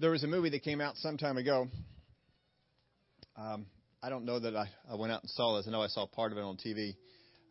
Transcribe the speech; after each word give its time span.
There 0.00 0.12
was 0.12 0.22
a 0.22 0.28
movie 0.28 0.50
that 0.50 0.62
came 0.62 0.80
out 0.80 0.96
some 0.96 1.16
time 1.16 1.38
ago. 1.38 1.66
Um, 3.36 3.66
I 4.00 4.10
don't 4.10 4.24
know 4.24 4.38
that 4.38 4.54
I, 4.54 4.68
I 4.88 4.94
went 4.94 5.12
out 5.12 5.22
and 5.22 5.30
saw 5.30 5.56
this. 5.56 5.66
I 5.66 5.72
know 5.72 5.82
I 5.82 5.88
saw 5.88 6.06
part 6.06 6.30
of 6.30 6.38
it 6.38 6.42
on 6.42 6.56
TV. 6.56 6.94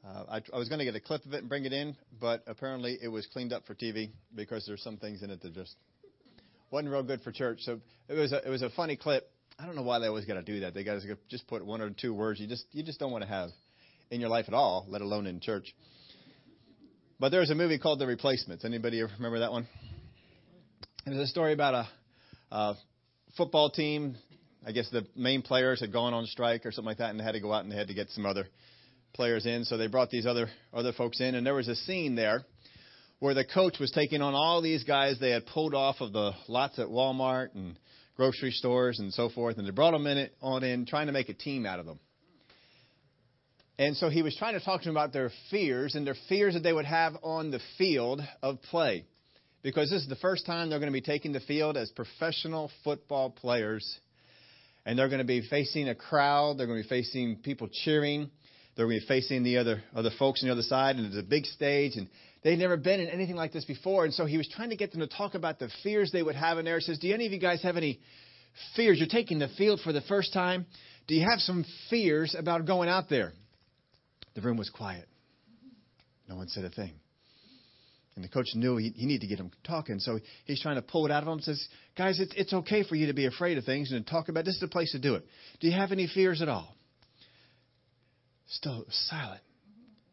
Uh, 0.05 0.23
I, 0.29 0.41
I 0.53 0.57
was 0.57 0.69
going 0.69 0.79
to 0.79 0.85
get 0.85 0.95
a 0.95 1.01
clip 1.01 1.25
of 1.25 1.33
it 1.33 1.39
and 1.39 1.49
bring 1.49 1.65
it 1.65 1.73
in, 1.73 1.97
but 2.21 2.43
apparently 2.47 2.97
it 3.01 3.09
was 3.09 3.25
cleaned 3.25 3.51
up 3.51 3.65
for 3.65 3.75
TV 3.75 4.11
because 4.33 4.65
there's 4.65 4.81
some 4.81 4.95
things 4.95 5.23
in 5.23 5.29
it 5.29 5.41
that 5.41 5.53
just 5.53 5.75
wasn't 6.71 6.89
real 6.89 7.03
good 7.03 7.19
for 7.19 7.33
church. 7.33 7.59
So 7.63 7.81
it 8.07 8.13
was 8.13 8.31
a, 8.31 8.47
it 8.47 8.49
was 8.49 8.61
a 8.61 8.69
funny 8.69 8.95
clip. 8.95 9.29
I 9.59 9.65
don't 9.65 9.75
know 9.75 9.83
why 9.83 9.99
they 9.99 10.07
always 10.07 10.23
got 10.23 10.35
to 10.35 10.41
do 10.41 10.61
that. 10.61 10.73
They 10.73 10.85
got 10.85 11.01
to 11.01 11.17
just 11.27 11.47
put 11.47 11.65
one 11.65 11.81
or 11.81 11.89
two 11.89 12.13
words 12.13 12.39
you 12.39 12.47
just 12.47 12.65
you 12.71 12.81
just 12.81 12.97
don't 12.97 13.11
want 13.11 13.23
to 13.23 13.29
have 13.29 13.49
in 14.09 14.21
your 14.21 14.29
life 14.29 14.45
at 14.47 14.53
all, 14.53 14.85
let 14.87 15.01
alone 15.01 15.27
in 15.27 15.41
church. 15.41 15.75
But 17.19 17.29
there 17.29 17.41
was 17.41 17.49
a 17.49 17.55
movie 17.55 17.77
called 17.77 17.99
The 17.99 18.07
Replacements. 18.07 18.63
Anybody 18.63 19.01
remember 19.01 19.39
that 19.39 19.51
one? 19.51 19.67
It 21.05 21.09
was 21.09 21.19
a 21.19 21.27
story 21.27 21.51
about 21.51 21.73
a, 21.73 21.87
a 22.51 22.75
football 23.35 23.69
team. 23.69 24.15
I 24.65 24.71
guess 24.71 24.89
the 24.89 25.05
main 25.15 25.41
players 25.41 25.79
had 25.79 25.93
gone 25.93 26.13
on 26.13 26.25
strike 26.25 26.65
or 26.65 26.71
something 26.71 26.87
like 26.87 26.97
that, 26.97 27.11
and 27.11 27.19
they 27.19 27.23
had 27.23 27.33
to 27.33 27.39
go 27.39 27.53
out 27.53 27.63
and 27.63 27.71
they 27.71 27.77
had 27.77 27.87
to 27.87 27.93
get 27.93 28.09
some 28.09 28.25
other 28.25 28.47
players 29.13 29.45
in. 29.45 29.63
So 29.63 29.77
they 29.77 29.87
brought 29.87 30.09
these 30.09 30.25
other 30.25 30.49
other 30.73 30.91
folks 30.93 31.21
in, 31.21 31.35
and 31.35 31.45
there 31.45 31.53
was 31.53 31.67
a 31.67 31.75
scene 31.75 32.15
there 32.15 32.43
where 33.19 33.33
the 33.33 33.45
coach 33.45 33.79
was 33.79 33.91
taking 33.91 34.21
on 34.21 34.35
all 34.35 34.61
these 34.61 34.83
guys 34.83 35.17
they 35.19 35.31
had 35.31 35.45
pulled 35.47 35.73
off 35.73 35.97
of 36.01 36.13
the 36.13 36.31
lots 36.47 36.77
at 36.77 36.87
Walmart 36.87 37.55
and 37.55 37.77
grocery 38.15 38.51
stores 38.51 38.99
and 38.99 39.13
so 39.13 39.29
forth, 39.29 39.57
and 39.57 39.65
they 39.65 39.71
brought 39.71 39.91
them 39.91 40.07
in 40.07 40.17
it, 40.17 40.35
on 40.41 40.63
in, 40.63 40.85
trying 40.85 41.07
to 41.07 41.13
make 41.13 41.29
a 41.29 41.33
team 41.33 41.65
out 41.65 41.79
of 41.79 41.85
them. 41.85 41.99
And 43.79 43.95
so 43.95 44.09
he 44.09 44.23
was 44.23 44.35
trying 44.35 44.57
to 44.57 44.63
talk 44.63 44.81
to 44.81 44.85
them 44.89 44.97
about 44.97 45.13
their 45.13 45.31
fears 45.51 45.93
and 45.95 46.05
their 46.05 46.15
fears 46.27 46.55
that 46.55 46.63
they 46.63 46.73
would 46.73 46.85
have 46.85 47.13
on 47.21 47.51
the 47.51 47.59
field 47.77 48.21
of 48.41 48.61
play. 48.63 49.05
Because 49.67 49.89
this 49.89 50.01
is 50.01 50.07
the 50.07 50.15
first 50.15 50.45
time 50.45 50.69
they're 50.69 50.79
going 50.79 50.93
to 50.93 50.97
be 50.97 51.01
taking 51.01 51.33
the 51.33 51.41
field 51.41 51.75
as 51.75 51.89
professional 51.89 52.71
football 52.85 53.29
players. 53.29 53.99
And 54.85 54.97
they're 54.97 55.09
going 55.09 55.19
to 55.19 55.25
be 55.25 55.41
facing 55.41 55.89
a 55.89 55.93
crowd. 55.93 56.57
They're 56.57 56.67
going 56.67 56.81
to 56.81 56.87
be 56.87 56.89
facing 56.89 57.39
people 57.43 57.67
cheering. 57.83 58.31
They're 58.77 58.85
going 58.85 59.01
to 59.01 59.05
be 59.05 59.07
facing 59.09 59.43
the 59.43 59.57
other 59.57 59.83
other 59.93 60.09
folks 60.17 60.41
on 60.41 60.47
the 60.47 60.53
other 60.53 60.61
side. 60.61 60.95
And 60.95 61.05
it's 61.07 61.17
a 61.17 61.21
big 61.21 61.45
stage. 61.45 61.97
And 61.97 62.07
they'd 62.45 62.55
never 62.55 62.77
been 62.77 63.01
in 63.01 63.09
anything 63.09 63.35
like 63.35 63.51
this 63.51 63.65
before. 63.65 64.05
And 64.05 64.13
so 64.13 64.25
he 64.25 64.37
was 64.37 64.47
trying 64.47 64.69
to 64.69 64.77
get 64.77 64.93
them 64.93 65.01
to 65.01 65.07
talk 65.07 65.33
about 65.35 65.59
the 65.59 65.69
fears 65.83 66.13
they 66.13 66.23
would 66.23 66.35
have 66.35 66.57
in 66.59 66.63
there. 66.63 66.79
He 66.79 66.85
says, 66.85 66.99
Do 66.99 67.13
any 67.13 67.25
of 67.25 67.33
you 67.33 67.39
guys 67.39 67.61
have 67.63 67.75
any 67.75 67.99
fears? 68.77 68.99
You're 68.99 69.09
taking 69.09 69.37
the 69.37 69.49
field 69.57 69.81
for 69.83 69.91
the 69.91 69.99
first 69.99 70.31
time. 70.31 70.65
Do 71.09 71.15
you 71.15 71.27
have 71.29 71.41
some 71.41 71.65
fears 71.89 72.37
about 72.39 72.65
going 72.65 72.87
out 72.87 73.09
there? 73.09 73.33
The 74.33 74.39
room 74.39 74.55
was 74.55 74.69
quiet. 74.69 75.09
No 76.29 76.37
one 76.37 76.47
said 76.47 76.63
a 76.63 76.69
thing. 76.69 76.93
And 78.17 78.23
the 78.23 78.29
coach 78.29 78.47
knew 78.55 78.77
he, 78.77 78.89
he 78.95 79.05
needed 79.05 79.21
to 79.21 79.27
get 79.27 79.39
him 79.39 79.51
talking, 79.63 79.99
so 79.99 80.19
he's 80.45 80.59
trying 80.59 80.77
to 80.77 80.81
pull 80.81 81.05
it 81.05 81.11
out 81.11 81.21
of 81.21 81.29
them. 81.29 81.39
Says, 81.39 81.67
"Guys, 81.95 82.19
it's 82.19 82.33
it's 82.35 82.51
okay 82.51 82.81
for 82.81 82.95
you 82.95 83.05
to 83.05 83.13
be 83.13 83.27
afraid 83.27 83.59
of 83.59 83.63
things 83.63 83.91
and 83.91 84.03
to 84.03 84.11
talk 84.11 84.27
about. 84.27 84.43
This 84.43 84.55
is 84.55 84.59
the 84.59 84.67
place 84.67 84.91
to 84.93 84.99
do 84.99 85.13
it. 85.13 85.23
Do 85.59 85.67
you 85.67 85.73
have 85.73 85.91
any 85.91 86.07
fears 86.07 86.41
at 86.41 86.49
all?" 86.49 86.75
Still 88.47 88.85
silent. 88.89 89.41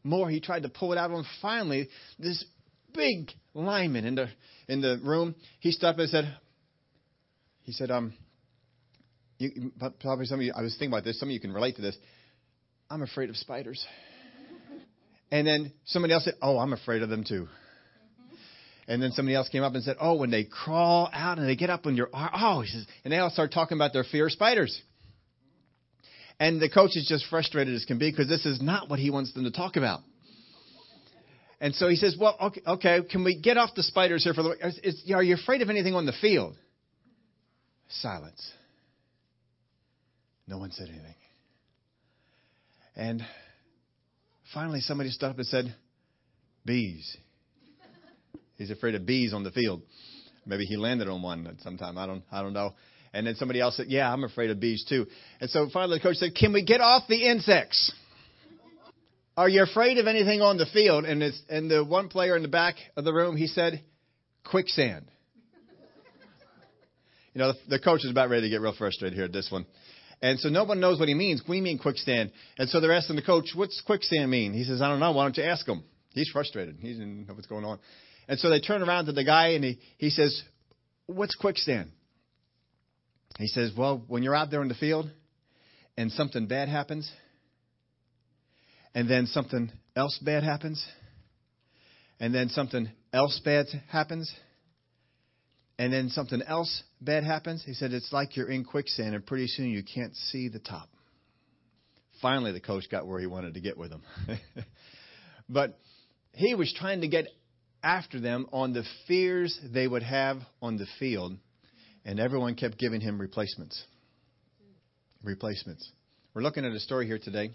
More, 0.02 0.28
he 0.28 0.38
tried 0.38 0.64
to 0.64 0.68
pull 0.68 0.92
it 0.92 0.98
out 0.98 1.10
of 1.10 1.16
him. 1.16 1.24
Finally, 1.40 1.88
this 2.18 2.44
big 2.92 3.30
lineman 3.54 4.04
in 4.04 4.16
the 4.16 4.28
in 4.68 4.82
the 4.82 5.00
room, 5.02 5.34
he 5.60 5.72
stopped 5.72 5.98
and 5.98 6.10
said, 6.10 6.36
"He 7.62 7.72
said, 7.72 7.90
um, 7.90 8.12
you, 9.38 9.72
probably 9.98 10.26
some 10.26 10.40
of 10.40 10.44
you. 10.44 10.52
I 10.54 10.60
was 10.60 10.74
thinking 10.74 10.92
about 10.92 11.04
this. 11.04 11.18
Some 11.18 11.30
of 11.30 11.32
you 11.32 11.40
can 11.40 11.54
relate 11.54 11.76
to 11.76 11.82
this. 11.82 11.96
I'm 12.90 13.00
afraid 13.00 13.30
of 13.30 13.36
spiders." 13.38 13.82
And 15.30 15.46
then 15.46 15.72
somebody 15.86 16.14
else 16.14 16.24
said, 16.24 16.34
Oh, 16.40 16.58
I'm 16.58 16.72
afraid 16.72 17.02
of 17.02 17.08
them 17.08 17.24
too. 17.24 17.48
And 18.86 19.02
then 19.02 19.12
somebody 19.12 19.34
else 19.34 19.48
came 19.48 19.62
up 19.62 19.74
and 19.74 19.82
said, 19.82 19.96
Oh, 20.00 20.14
when 20.14 20.30
they 20.30 20.44
crawl 20.44 21.08
out 21.12 21.38
and 21.38 21.48
they 21.48 21.56
get 21.56 21.70
up 21.70 21.86
on 21.86 21.96
your 21.96 22.10
arm. 22.12 22.30
Oh, 22.34 22.60
he 22.60 22.68
says, 22.68 22.86
and 23.04 23.12
they 23.12 23.18
all 23.18 23.30
start 23.30 23.52
talking 23.52 23.76
about 23.78 23.92
their 23.92 24.04
fear 24.04 24.26
of 24.26 24.32
spiders. 24.32 24.80
And 26.38 26.60
the 26.60 26.68
coach 26.68 26.90
is 26.96 27.06
just 27.08 27.26
frustrated 27.30 27.74
as 27.74 27.84
can 27.84 27.98
be 27.98 28.10
because 28.10 28.28
this 28.28 28.44
is 28.44 28.60
not 28.60 28.90
what 28.90 28.98
he 28.98 29.10
wants 29.10 29.32
them 29.32 29.44
to 29.44 29.50
talk 29.50 29.76
about. 29.76 30.00
And 31.60 31.74
so 31.74 31.88
he 31.88 31.96
says, 31.96 32.16
Well, 32.18 32.36
okay, 32.40 32.60
okay 32.66 33.00
can 33.10 33.24
we 33.24 33.40
get 33.40 33.56
off 33.56 33.70
the 33.74 33.82
spiders 33.82 34.24
here 34.24 34.34
for 34.34 34.42
the. 34.42 34.50
Is, 34.66 34.78
is, 34.82 35.12
are 35.14 35.22
you 35.22 35.34
afraid 35.34 35.62
of 35.62 35.70
anything 35.70 35.94
on 35.94 36.04
the 36.04 36.12
field? 36.20 36.56
Silence. 37.88 38.52
No 40.46 40.58
one 40.58 40.72
said 40.72 40.88
anything. 40.88 41.14
And 42.96 43.22
Finally, 44.54 44.80
somebody 44.80 45.10
stood 45.10 45.30
up 45.30 45.38
and 45.38 45.46
said, 45.46 45.74
Bees. 46.64 47.16
He's 48.56 48.70
afraid 48.70 48.94
of 48.94 49.06
bees 49.06 49.32
on 49.32 49.42
the 49.42 49.50
field. 49.50 49.82
Maybe 50.46 50.64
he 50.64 50.76
landed 50.76 51.08
on 51.08 51.22
one 51.22 51.46
at 51.46 51.60
some 51.60 51.76
time. 51.76 51.98
I 51.98 52.06
don't, 52.06 52.22
I 52.30 52.42
don't 52.42 52.52
know. 52.52 52.74
And 53.12 53.26
then 53.26 53.34
somebody 53.36 53.60
else 53.60 53.76
said, 53.76 53.86
Yeah, 53.88 54.12
I'm 54.12 54.24
afraid 54.24 54.50
of 54.50 54.60
bees 54.60 54.84
too. 54.88 55.06
And 55.40 55.48
so 55.48 55.68
finally 55.72 55.98
the 55.98 56.02
coach 56.02 56.16
said, 56.16 56.34
Can 56.34 56.52
we 56.52 56.64
get 56.64 56.80
off 56.80 57.04
the 57.08 57.28
insects? 57.28 57.92
Are 59.36 59.48
you 59.48 59.62
afraid 59.62 59.98
of 59.98 60.06
anything 60.06 60.42
on 60.42 60.58
the 60.58 60.66
field? 60.66 61.04
And, 61.04 61.22
it's, 61.22 61.40
and 61.48 61.70
the 61.70 61.84
one 61.84 62.08
player 62.08 62.36
in 62.36 62.42
the 62.42 62.48
back 62.48 62.76
of 62.96 63.04
the 63.04 63.12
room, 63.12 63.36
he 63.36 63.46
said, 63.46 63.82
Quicksand. 64.44 65.10
You 67.34 67.40
know, 67.40 67.52
the, 67.52 67.58
the 67.70 67.78
coach 67.80 68.04
is 68.04 68.10
about 68.10 68.30
ready 68.30 68.42
to 68.42 68.48
get 68.48 68.60
real 68.60 68.74
frustrated 68.76 69.16
here 69.16 69.24
at 69.24 69.32
this 69.32 69.48
one. 69.50 69.66
And 70.22 70.38
so 70.38 70.48
no 70.48 70.64
one 70.64 70.78
knows 70.78 71.00
what 71.00 71.08
he 71.08 71.14
means. 71.14 71.42
We 71.48 71.60
mean 71.60 71.78
quicksand. 71.78 72.30
And 72.58 72.68
so 72.70 72.80
they're 72.80 72.92
asking 72.92 73.16
the 73.16 73.22
coach, 73.22 73.50
what's 73.54 73.82
quicksand 73.84 74.30
mean? 74.30 74.52
He 74.52 74.64
says, 74.64 74.80
I 74.80 74.88
don't 74.88 75.00
know. 75.00 75.12
Why 75.12 75.24
don't 75.24 75.36
you 75.36 75.42
ask 75.42 75.66
him? 75.68 75.82
He's 76.12 76.30
frustrated. 76.30 76.76
He 76.80 76.92
doesn't 76.92 77.26
know 77.26 77.34
what's 77.34 77.48
going 77.48 77.64
on. 77.64 77.80
And 78.28 78.38
so 78.38 78.48
they 78.50 78.60
turn 78.60 78.82
around 78.82 79.06
to 79.06 79.12
the 79.12 79.24
guy 79.24 79.48
and 79.48 79.64
he, 79.64 79.78
he 79.98 80.10
says, 80.10 80.42
what's 81.06 81.34
quicksand? 81.34 81.90
He 83.38 83.48
says, 83.48 83.72
well, 83.76 84.02
when 84.06 84.22
you're 84.22 84.34
out 84.34 84.50
there 84.50 84.62
in 84.62 84.68
the 84.68 84.74
field 84.74 85.10
and 85.96 86.10
something 86.12 86.46
bad 86.46 86.68
happens, 86.68 87.10
and 88.94 89.10
then 89.10 89.26
something 89.26 89.72
else 89.96 90.18
bad 90.24 90.44
happens, 90.44 90.84
and 92.20 92.34
then 92.34 92.48
something 92.48 92.88
else 93.12 93.40
bad 93.44 93.66
happens, 93.90 94.32
and 95.78 95.92
then 95.92 96.08
something 96.10 96.42
else 96.42 96.82
bad 97.00 97.24
happens, 97.24 97.62
he 97.64 97.74
said, 97.74 97.92
it's 97.92 98.12
like 98.12 98.36
you're 98.36 98.50
in 98.50 98.64
quicksand, 98.64 99.14
and 99.14 99.26
pretty 99.26 99.48
soon 99.48 99.70
you 99.70 99.82
can't 99.82 100.14
see 100.14 100.48
the 100.48 100.60
top. 100.60 100.88
Finally, 102.22 102.52
the 102.52 102.60
coach 102.60 102.84
got 102.90 103.06
where 103.06 103.18
he 103.18 103.26
wanted 103.26 103.54
to 103.54 103.60
get 103.60 103.76
with 103.76 103.90
him. 103.90 104.02
but 105.48 105.78
he 106.32 106.54
was 106.54 106.72
trying 106.78 107.00
to 107.00 107.08
get 107.08 107.26
after 107.84 108.18
them 108.18 108.46
on 108.52 108.72
the 108.72 108.82
fears 109.06 109.58
they 109.72 109.86
would 109.86 110.02
have 110.02 110.38
on 110.62 110.78
the 110.78 110.86
field, 110.98 111.36
and 112.04 112.18
everyone 112.18 112.54
kept 112.54 112.78
giving 112.78 113.00
him 113.00 113.20
replacements. 113.20 113.84
Replacements. 115.22 115.88
We're 116.32 116.42
looking 116.42 116.64
at 116.64 116.72
a 116.72 116.80
story 116.80 117.06
here 117.06 117.18
today. 117.18 117.50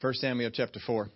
1 0.00 0.14
Samuel 0.14 0.50
chapter 0.52 0.80
4. 0.84 1.08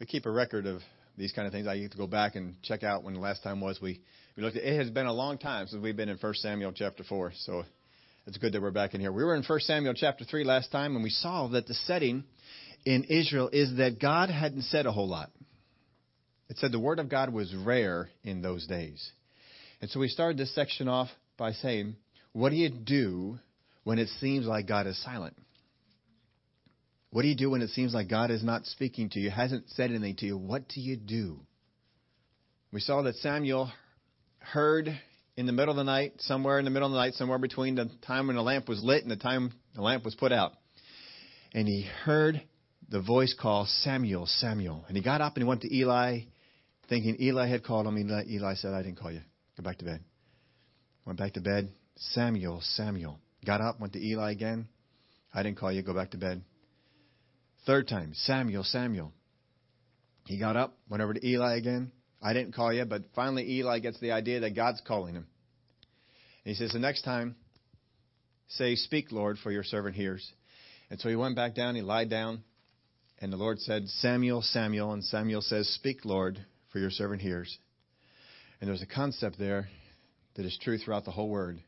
We 0.00 0.06
keep 0.06 0.26
a 0.26 0.30
record 0.30 0.66
of 0.66 0.82
these 1.16 1.32
kind 1.32 1.46
of 1.46 1.52
things. 1.52 1.66
I 1.66 1.78
get 1.78 1.92
to 1.92 1.98
go 1.98 2.06
back 2.06 2.34
and 2.34 2.60
check 2.62 2.82
out 2.82 3.04
when 3.04 3.14
the 3.14 3.20
last 3.20 3.42
time 3.42 3.60
was 3.60 3.80
we, 3.80 4.00
we 4.36 4.42
looked 4.42 4.56
at 4.56 4.64
it 4.64 4.76
has 4.78 4.90
been 4.90 5.06
a 5.06 5.12
long 5.12 5.38
time 5.38 5.66
since 5.68 5.82
we've 5.82 5.96
been 5.96 6.08
in 6.08 6.16
1 6.16 6.34
Samuel 6.34 6.72
chapter 6.74 7.04
4. 7.04 7.32
So 7.36 7.62
it's 8.26 8.38
good 8.38 8.52
that 8.54 8.62
we're 8.62 8.70
back 8.70 8.94
in 8.94 9.00
here. 9.00 9.12
We 9.12 9.22
were 9.24 9.36
in 9.36 9.44
1 9.44 9.60
Samuel 9.60 9.94
chapter 9.94 10.24
3 10.24 10.44
last 10.44 10.72
time 10.72 10.94
and 10.94 11.04
we 11.04 11.10
saw 11.10 11.48
that 11.48 11.66
the 11.66 11.74
setting 11.74 12.24
in 12.84 13.04
Israel 13.04 13.50
is 13.52 13.76
that 13.76 14.00
God 14.00 14.30
hadn't 14.30 14.62
said 14.62 14.86
a 14.86 14.92
whole 14.92 15.08
lot. 15.08 15.30
It 16.48 16.58
said 16.58 16.72
the 16.72 16.78
word 16.78 16.98
of 16.98 17.08
God 17.08 17.32
was 17.32 17.54
rare 17.54 18.10
in 18.24 18.42
those 18.42 18.66
days. 18.66 19.10
And 19.80 19.90
so 19.90 20.00
we 20.00 20.08
started 20.08 20.38
this 20.38 20.54
section 20.54 20.88
off 20.88 21.08
by 21.36 21.52
saying, 21.52 21.96
what 22.32 22.50
do 22.50 22.56
you 22.56 22.70
do 22.70 23.38
when 23.84 23.98
it 23.98 24.08
seems 24.20 24.46
like 24.46 24.66
God 24.66 24.86
is 24.86 25.02
silent? 25.02 25.36
What 27.10 27.22
do 27.22 27.28
you 27.28 27.36
do 27.36 27.50
when 27.50 27.62
it 27.62 27.70
seems 27.70 27.92
like 27.92 28.08
God 28.08 28.30
is 28.30 28.42
not 28.42 28.64
speaking 28.64 29.10
to 29.10 29.20
you, 29.20 29.30
hasn't 29.30 29.68
said 29.70 29.90
anything 29.90 30.16
to 30.16 30.26
you? 30.26 30.38
What 30.38 30.68
do 30.68 30.80
you 30.80 30.96
do? 30.96 31.40
We 32.72 32.80
saw 32.80 33.02
that 33.02 33.16
Samuel 33.16 33.70
heard 34.38 34.88
in 35.36 35.46
the 35.46 35.52
middle 35.52 35.72
of 35.72 35.76
the 35.76 35.84
night, 35.84 36.14
somewhere 36.20 36.58
in 36.58 36.64
the 36.64 36.70
middle 36.70 36.88
of 36.88 36.92
the 36.92 36.98
night, 36.98 37.14
somewhere 37.14 37.38
between 37.38 37.74
the 37.74 37.90
time 38.06 38.28
when 38.28 38.36
the 38.36 38.42
lamp 38.42 38.68
was 38.68 38.82
lit 38.82 39.02
and 39.02 39.10
the 39.10 39.16
time 39.16 39.52
the 39.74 39.82
lamp 39.82 40.04
was 40.04 40.14
put 40.14 40.32
out. 40.32 40.52
And 41.54 41.68
he 41.68 41.86
heard 42.04 42.42
the 42.88 43.00
voice 43.00 43.34
call, 43.38 43.66
Samuel, 43.66 44.26
Samuel. 44.26 44.84
And 44.88 44.96
he 44.96 45.02
got 45.02 45.20
up 45.20 45.34
and 45.34 45.42
he 45.42 45.48
went 45.48 45.62
to 45.62 45.74
Eli, 45.74 46.20
thinking 46.92 47.16
Eli 47.22 47.48
had 47.48 47.64
called 47.64 47.86
him. 47.86 47.96
Eli, 47.96 48.24
Eli 48.28 48.54
said, 48.54 48.74
I 48.74 48.82
didn't 48.82 48.98
call 48.98 49.10
you. 49.10 49.22
Go 49.56 49.62
back 49.62 49.78
to 49.78 49.84
bed. 49.86 50.00
Went 51.06 51.18
back 51.18 51.32
to 51.32 51.40
bed. 51.40 51.70
Samuel, 51.96 52.60
Samuel. 52.60 53.18
Got 53.46 53.62
up, 53.62 53.80
went 53.80 53.94
to 53.94 53.98
Eli 53.98 54.30
again. 54.32 54.68
I 55.32 55.42
didn't 55.42 55.56
call 55.56 55.72
you. 55.72 55.80
Go 55.82 55.94
back 55.94 56.10
to 56.10 56.18
bed. 56.18 56.42
Third 57.64 57.88
time, 57.88 58.12
Samuel, 58.12 58.62
Samuel. 58.62 59.10
He 60.26 60.38
got 60.38 60.54
up, 60.54 60.76
went 60.90 61.02
over 61.02 61.14
to 61.14 61.26
Eli 61.26 61.56
again. 61.56 61.92
I 62.20 62.34
didn't 62.34 62.54
call 62.54 62.74
you, 62.74 62.84
but 62.84 63.04
finally 63.14 63.50
Eli 63.52 63.78
gets 63.78 63.98
the 63.98 64.12
idea 64.12 64.40
that 64.40 64.54
God's 64.54 64.82
calling 64.86 65.14
him. 65.14 65.26
And 66.44 66.54
he 66.54 66.54
says, 66.54 66.72
The 66.72 66.78
next 66.78 67.02
time, 67.02 67.36
say, 68.48 68.74
Speak, 68.74 69.12
Lord, 69.12 69.38
for 69.42 69.50
your 69.50 69.64
servant 69.64 69.96
hears. 69.96 70.30
And 70.90 71.00
so 71.00 71.08
he 71.08 71.16
went 71.16 71.36
back 71.36 71.54
down, 71.54 71.74
he 71.74 71.80
lied 71.80 72.10
down, 72.10 72.44
and 73.18 73.32
the 73.32 73.38
Lord 73.38 73.60
said, 73.60 73.88
Samuel, 73.88 74.42
Samuel. 74.42 74.92
And 74.92 75.02
Samuel 75.02 75.40
says, 75.40 75.68
Speak, 75.68 76.04
Lord, 76.04 76.38
for 76.72 76.78
your 76.78 76.90
servant 76.90 77.22
hears. 77.22 77.58
And 78.60 78.68
there's 78.68 78.82
a 78.82 78.86
concept 78.86 79.38
there 79.38 79.68
that 80.34 80.46
is 80.46 80.58
true 80.62 80.78
throughout 80.78 81.04
the 81.04 81.10
whole 81.10 81.28
word. 81.28 81.60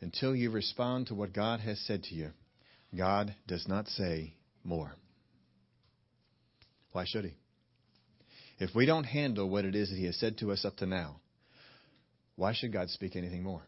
Until 0.00 0.34
you 0.34 0.50
respond 0.50 1.08
to 1.08 1.14
what 1.14 1.34
God 1.34 1.60
has 1.60 1.78
said 1.86 2.04
to 2.04 2.14
you, 2.14 2.30
God 2.96 3.34
does 3.46 3.68
not 3.68 3.86
say 3.88 4.34
more. 4.64 4.92
Why 6.92 7.04
should 7.06 7.24
He? 7.24 7.34
If 8.58 8.74
we 8.74 8.86
don't 8.86 9.04
handle 9.04 9.48
what 9.48 9.64
it 9.64 9.74
is 9.74 9.90
that 9.90 9.96
He 9.96 10.06
has 10.06 10.18
said 10.18 10.38
to 10.38 10.52
us 10.52 10.64
up 10.64 10.76
to 10.78 10.86
now, 10.86 11.16
why 12.36 12.54
should 12.54 12.72
God 12.72 12.88
speak 12.88 13.16
anything 13.16 13.42
more? 13.42 13.62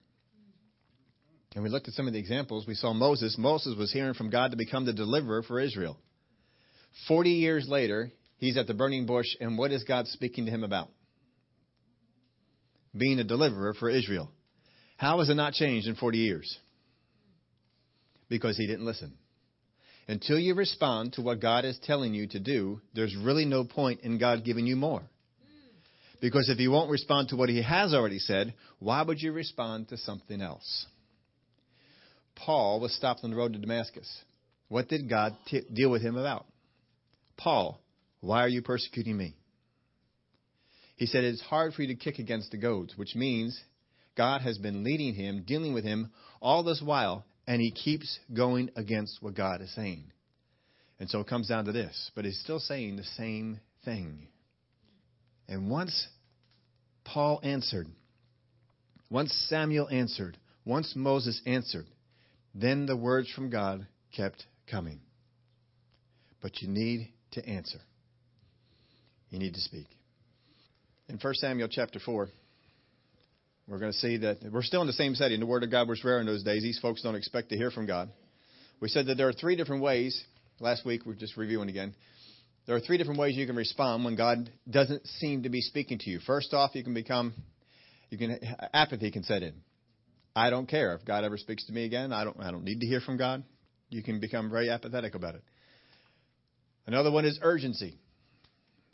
And 1.55 1.63
we 1.63 1.69
looked 1.69 1.89
at 1.89 1.95
some 1.95 2.07
of 2.07 2.15
the 2.15 2.19
examples. 2.19 2.67
We 2.67 2.75
saw 2.75 2.95
Moses. 2.95 3.37
Moses 3.39 3.77
was 3.77 3.93
hearing 3.93 4.15
from 4.15 4.31
God 4.31 4.53
to 4.53 4.57
become 4.57 4.87
the 4.87 4.95
deliverer 4.95 5.43
for 5.43 5.61
Israel. 5.61 5.99
Forty 7.07 7.33
years 7.33 7.67
later, 7.69 8.11
he's 8.43 8.57
at 8.57 8.67
the 8.67 8.75
burning 8.75 9.07
bush, 9.07 9.29
and 9.41 9.57
what 9.57 9.71
is 9.71 9.85
God 9.85 10.09
speaking 10.09 10.47
to 10.47 10.51
him 10.51 10.65
about? 10.65 10.89
Being 12.95 13.21
a 13.21 13.25
deliverer 13.25 13.73
for 13.73 13.89
Israel. 13.89 14.31
How 14.97 15.21
has 15.21 15.29
it 15.29 15.35
not 15.35 15.53
changed 15.53 15.87
in 15.87 15.95
40 15.95 16.19
years? 16.19 16.59
Because 18.29 18.57
he 18.57 18.67
didn't 18.67 18.85
listen. 18.85 19.15
Until 20.09 20.41
you 20.41 20.55
respond 20.55 21.13
to 21.13 21.23
what 21.23 21.41
God 21.41 21.65
is 21.65 21.79
telling 21.85 22.15
you 22.15 22.27
to 22.29 22.41
do, 22.41 22.81
there's 22.95 23.17
really 23.17 23.45
no 23.45 23.63
point 23.63 24.01
in 24.01 24.19
God 24.19 24.45
giving 24.45 24.67
you 24.67 24.75
more. 24.75 25.03
Because 26.21 26.49
if 26.49 26.59
you 26.59 26.73
won't 26.73 26.91
respond 26.91 27.29
to 27.29 27.37
what 27.37 27.49
he 27.49 27.63
has 27.63 27.95
already 27.95 28.19
said, 28.19 28.55
why 28.81 29.03
would 29.03 29.21
you 29.21 29.33
respond 29.33 29.89
to 29.89 29.97
something 29.97 30.41
else? 30.41 30.87
Paul 32.35 32.81
was 32.81 32.95
stopped 32.97 33.21
on 33.23 33.31
the 33.31 33.37
road 33.37 33.53
to 33.53 33.61
Damascus. 33.61 34.09
What 34.69 34.89
did 34.89 35.09
God 35.09 35.37
t- 35.47 35.63
deal 35.73 35.91
with 35.91 36.03
him 36.03 36.17
about? 36.17 36.47
Paul, 37.37 37.81
why 38.23 38.45
are 38.45 38.49
you 38.49 38.63
persecuting 38.63 39.17
me? 39.17 39.35
He 40.97 41.07
said, 41.07 41.25
It's 41.25 41.43
hard 41.43 41.75
for 41.75 41.83
you 41.83 41.89
to 41.89 41.97
kick 41.97 42.21
against 42.21 42.53
the 42.53 42.57
goads, 42.57 42.97
which 42.97 43.17
means 43.17 43.61
God 44.17 44.43
has 44.43 44.59
been 44.59 44.85
leading 44.85 45.15
him, 45.15 45.43
dealing 45.45 45.75
with 45.75 45.85
him 45.85 46.13
all 46.41 46.63
this 46.63 46.81
while, 46.81 47.25
and 47.49 47.61
he 47.61 47.73
keeps 47.73 48.21
going 48.33 48.71
against 48.77 49.21
what 49.21 49.35
God 49.35 49.61
is 49.61 49.75
saying. 49.75 50.05
And 51.01 51.11
so 51.11 51.19
it 51.19 51.27
comes 51.27 51.49
down 51.49 51.65
to 51.65 51.73
this, 51.73 52.13
but 52.15 52.25
he's 52.25 52.39
still 52.39 52.61
saying 52.61 52.95
the 52.95 53.03
same 53.03 53.59
thing. 53.85 54.29
And 55.49 55.69
once 55.69 56.07
Paul 57.05 57.41
answered, 57.43 57.89
once 59.11 59.33
Samuel 59.49 59.89
answered, 59.89 60.39
once 60.65 60.95
Moses 60.95 61.43
answered, 61.45 61.87
then 62.55 62.87
the 62.87 62.97
words 62.97 63.29
from 63.33 63.51
God 63.51 63.85
kept 64.17 64.47
coming. 64.71 65.01
But 66.41 66.63
you 66.63 66.69
need 66.69 67.13
to 67.33 67.45
answer. 67.45 67.81
You 69.33 69.39
need 69.39 69.55
to 69.55 69.61
speak. 69.61 69.87
In 71.09 71.19
1 71.19 71.35
Samuel 71.35 71.69
chapter 71.71 71.99
4, 71.99 72.29
we're 73.67 73.79
going 73.79 73.93
to 73.93 73.99
see 73.99 74.19
that 74.19 74.39
we're 74.53 74.63
still 74.63 74.83
in 74.83 74.87
the 74.87 74.93
same 74.93 75.15
setting. 75.15 75.41
The 75.41 75.47
Word 75.47 75.63
of 75.63 75.71
God 75.71 75.89
was 75.89 76.05
rare 76.05 76.21
in 76.21 76.27
those 76.27 76.45
days. 76.45 76.63
These 76.63 76.79
folks 76.81 77.03
don't 77.03 77.15
expect 77.15 77.49
to 77.49 77.57
hear 77.57 77.71
from 77.71 77.87
God. 77.87 78.11
We 78.81 78.89
said 78.89 79.07
that 79.07 79.15
there 79.15 79.29
are 79.29 79.33
three 79.33 79.57
different 79.57 79.83
ways. 79.83 80.23
Last 80.61 80.85
week, 80.85 81.07
we're 81.07 81.15
just 81.15 81.39
reviewing 81.39 81.71
again. 81.71 81.95
There 82.67 82.77
are 82.77 82.81
three 82.81 82.99
different 82.99 83.19
ways 83.19 83.35
you 83.35 83.47
can 83.47 83.57
respond 83.57 84.05
when 84.05 84.17
God 84.17 84.51
doesn't 84.71 85.07
seem 85.07 85.45
to 85.45 85.49
be 85.49 85.63
speaking 85.63 85.99
to 86.01 86.11
you. 86.11 86.21
First 86.21 86.53
off, 86.53 86.75
you 86.75 86.85
can 86.85 86.93
become, 86.93 87.33
you 88.11 88.19
can 88.19 88.39
apathy 88.75 89.11
can 89.11 89.23
set 89.23 89.43
in. 89.43 89.55
I 90.37 90.51
don't 90.51 90.69
care 90.69 90.95
if 90.95 91.07
God 91.07 91.25
ever 91.25 91.39
speaks 91.39 91.67
to 91.67 91.73
me 91.73 91.87
again. 91.87 92.13
I 92.13 92.25
don't. 92.25 92.39
I 92.39 92.51
don't 92.51 92.65
need 92.65 92.81
to 92.81 92.87
hear 92.87 93.01
from 93.01 93.17
God. 93.17 93.45
You 93.89 94.03
can 94.03 94.21
become 94.21 94.51
very 94.51 94.69
apathetic 94.69 95.15
about 95.15 95.37
it. 95.37 95.43
Another 96.87 97.11
one 97.11 97.25
is 97.25 97.39
urgency. 97.43 97.99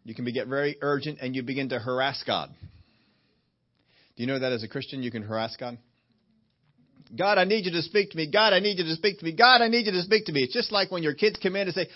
You 0.04 0.14
can 0.14 0.24
get 0.24 0.48
very 0.48 0.76
urgent 0.80 1.18
and 1.20 1.36
you 1.36 1.42
begin 1.42 1.68
to 1.70 1.78
harass 1.78 2.22
God. 2.26 2.50
Do 4.16 4.22
you 4.22 4.26
know 4.26 4.38
that 4.38 4.52
as 4.52 4.62
a 4.62 4.68
Christian 4.68 5.02
you 5.02 5.10
can 5.10 5.22
harass 5.22 5.56
God? 5.58 5.78
God, 7.16 7.38
I 7.38 7.44
need 7.44 7.64
you 7.64 7.72
to 7.72 7.82
speak 7.82 8.10
to 8.10 8.16
me. 8.16 8.30
God, 8.30 8.52
I 8.52 8.60
need 8.60 8.78
you 8.78 8.84
to 8.84 8.94
speak 8.94 9.18
to 9.18 9.24
me. 9.24 9.32
God, 9.32 9.62
I 9.62 9.68
need 9.68 9.86
you 9.86 9.92
to 9.92 10.02
speak 10.02 10.26
to 10.26 10.32
me. 10.32 10.42
It's 10.42 10.52
just 10.52 10.72
like 10.72 10.90
when 10.90 11.02
your 11.02 11.14
kids 11.14 11.38
come 11.42 11.56
in 11.56 11.66
and 11.66 11.74
say, 11.74 11.88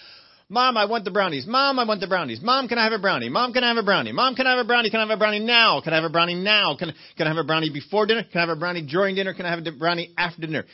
Mom, 0.49 0.77
I 0.77 0.85
want 0.85 1.05
the 1.05 1.11
brownies. 1.11 1.47
Mom, 1.47 1.79
I 1.79 1.85
want 1.85 2.01
the 2.01 2.07
brownies. 2.07 2.41
Mom, 2.43 2.69
can 2.69 2.77
I 2.77 2.85
have 2.85 2.93
a 2.93 2.99
brownie? 2.99 3.31
Mom, 3.31 3.53
can 3.55 3.65
I 3.65 3.69
have 3.69 3.79
a 3.79 3.83
brownie? 3.83 4.13
Mom, 4.13 4.35
can 4.35 4.47
I 4.47 4.51
have 4.51 4.59
a 4.59 4.67
brownie? 4.67 4.91
Can 4.91 5.01
I 5.01 5.05
have 5.05 5.11
a 5.11 5.17
brownie 5.17 5.39
now? 5.39 5.81
Can 5.81 5.95
I 5.95 5.97
have 5.97 6.05
a 6.05 6.11
brownie 6.11 6.35
now? 6.35 6.77
Can, 6.79 6.93
can 7.17 7.27
I 7.27 7.31
have 7.31 7.39
a 7.39 7.45
brownie 7.45 7.71
before 7.71 8.07
dinner? 8.07 8.23
Can 8.23 8.39
I 8.39 8.41
have 8.41 8.57
a 8.57 8.57
brownie 8.57 8.83
during 8.83 9.15
dinner? 9.15 9.33
Can 9.33 9.47
I 9.47 9.51
have 9.51 9.67
a 9.67 9.73
brownie 9.73 10.13
after 10.19 10.43
dinner? 10.43 10.65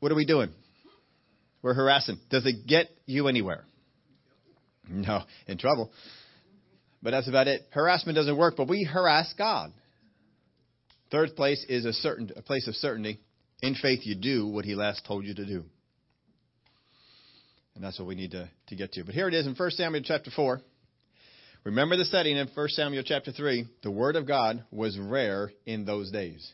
What 0.00 0.10
are 0.10 0.16
we 0.16 0.26
doing? 0.26 0.50
We're 1.62 1.74
harassing. 1.74 2.18
Does 2.28 2.44
it 2.44 2.66
get 2.66 2.88
you 3.06 3.28
anywhere? 3.28 3.64
No, 4.90 5.22
in 5.46 5.58
trouble. 5.58 5.92
But 7.02 7.10
that's 7.10 7.28
about 7.28 7.48
it. 7.48 7.62
Harassment 7.70 8.16
doesn't 8.16 8.36
work, 8.36 8.54
but 8.56 8.68
we 8.68 8.84
harass 8.84 9.32
God. 9.36 9.72
Third 11.10 11.34
place 11.36 11.64
is 11.68 11.84
a 11.84 11.92
certain 11.92 12.30
a 12.36 12.42
place 12.42 12.68
of 12.68 12.74
certainty. 12.76 13.18
In 13.60 13.74
faith, 13.74 14.00
you 14.04 14.14
do 14.14 14.46
what 14.46 14.64
He 14.64 14.74
last 14.74 15.04
told 15.06 15.24
you 15.24 15.34
to 15.34 15.44
do. 15.44 15.64
And 17.74 17.82
that's 17.82 17.98
what 17.98 18.08
we 18.08 18.14
need 18.14 18.32
to, 18.32 18.48
to 18.68 18.76
get 18.76 18.92
to. 18.92 19.04
But 19.04 19.14
here 19.14 19.28
it 19.28 19.34
is 19.34 19.46
in 19.46 19.54
1 19.54 19.70
Samuel 19.72 20.02
chapter 20.04 20.30
4. 20.30 20.60
Remember 21.64 21.96
the 21.96 22.04
setting 22.04 22.36
in 22.36 22.48
1 22.48 22.68
Samuel 22.70 23.02
chapter 23.04 23.32
3. 23.32 23.66
The 23.82 23.90
word 23.90 24.16
of 24.16 24.26
God 24.26 24.64
was 24.70 24.98
rare 24.98 25.52
in 25.64 25.84
those 25.84 26.10
days. 26.10 26.52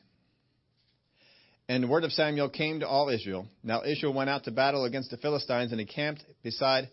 And 1.68 1.82
the 1.82 1.88
word 1.88 2.04
of 2.04 2.12
Samuel 2.12 2.48
came 2.48 2.80
to 2.80 2.88
all 2.88 3.08
Israel. 3.08 3.46
Now 3.62 3.82
Israel 3.84 4.14
went 4.14 4.30
out 4.30 4.44
to 4.44 4.50
battle 4.50 4.84
against 4.84 5.10
the 5.10 5.16
Philistines 5.16 5.72
and 5.72 5.80
encamped 5.80 6.24
beside 6.42 6.88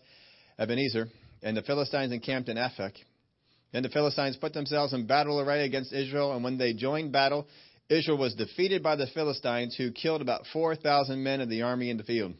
Ebenezer, 0.58 1.08
and 1.42 1.56
the 1.56 1.62
Philistines 1.62 2.12
encamped 2.12 2.48
in 2.48 2.56
Aphek. 2.56 2.92
Then 3.72 3.82
the 3.82 3.88
Philistines 3.88 4.36
put 4.36 4.52
themselves 4.52 4.92
in 4.92 5.06
battle 5.06 5.40
array 5.40 5.64
against 5.64 5.92
Israel, 5.92 6.32
and 6.32 6.44
when 6.44 6.58
they 6.58 6.72
joined 6.72 7.12
battle, 7.12 7.46
Israel 7.88 8.18
was 8.18 8.34
defeated 8.34 8.82
by 8.82 8.96
the 8.96 9.06
Philistines, 9.08 9.76
who 9.76 9.92
killed 9.92 10.22
about 10.22 10.46
4,000 10.52 11.22
men 11.22 11.40
of 11.40 11.48
the 11.48 11.62
army 11.62 11.90
in 11.90 11.96
the 11.96 12.02
field. 12.02 12.34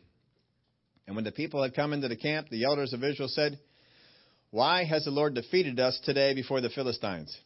And 1.07 1.15
when 1.15 1.25
the 1.25 1.33
people 1.33 1.63
had 1.63 1.75
come 1.75 1.93
into 1.93 2.09
the 2.09 2.17
camp, 2.17 2.49
the 2.49 2.65
elders 2.65 2.93
of 2.93 3.05
Israel 3.05 3.29
said, 3.29 3.59
Why 4.51 4.85
has 4.85 5.05
the 5.05 5.11
Lord 5.11 5.35
defeated 5.35 5.79
us 5.79 6.01
today 6.05 6.35
before 6.35 6.61
the 6.61 6.71
Philistines? 6.71 7.37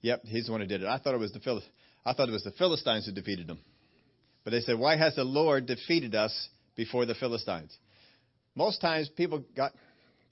Yep, 0.00 0.22
he's 0.24 0.46
the 0.46 0.52
one 0.52 0.62
who 0.62 0.66
did 0.66 0.82
it. 0.82 0.88
I 0.88 0.98
thought 0.98 1.14
it 1.14 1.20
was 1.20 1.32
the 1.32 1.40
Phil- 1.40 1.62
I 2.04 2.12
thought 2.14 2.28
it 2.28 2.32
was 2.32 2.44
the 2.44 2.50
Philistines 2.52 3.06
who 3.06 3.12
defeated 3.12 3.46
them. 3.46 3.58
But 4.44 4.50
they 4.50 4.60
said, 4.60 4.78
Why 4.78 4.96
has 4.96 5.14
the 5.14 5.24
Lord 5.24 5.66
defeated 5.66 6.14
us 6.14 6.48
before 6.76 7.06
the 7.06 7.14
Philistines? 7.14 7.76
Most 8.54 8.80
times 8.80 9.08
people 9.08 9.44
got 9.56 9.72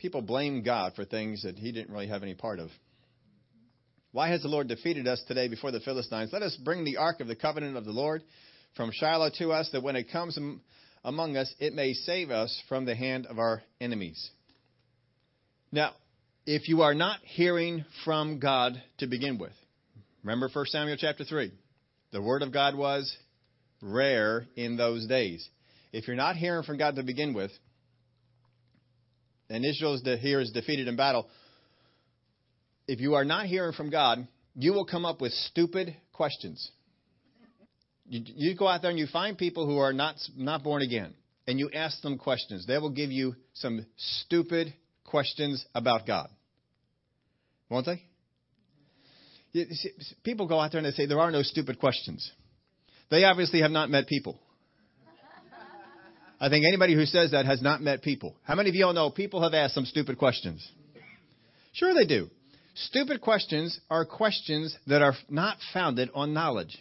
people 0.01 0.23
blame 0.23 0.63
God 0.63 0.95
for 0.97 1.05
things 1.05 1.43
that 1.43 1.59
he 1.59 1.73
didn't 1.73 1.93
really 1.93 2.09
have 2.09 2.23
any 2.23 2.35
part 2.35 2.59
of. 2.59 2.71
Why 4.13 4.31
has 4.31 4.43
the 4.43 4.49
Lord 4.49 4.67
defeated 4.67 5.07
us 5.07 5.23
today 5.29 5.47
before 5.47 5.71
the 5.71 5.81
Philistines? 5.81 6.31
Let 6.33 6.43
us 6.43 6.57
bring 6.57 6.85
the 6.85 6.97
ark 6.97 7.21
of 7.21 7.29
the 7.29 7.37
covenant 7.37 7.77
of 7.77 7.85
the 7.85 7.93
Lord 7.93 8.23
from 8.77 8.91
Shiloh 8.93 9.31
to 9.39 9.53
us, 9.53 9.69
that 9.73 9.83
when 9.83 9.97
it 9.97 10.11
comes 10.11 10.39
among 11.05 11.37
us, 11.37 11.53
it 11.59 11.75
may 11.75 11.93
save 11.93 12.31
us 12.31 12.61
from 12.69 12.87
the 12.87 12.95
hand 12.95 13.27
of 13.27 13.39
our 13.39 13.63
enemies. 13.81 14.31
Now, 15.71 15.93
if 16.47 16.69
you 16.69 16.83
are 16.83 16.95
not 16.95 17.21
hearing 17.23 17.85
from 18.05 18.41
God 18.41 18.83
to 18.99 19.07
begin 19.07 19.39
with, 19.39 19.53
remember 20.25 20.49
1 20.53 20.67
Samuel 20.67 20.97
chapter 20.99 21.25
3. 21.25 21.53
The 22.13 22.23
word 22.23 22.43
of 22.43 22.53
God 22.53 22.75
was 22.75 23.15
rare 23.81 24.47
in 24.57 24.77
those 24.77 25.07
days. 25.07 25.49
If 25.93 26.09
you're 26.09 26.17
not 26.17 26.37
hearing 26.37 26.65
from 26.65 26.79
God 26.79 26.97
to 26.97 27.03
begin 27.03 27.35
with, 27.35 27.53
and 29.51 29.65
Israel 29.65 29.95
is 29.95 30.03
here 30.21 30.41
is 30.41 30.53
defeated 30.53 30.89
in 30.89 30.97
battle, 30.97 31.29
if 32.87 33.01
you 33.01 33.15
are 33.15 33.25
not 33.25 33.47
hearing 33.47 33.73
from 33.73 33.91
God, 33.91 34.27
you 34.55 34.73
will 34.73 34.87
come 34.87 35.05
up 35.05 35.21
with 35.21 35.33
stupid 35.33 35.95
questions. 36.13 36.71
You, 38.07 38.23
you 38.25 38.57
go 38.57 38.67
out 38.67 38.83
there 38.83 38.91
and 38.91 38.99
you 38.99 39.07
find 39.07 39.37
people 39.37 39.67
who 39.67 39.79
are 39.79 39.93
not, 39.93 40.17
not 40.37 40.63
born 40.63 40.83
again, 40.83 41.15
and 41.47 41.59
you 41.59 41.71
ask 41.73 42.01
them 42.03 42.19
questions. 42.19 42.67
They 42.67 42.79
will 42.79 42.91
give 42.91 43.11
you 43.11 43.37
some 43.55 43.87
stupid 43.97 44.75
questions 45.05 45.65
about 45.75 46.07
God. 46.07 46.29
Won't 47.69 47.87
they? 47.87 48.03
People 50.25 50.47
go 50.47 50.61
out 50.61 50.73
there 50.73 50.79
and 50.79 50.87
they 50.87 50.93
say 50.93 51.07
there 51.07 51.21
are 51.21 51.31
no 51.31 51.43
stupid 51.43 51.79
questions. 51.79 52.31
They 53.11 53.25
obviously 53.25 53.63
have 53.63 53.71
not 53.71 53.91
met 53.91 54.07
people. 54.07 54.39
I 56.41 56.49
think 56.49 56.65
anybody 56.67 56.95
who 56.95 57.05
says 57.05 57.33
that 57.33 57.45
has 57.45 57.61
not 57.61 57.83
met 57.83 58.03
people. 58.03 58.35
How 58.45 58.55
many 58.55 58.71
of 58.71 58.75
you 58.75 58.87
all 58.87 58.95
know 58.95 59.11
people 59.11 59.43
have 59.43 59.53
asked 59.53 59.75
some 59.75 59.85
stupid 59.85 60.17
questions? 60.17 60.67
Sure, 61.73 61.93
they 61.95 62.07
do. 62.07 62.31
Stupid 62.75 63.21
questions 63.21 63.79
are 63.91 64.07
questions 64.07 64.75
that 64.87 65.03
are 65.03 65.15
not 65.29 65.59
founded 65.75 66.09
on 66.15 66.33
knowledge. 66.33 66.79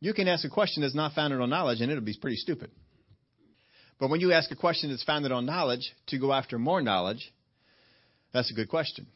You 0.00 0.12
can 0.12 0.26
ask 0.26 0.44
a 0.44 0.50
question 0.50 0.82
that's 0.82 0.96
not 0.96 1.12
founded 1.12 1.40
on 1.40 1.48
knowledge, 1.48 1.80
and 1.80 1.90
it'll 1.90 2.04
be 2.04 2.18
pretty 2.20 2.36
stupid. 2.36 2.70
But 4.00 4.10
when 4.10 4.20
you 4.20 4.32
ask 4.32 4.50
a 4.50 4.56
question 4.56 4.90
that's 4.90 5.04
founded 5.04 5.30
on 5.30 5.46
knowledge 5.46 5.94
to 6.08 6.18
go 6.18 6.32
after 6.32 6.58
more 6.58 6.82
knowledge, 6.82 7.32
that's 8.32 8.50
a 8.50 8.54
good 8.54 8.68
question. 8.68 9.06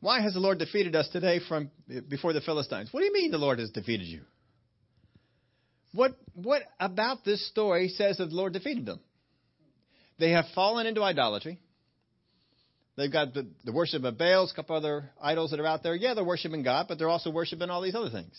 Why 0.00 0.22
has 0.22 0.32
the 0.32 0.40
Lord 0.40 0.58
defeated 0.58 0.96
us 0.96 1.08
today 1.12 1.40
from 1.46 1.70
before 2.08 2.32
the 2.32 2.40
Philistines? 2.40 2.88
What 2.90 3.00
do 3.00 3.06
you 3.06 3.12
mean 3.12 3.30
the 3.30 3.38
Lord 3.38 3.58
has 3.58 3.70
defeated 3.70 4.06
you? 4.06 4.22
What, 5.92 6.12
what 6.34 6.62
about 6.78 7.24
this 7.24 7.46
story 7.48 7.88
says 7.88 8.18
that 8.18 8.26
the 8.26 8.34
Lord 8.34 8.52
defeated 8.52 8.86
them? 8.86 9.00
They 10.18 10.30
have 10.30 10.44
fallen 10.54 10.86
into 10.86 11.02
idolatry. 11.02 11.58
They've 12.96 13.10
got 13.10 13.32
the, 13.32 13.48
the 13.64 13.72
worship 13.72 14.04
of 14.04 14.18
Baals, 14.18 14.52
a 14.52 14.54
couple 14.54 14.76
other 14.76 15.10
idols 15.20 15.50
that 15.50 15.60
are 15.60 15.66
out 15.66 15.82
there. 15.82 15.94
Yeah, 15.94 16.14
they're 16.14 16.24
worshiping 16.24 16.62
God, 16.62 16.86
but 16.88 16.98
they're 16.98 17.08
also 17.08 17.30
worshiping 17.30 17.70
all 17.70 17.80
these 17.80 17.94
other 17.94 18.10
things. 18.10 18.38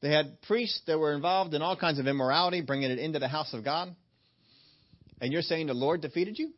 They 0.00 0.10
had 0.10 0.40
priests 0.42 0.80
that 0.86 0.98
were 0.98 1.12
involved 1.12 1.54
in 1.54 1.62
all 1.62 1.76
kinds 1.76 1.98
of 1.98 2.06
immorality, 2.06 2.62
bringing 2.62 2.90
it 2.90 2.98
into 2.98 3.18
the 3.18 3.28
house 3.28 3.52
of 3.52 3.64
God. 3.64 3.94
And 5.20 5.32
you're 5.32 5.42
saying 5.42 5.66
the 5.66 5.74
Lord 5.74 6.00
defeated 6.00 6.38
you? 6.38 6.52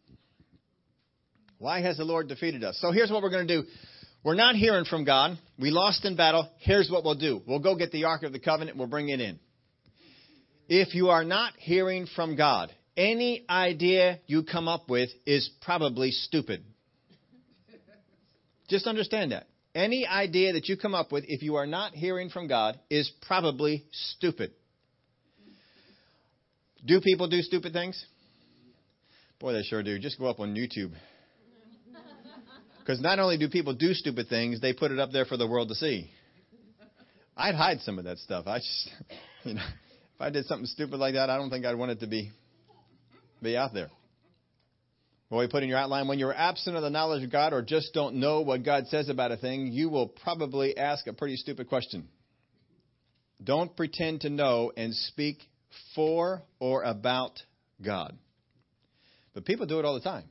Why 1.59 1.81
has 1.81 1.97
the 1.97 2.05
Lord 2.05 2.29
defeated 2.29 2.65
us? 2.65 2.79
So 2.81 2.93
here's 2.93 3.11
what 3.11 3.23
we're 3.23 3.31
going 3.31 3.47
to 3.49 3.63
do. 3.63 3.69
We're 4.23 4.35
not 4.35 4.57
hearing 4.57 4.85
from 4.85 5.05
God. 5.05 5.39
We 5.59 5.71
lost 5.71 6.05
in 6.05 6.17
battle. 6.17 6.49
Here's 6.59 6.91
what 6.91 7.05
we'll 7.05 7.15
do. 7.15 7.43
We'll 7.47 7.61
go 7.61 7.77
get 7.77 7.93
the 7.93 8.05
Ark 8.05 8.25
of 8.25 8.33
the 8.33 8.41
Covenant. 8.41 8.77
We'll 8.77 8.89
bring 8.89 9.09
it 9.09 9.21
in. 9.21 9.39
If 10.69 10.95
you 10.95 11.09
are 11.11 11.25
not 11.25 11.55
hearing 11.59 12.07
from 12.07 12.37
God, 12.37 12.73
any 12.97 13.45
idea 13.49 14.21
you 14.27 14.43
come 14.43 14.69
up 14.69 14.89
with 14.89 15.11
is 15.27 15.49
probably 15.63 16.11
stupid. 16.11 16.65
Just 18.69 18.87
understand 18.87 19.33
that. 19.33 19.47
Any 19.75 20.07
idea 20.07 20.55
that 20.55 20.69
you 20.69 20.77
come 20.77 20.95
up 20.95 21.13
with, 21.13 21.25
if 21.29 21.43
you 21.43 21.57
are 21.57 21.67
not 21.67 21.93
hearing 21.93 22.31
from 22.31 22.49
God, 22.49 22.81
is 22.91 23.11
probably 23.27 23.85
stupid. 23.93 24.53
Do 26.85 27.01
people 27.01 27.29
do 27.29 27.43
stupid 27.43 27.73
things? 27.73 28.03
Boy, 29.39 29.53
they 29.53 29.63
sure 29.63 29.83
do. 29.83 29.99
Just 29.99 30.19
go 30.19 30.27
up 30.27 30.41
on 30.41 30.55
YouTube. 30.55 30.93
Because 32.81 33.01
not 33.01 33.19
only 33.19 33.37
do 33.37 33.49
people 33.49 33.75
do 33.75 33.93
stupid 33.93 34.29
things, 34.29 34.61
they 34.61 34.73
put 34.73 34.93
it 34.93 34.99
up 34.99 35.11
there 35.13 35.25
for 35.25 35.37
the 35.37 35.47
world 35.47 35.69
to 35.69 35.75
see. 35.75 36.11
I'd 37.37 37.55
hide 37.55 37.81
some 37.81 37.99
of 37.99 38.05
that 38.05 38.19
stuff. 38.19 38.47
I 38.47 38.59
just, 38.59 38.91
you 39.45 39.55
know, 39.55 39.67
if 40.17 40.23
I 40.23 40.31
did 40.31 40.47
something 40.47 40.67
stupid 40.67 40.97
like 40.97 41.13
that, 41.13 41.29
I 41.29 41.37
don't 41.37 41.51
think 41.51 41.67
I'd 41.67 41.75
want 41.75 41.91
it 41.91 42.01
to 42.01 42.07
be 42.07 42.33
be 43.43 43.55
out 43.55 43.75
there. 43.75 43.91
What 45.29 45.41
we 45.41 45.49
put 45.49 45.63
in 45.63 45.69
your 45.69 45.79
outline, 45.79 46.09
when 46.09 46.19
you're 46.19 46.35
absent 46.35 46.75
of 46.75 46.83
the 46.83 46.89
knowledge 46.89 47.23
of 47.23 47.31
God 47.31 47.53
or 47.53 47.61
just 47.61 47.93
don't 47.93 48.17
know 48.17 48.41
what 48.41 48.65
God 48.65 48.87
says 48.87 49.11
about 49.11 49.31
a 49.31 49.37
thing, 49.37 49.67
you 49.73 49.91
will 49.91 50.09
probably 50.09 50.79
ask 50.79 51.07
a 51.07 51.13
pretty 51.13 51.37
stupid 51.37 51.69
question. 51.69 52.09
Don't 53.45 53.77
pretend 53.77 54.23
to 54.23 54.31
know 54.31 54.73
and 54.75 54.95
speak 54.95 55.43
for 55.95 56.43
or 56.61 56.83
about 56.85 57.39
God. 57.85 58.17
But 59.35 59.45
people 59.45 59.67
do 59.67 59.79
it 59.79 59.85
all 59.85 59.95
the 59.95 60.01
time. 60.01 60.25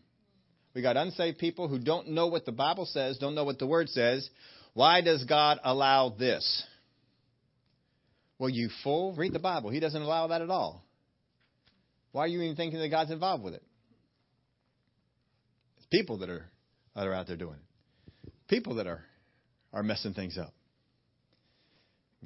We 0.73 0.81
got 0.81 0.97
unsaved 0.97 1.37
people 1.37 1.67
who 1.67 1.77
don't 1.77 2.09
know 2.09 2.27
what 2.27 2.45
the 2.45 2.51
Bible 2.51 2.85
says, 2.85 3.19
don't 3.19 3.35
know 3.35 3.45
what 3.45 3.59
the 3.59 3.67
Word 3.67 3.89
says. 3.89 4.27
Why 4.73 5.01
does 5.01 5.25
God 5.25 5.59
allow 5.63 6.09
this? 6.09 6.63
Well, 8.37 8.49
you 8.49 8.69
fool, 8.83 9.13
read 9.15 9.33
the 9.33 9.39
Bible. 9.39 9.69
He 9.69 9.79
doesn't 9.79 10.01
allow 10.01 10.27
that 10.27 10.41
at 10.41 10.49
all. 10.49 10.83
Why 12.11 12.23
are 12.23 12.27
you 12.27 12.41
even 12.41 12.55
thinking 12.55 12.79
that 12.79 12.89
God's 12.89 13.11
involved 13.11 13.43
with 13.43 13.53
it? 13.53 13.63
It's 15.77 15.87
people 15.91 16.19
that 16.19 16.29
are 16.29 16.45
that 16.95 17.07
are 17.07 17.13
out 17.13 17.27
there 17.27 17.37
doing 17.37 17.55
it. 17.55 18.31
People 18.47 18.75
that 18.75 18.87
are 18.87 19.03
are 19.73 19.83
messing 19.83 20.13
things 20.13 20.37
up. 20.37 20.53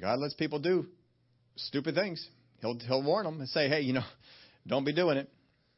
God 0.00 0.18
lets 0.18 0.34
people 0.34 0.60
do 0.60 0.86
stupid 1.56 1.94
things. 1.94 2.24
He'll 2.60 2.78
he'll 2.78 3.02
warn 3.02 3.24
them 3.24 3.40
and 3.40 3.48
say, 3.48 3.68
"Hey, 3.68 3.80
you 3.82 3.92
know, 3.92 4.04
don't 4.66 4.84
be 4.84 4.92
doing 4.92 5.16
it. 5.16 5.28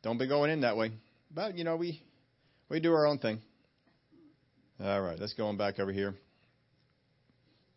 Don't 0.02 0.18
be 0.18 0.28
going 0.28 0.50
in 0.50 0.60
that 0.60 0.76
way." 0.76 0.92
But 1.34 1.56
you 1.56 1.64
know, 1.64 1.76
we 1.76 2.02
we 2.68 2.80
do 2.80 2.92
our 2.92 3.06
own 3.06 3.18
thing. 3.18 3.40
All 4.80 5.00
right, 5.00 5.18
let's 5.18 5.34
go 5.34 5.46
on 5.46 5.56
back 5.56 5.78
over 5.78 5.92
here. 5.92 6.14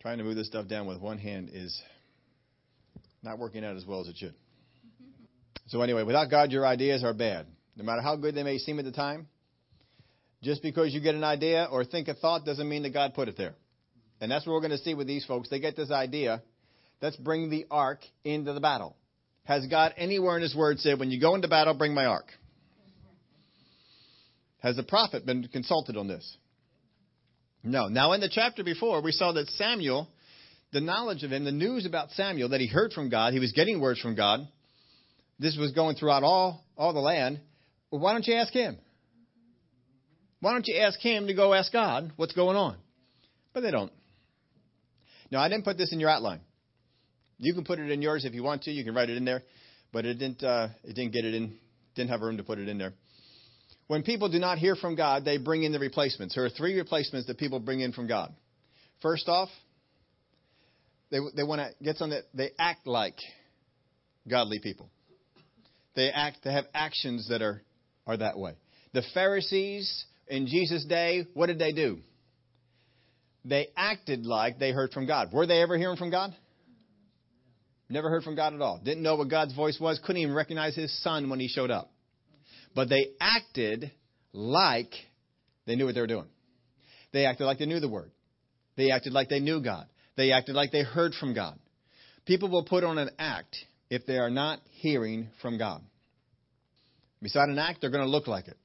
Trying 0.00 0.18
to 0.18 0.24
move 0.24 0.36
this 0.36 0.48
stuff 0.48 0.68
down 0.68 0.86
with 0.86 1.00
one 1.00 1.18
hand 1.18 1.50
is 1.52 1.80
not 3.22 3.38
working 3.38 3.64
out 3.64 3.76
as 3.76 3.84
well 3.84 4.00
as 4.00 4.08
it 4.08 4.16
should. 4.16 4.34
So, 5.68 5.82
anyway, 5.82 6.04
without 6.04 6.30
God, 6.30 6.52
your 6.52 6.66
ideas 6.66 7.02
are 7.02 7.14
bad. 7.14 7.46
No 7.76 7.84
matter 7.84 8.00
how 8.00 8.16
good 8.16 8.34
they 8.34 8.42
may 8.42 8.58
seem 8.58 8.78
at 8.78 8.84
the 8.84 8.92
time, 8.92 9.26
just 10.42 10.62
because 10.62 10.94
you 10.94 11.00
get 11.00 11.14
an 11.14 11.24
idea 11.24 11.66
or 11.70 11.84
think 11.84 12.08
a 12.08 12.14
thought 12.14 12.44
doesn't 12.44 12.68
mean 12.68 12.82
that 12.84 12.92
God 12.92 13.14
put 13.14 13.28
it 13.28 13.36
there. 13.36 13.54
And 14.20 14.30
that's 14.30 14.46
what 14.46 14.52
we're 14.52 14.60
going 14.60 14.70
to 14.70 14.78
see 14.78 14.94
with 14.94 15.06
these 15.06 15.24
folks. 15.26 15.48
They 15.48 15.60
get 15.60 15.76
this 15.76 15.90
idea. 15.90 16.42
Let's 17.02 17.16
bring 17.16 17.50
the 17.50 17.66
ark 17.70 18.00
into 18.24 18.52
the 18.52 18.60
battle. 18.60 18.96
Has 19.44 19.66
God 19.66 19.94
anywhere 19.96 20.36
in 20.36 20.42
His 20.42 20.54
Word 20.54 20.78
said, 20.80 20.98
when 20.98 21.10
you 21.10 21.20
go 21.20 21.34
into 21.34 21.48
battle, 21.48 21.74
bring 21.74 21.94
my 21.94 22.06
ark? 22.06 22.26
Has 24.60 24.76
the 24.76 24.82
prophet 24.82 25.26
been 25.26 25.46
consulted 25.48 25.96
on 25.96 26.08
this? 26.08 26.36
No. 27.62 27.88
Now, 27.88 28.12
in 28.12 28.20
the 28.20 28.30
chapter 28.30 28.64
before, 28.64 29.02
we 29.02 29.12
saw 29.12 29.32
that 29.32 29.48
Samuel, 29.50 30.08
the 30.72 30.80
knowledge 30.80 31.22
of 31.22 31.32
him, 31.32 31.44
the 31.44 31.52
news 31.52 31.86
about 31.86 32.10
Samuel, 32.10 32.50
that 32.50 32.60
he 32.60 32.66
heard 32.66 32.92
from 32.92 33.08
God, 33.08 33.32
he 33.32 33.38
was 33.38 33.52
getting 33.52 33.80
words 33.80 34.00
from 34.00 34.14
God, 34.14 34.46
this 35.38 35.56
was 35.58 35.72
going 35.72 35.96
throughout 35.96 36.22
all, 36.22 36.64
all 36.76 36.92
the 36.92 37.00
land. 37.00 37.40
Well, 37.90 38.00
why 38.00 38.12
don't 38.12 38.26
you 38.26 38.34
ask 38.34 38.52
him? 38.52 38.78
Why 40.40 40.52
don't 40.52 40.66
you 40.66 40.78
ask 40.78 40.98
him 41.00 41.26
to 41.26 41.34
go 41.34 41.54
ask 41.54 41.72
God 41.72 42.12
what's 42.16 42.34
going 42.34 42.56
on? 42.56 42.76
But 43.52 43.60
they 43.60 43.70
don't. 43.70 43.92
Now, 45.30 45.40
I 45.40 45.48
didn't 45.48 45.64
put 45.64 45.78
this 45.78 45.92
in 45.92 46.00
your 46.00 46.10
outline. 46.10 46.40
You 47.38 47.54
can 47.54 47.64
put 47.64 47.78
it 47.78 47.90
in 47.90 48.00
yours 48.00 48.24
if 48.24 48.34
you 48.34 48.42
want 48.42 48.62
to. 48.62 48.70
You 48.70 48.84
can 48.84 48.94
write 48.94 49.10
it 49.10 49.16
in 49.16 49.24
there, 49.24 49.42
but 49.92 50.06
it 50.06 50.14
didn't. 50.14 50.42
Uh, 50.42 50.68
it 50.84 50.94
didn't 50.94 51.12
get 51.12 51.24
it 51.24 51.34
in. 51.34 51.56
Didn't 51.94 52.10
have 52.10 52.20
room 52.20 52.36
to 52.36 52.44
put 52.44 52.58
it 52.58 52.68
in 52.68 52.78
there. 52.78 52.92
When 53.88 54.02
people 54.02 54.28
do 54.28 54.38
not 54.38 54.58
hear 54.58 54.74
from 54.74 54.94
God, 54.94 55.24
they 55.24 55.38
bring 55.38 55.62
in 55.62 55.72
the 55.72 55.78
replacements. 55.78 56.34
There 56.34 56.44
are 56.44 56.50
three 56.50 56.76
replacements 56.76 57.26
that 57.26 57.38
people 57.38 57.60
bring 57.60 57.80
in 57.80 57.92
from 57.92 58.06
God. 58.06 58.34
First 59.00 59.28
off, 59.28 59.48
they 61.10 61.18
they 61.34 61.42
want 61.42 61.60
to 61.60 61.84
get 61.84 61.96
something 61.96 62.18
that 62.18 62.36
they 62.36 62.50
act 62.58 62.86
like 62.86 63.16
godly 64.28 64.60
people. 64.62 64.90
They 65.96 66.10
act, 66.10 66.38
they 66.44 66.52
have 66.52 66.66
actions 66.74 67.28
that 67.30 67.42
are, 67.42 67.62
are 68.06 68.18
that 68.18 68.38
way. 68.38 68.52
The 68.92 69.02
Pharisees 69.14 70.04
in 70.28 70.46
Jesus' 70.46 70.84
day, 70.84 71.26
what 71.34 71.46
did 71.46 71.58
they 71.58 71.72
do? 71.72 72.00
They 73.44 73.68
acted 73.76 74.26
like 74.26 74.58
they 74.58 74.72
heard 74.72 74.92
from 74.92 75.06
God. 75.06 75.32
Were 75.32 75.46
they 75.46 75.62
ever 75.62 75.78
hearing 75.78 75.96
from 75.96 76.10
God? 76.10 76.34
Never 77.88 78.10
heard 78.10 78.24
from 78.24 78.34
God 78.34 78.52
at 78.52 78.60
all. 78.60 78.80
Didn't 78.84 79.02
know 79.02 79.14
what 79.14 79.30
God's 79.30 79.54
voice 79.54 79.78
was. 79.80 80.00
Couldn't 80.04 80.22
even 80.22 80.34
recognize 80.34 80.74
his 80.74 81.02
son 81.02 81.30
when 81.30 81.38
he 81.38 81.48
showed 81.48 81.70
up. 81.70 81.90
But 82.74 82.88
they 82.88 83.12
acted 83.20 83.92
like 84.32 84.92
they 85.66 85.76
knew 85.76 85.86
what 85.86 85.94
they 85.94 86.00
were 86.00 86.08
doing. 86.08 86.26
They 87.12 87.24
acted 87.24 87.44
like 87.44 87.58
they 87.58 87.66
knew 87.66 87.80
the 87.80 87.88
word. 87.88 88.10
They 88.76 88.90
acted 88.90 89.12
like 89.12 89.28
they 89.28 89.40
knew 89.40 89.62
God. 89.62 89.86
They 90.16 90.32
acted 90.32 90.54
like 90.54 90.72
they 90.72 90.82
heard 90.82 91.14
from 91.14 91.34
God. 91.34 91.58
People 92.24 92.50
will 92.50 92.64
put 92.64 92.84
on 92.84 92.98
an 92.98 93.10
act 93.18 93.56
if 93.90 94.06
they 94.06 94.18
are 94.18 94.30
not 94.30 94.60
hearing 94.70 95.28
from 95.40 95.58
God. 95.58 95.82
Beside 97.22 97.48
an 97.48 97.58
act, 97.58 97.80
they're 97.80 97.90
going 97.90 98.04
to 98.04 98.10
look 98.10 98.26
like 98.26 98.48
it. 98.48 98.56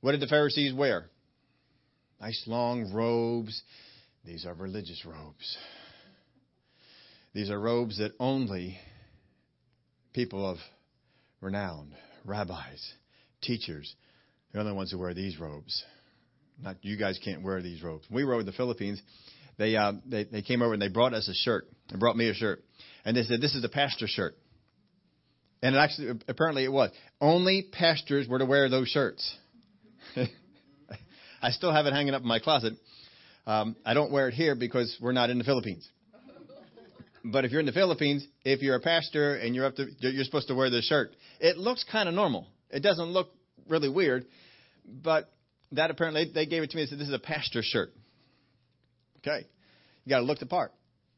What 0.00 0.12
did 0.12 0.20
the 0.20 0.26
Pharisees 0.26 0.74
wear? 0.74 1.06
Nice 2.20 2.42
long 2.46 2.92
robes. 2.92 3.62
These 4.24 4.46
are 4.46 4.54
religious 4.54 5.04
robes. 5.04 5.56
These 7.34 7.50
are 7.50 7.60
robes 7.60 7.98
that 7.98 8.12
only 8.20 8.78
people 10.12 10.48
of 10.48 10.58
renown, 11.40 11.94
rabbis, 12.24 12.92
teachers, 13.42 13.94
the 14.52 14.60
only 14.60 14.72
ones 14.72 14.92
who 14.92 14.98
wear 14.98 15.14
these 15.14 15.38
robes. 15.38 15.84
Not 16.62 16.76
you 16.82 16.96
guys 16.96 17.18
can't 17.22 17.42
wear 17.42 17.60
these 17.60 17.82
robes. 17.82 18.06
We 18.10 18.24
were 18.24 18.38
in 18.40 18.46
the 18.46 18.52
Philippines. 18.52 19.02
They, 19.56 19.76
uh, 19.76 19.92
they 20.06 20.24
they 20.24 20.42
came 20.42 20.62
over 20.62 20.72
and 20.72 20.82
they 20.82 20.88
brought 20.88 21.14
us 21.14 21.28
a 21.28 21.34
shirt. 21.34 21.68
They 21.90 21.98
brought 21.98 22.16
me 22.16 22.28
a 22.28 22.34
shirt, 22.34 22.64
and 23.04 23.16
they 23.16 23.22
said 23.22 23.40
this 23.40 23.54
is 23.54 23.64
a 23.64 23.68
pastor 23.68 24.06
shirt. 24.08 24.36
And 25.62 25.74
it 25.74 25.78
actually, 25.78 26.20
apparently 26.28 26.64
it 26.64 26.72
was. 26.72 26.90
Only 27.20 27.62
pastors 27.72 28.28
were 28.28 28.38
to 28.38 28.44
wear 28.44 28.68
those 28.68 28.88
shirts. 28.88 29.34
I 31.42 31.50
still 31.50 31.72
have 31.72 31.86
it 31.86 31.92
hanging 31.92 32.14
up 32.14 32.22
in 32.22 32.28
my 32.28 32.38
closet. 32.38 32.74
Um, 33.46 33.76
I 33.84 33.94
don't 33.94 34.12
wear 34.12 34.28
it 34.28 34.34
here 34.34 34.54
because 34.54 34.96
we're 35.00 35.12
not 35.12 35.30
in 35.30 35.38
the 35.38 35.44
Philippines. 35.44 35.88
But 37.24 37.46
if 37.46 37.52
you're 37.52 37.60
in 37.60 37.66
the 37.66 37.72
Philippines, 37.72 38.26
if 38.44 38.60
you're 38.60 38.76
a 38.76 38.80
pastor 38.80 39.36
and 39.36 39.54
you're 39.54 39.64
up 39.64 39.76
to, 39.76 39.86
you're 40.00 40.24
supposed 40.24 40.48
to 40.48 40.54
wear 40.54 40.68
this 40.68 40.86
shirt. 40.86 41.16
It 41.40 41.56
looks 41.56 41.84
kind 41.90 42.08
of 42.08 42.14
normal. 42.14 42.46
It 42.70 42.80
doesn't 42.80 43.06
look 43.06 43.28
really 43.66 43.88
weird, 43.88 44.26
but 44.84 45.30
that 45.72 45.90
apparently 45.90 46.30
they 46.34 46.44
gave 46.44 46.62
it 46.62 46.70
to 46.70 46.76
me 46.76 46.82
and 46.82 46.90
said 46.90 46.98
this 46.98 47.08
is 47.08 47.14
a 47.14 47.18
pastor 47.18 47.62
shirt. 47.62 47.92
Okay, 49.26 49.46
you 50.04 50.10
got 50.10 50.18
to 50.18 50.24
look 50.24 50.38
the 50.38 50.46
part. 50.46 50.72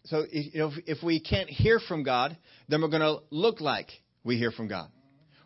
So 0.05 0.25
if 0.31 1.03
we 1.03 1.19
can't 1.19 1.49
hear 1.51 1.81
from 1.81 2.05
God, 2.05 2.37
then 2.69 2.81
we're 2.81 2.89
going 2.89 3.03
to 3.03 3.19
look 3.31 3.61
like 3.61 3.89
we 4.23 4.37
hear 4.39 4.53
from 4.53 4.69
God. 4.69 4.89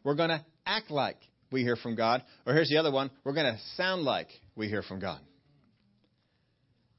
We're 0.04 0.14
going 0.14 0.28
to 0.28 0.44
act 0.66 0.90
like 0.90 1.16
we 1.50 1.62
hear 1.62 1.76
from 1.76 1.94
God. 1.94 2.22
Or 2.46 2.52
here's 2.52 2.68
the 2.68 2.76
other 2.76 2.92
one 2.92 3.10
we're 3.24 3.32
going 3.32 3.52
to 3.52 3.58
sound 3.76 4.02
like 4.02 4.28
we 4.56 4.68
hear 4.68 4.82
from 4.82 5.00
God. 5.00 5.20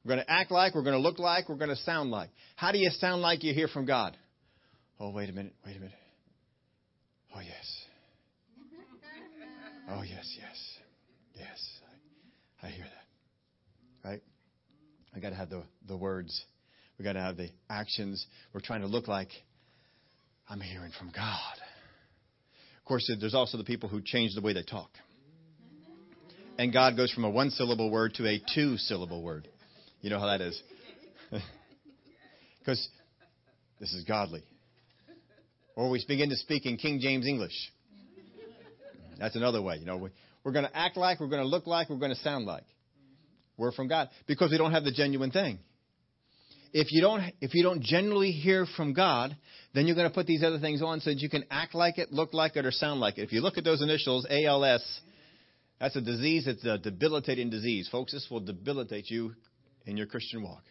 We're 0.04 0.16
going 0.16 0.26
to 0.26 0.32
act 0.32 0.50
like, 0.50 0.74
we're 0.74 0.82
going 0.82 0.96
to 0.96 1.00
look 1.00 1.20
like, 1.20 1.48
we're 1.48 1.54
going 1.54 1.70
to 1.70 1.76
sound 1.76 2.10
like. 2.10 2.30
How 2.56 2.72
do 2.72 2.78
you 2.78 2.90
sound 2.90 3.22
like 3.22 3.44
you 3.44 3.54
hear 3.54 3.68
from 3.68 3.86
God? 3.86 4.16
Oh, 4.98 5.10
wait 5.10 5.30
a 5.30 5.32
minute, 5.32 5.54
wait 5.64 5.76
a 5.76 5.80
minute. 5.80 5.94
Oh, 7.36 7.40
yes. 7.40 7.84
Oh, 9.88 10.02
yes, 10.02 10.36
yes. 10.36 10.78
Yes. 11.36 11.80
I, 12.62 12.66
I 12.66 12.70
hear 12.70 12.84
that. 12.84 12.91
I 15.14 15.20
got 15.20 15.30
to 15.30 15.36
have 15.36 15.50
the, 15.50 15.62
the 15.86 15.96
words. 15.96 16.44
We 16.98 17.04
got 17.04 17.14
to 17.14 17.20
have 17.20 17.36
the 17.36 17.48
actions. 17.68 18.24
We're 18.52 18.60
trying 18.60 18.82
to 18.82 18.86
look 18.86 19.08
like 19.08 19.28
I'm 20.48 20.60
hearing 20.60 20.92
from 20.98 21.10
God. 21.14 21.56
Of 22.78 22.84
course, 22.84 23.10
there's 23.20 23.34
also 23.34 23.58
the 23.58 23.64
people 23.64 23.88
who 23.88 24.00
change 24.04 24.34
the 24.34 24.40
way 24.40 24.52
they 24.52 24.62
talk. 24.62 24.90
And 26.58 26.72
God 26.72 26.96
goes 26.96 27.12
from 27.12 27.24
a 27.24 27.30
one 27.30 27.50
syllable 27.50 27.90
word 27.90 28.14
to 28.14 28.28
a 28.28 28.40
two 28.54 28.76
syllable 28.76 29.22
word. 29.22 29.48
You 30.00 30.10
know 30.10 30.18
how 30.18 30.26
that 30.26 30.40
is. 30.40 30.60
Because 32.58 32.88
This 33.80 33.92
is 33.92 34.04
godly. 34.04 34.44
Or 35.74 35.90
we 35.90 36.04
begin 36.06 36.30
to 36.30 36.36
speak 36.36 36.64
in 36.64 36.76
King 36.76 37.00
James 37.00 37.26
English. 37.26 37.72
That's 39.18 39.34
another 39.34 39.60
way. 39.60 39.78
You 39.78 39.86
know, 39.86 39.96
we, 39.96 40.10
we're 40.44 40.52
going 40.52 40.66
to 40.66 40.76
act 40.76 40.96
like, 40.96 41.18
we're 41.18 41.26
going 41.26 41.42
to 41.42 41.48
look 41.48 41.66
like, 41.66 41.90
we're 41.90 41.96
going 41.96 42.14
to 42.14 42.20
sound 42.20 42.46
like. 42.46 42.62
We're 43.56 43.72
from 43.72 43.88
God 43.88 44.08
because 44.26 44.50
we 44.50 44.58
don't 44.58 44.72
have 44.72 44.84
the 44.84 44.92
genuine 44.92 45.30
thing. 45.30 45.58
If 46.72 46.90
you 46.90 47.02
don't, 47.02 47.22
if 47.40 47.54
you 47.54 47.62
don't 47.62 47.82
genuinely 47.82 48.30
hear 48.30 48.66
from 48.76 48.94
God, 48.94 49.36
then 49.74 49.86
you're 49.86 49.96
going 49.96 50.08
to 50.08 50.14
put 50.14 50.26
these 50.26 50.42
other 50.42 50.58
things 50.58 50.80
on 50.82 51.00
so 51.00 51.10
that 51.10 51.18
you 51.18 51.28
can 51.28 51.44
act 51.50 51.74
like 51.74 51.98
it, 51.98 52.12
look 52.12 52.32
like 52.32 52.56
it, 52.56 52.64
or 52.64 52.70
sound 52.70 52.98
like 52.98 53.18
it. 53.18 53.22
If 53.22 53.32
you 53.32 53.42
look 53.42 53.58
at 53.58 53.64
those 53.64 53.82
initials, 53.82 54.26
ALS, 54.28 55.00
that's 55.78 55.96
a 55.96 56.00
disease. 56.00 56.46
It's 56.46 56.64
a 56.64 56.78
debilitating 56.78 57.50
disease, 57.50 57.88
folks. 57.92 58.12
This 58.12 58.26
will 58.30 58.40
debilitate 58.40 59.10
you 59.10 59.34
in 59.84 59.98
your 59.98 60.06
Christian 60.06 60.42
walk. 60.42 60.62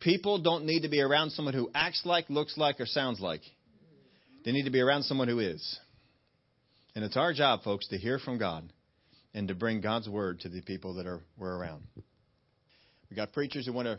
People 0.00 0.40
don't 0.40 0.64
need 0.64 0.82
to 0.82 0.88
be 0.88 1.02
around 1.02 1.30
someone 1.30 1.52
who 1.52 1.70
acts 1.74 2.02
like, 2.06 2.30
looks 2.30 2.56
like, 2.56 2.80
or 2.80 2.86
sounds 2.86 3.20
like. 3.20 3.42
They 4.46 4.52
need 4.52 4.64
to 4.64 4.70
be 4.70 4.80
around 4.80 5.02
someone 5.02 5.28
who 5.28 5.40
is. 5.40 5.78
And 6.94 7.04
it's 7.04 7.18
our 7.18 7.34
job, 7.34 7.62
folks, 7.62 7.86
to 7.88 7.98
hear 7.98 8.18
from 8.18 8.38
God 8.38 8.72
and 9.34 9.48
to 9.48 9.54
bring 9.54 9.80
God's 9.80 10.08
word 10.08 10.40
to 10.40 10.48
the 10.48 10.62
people 10.62 10.94
that 10.94 11.06
are 11.06 11.20
we're 11.38 11.56
around. 11.56 11.82
We 13.08 13.16
got 13.16 13.32
preachers 13.32 13.66
who 13.66 13.72
want 13.72 13.86
to 13.86 13.98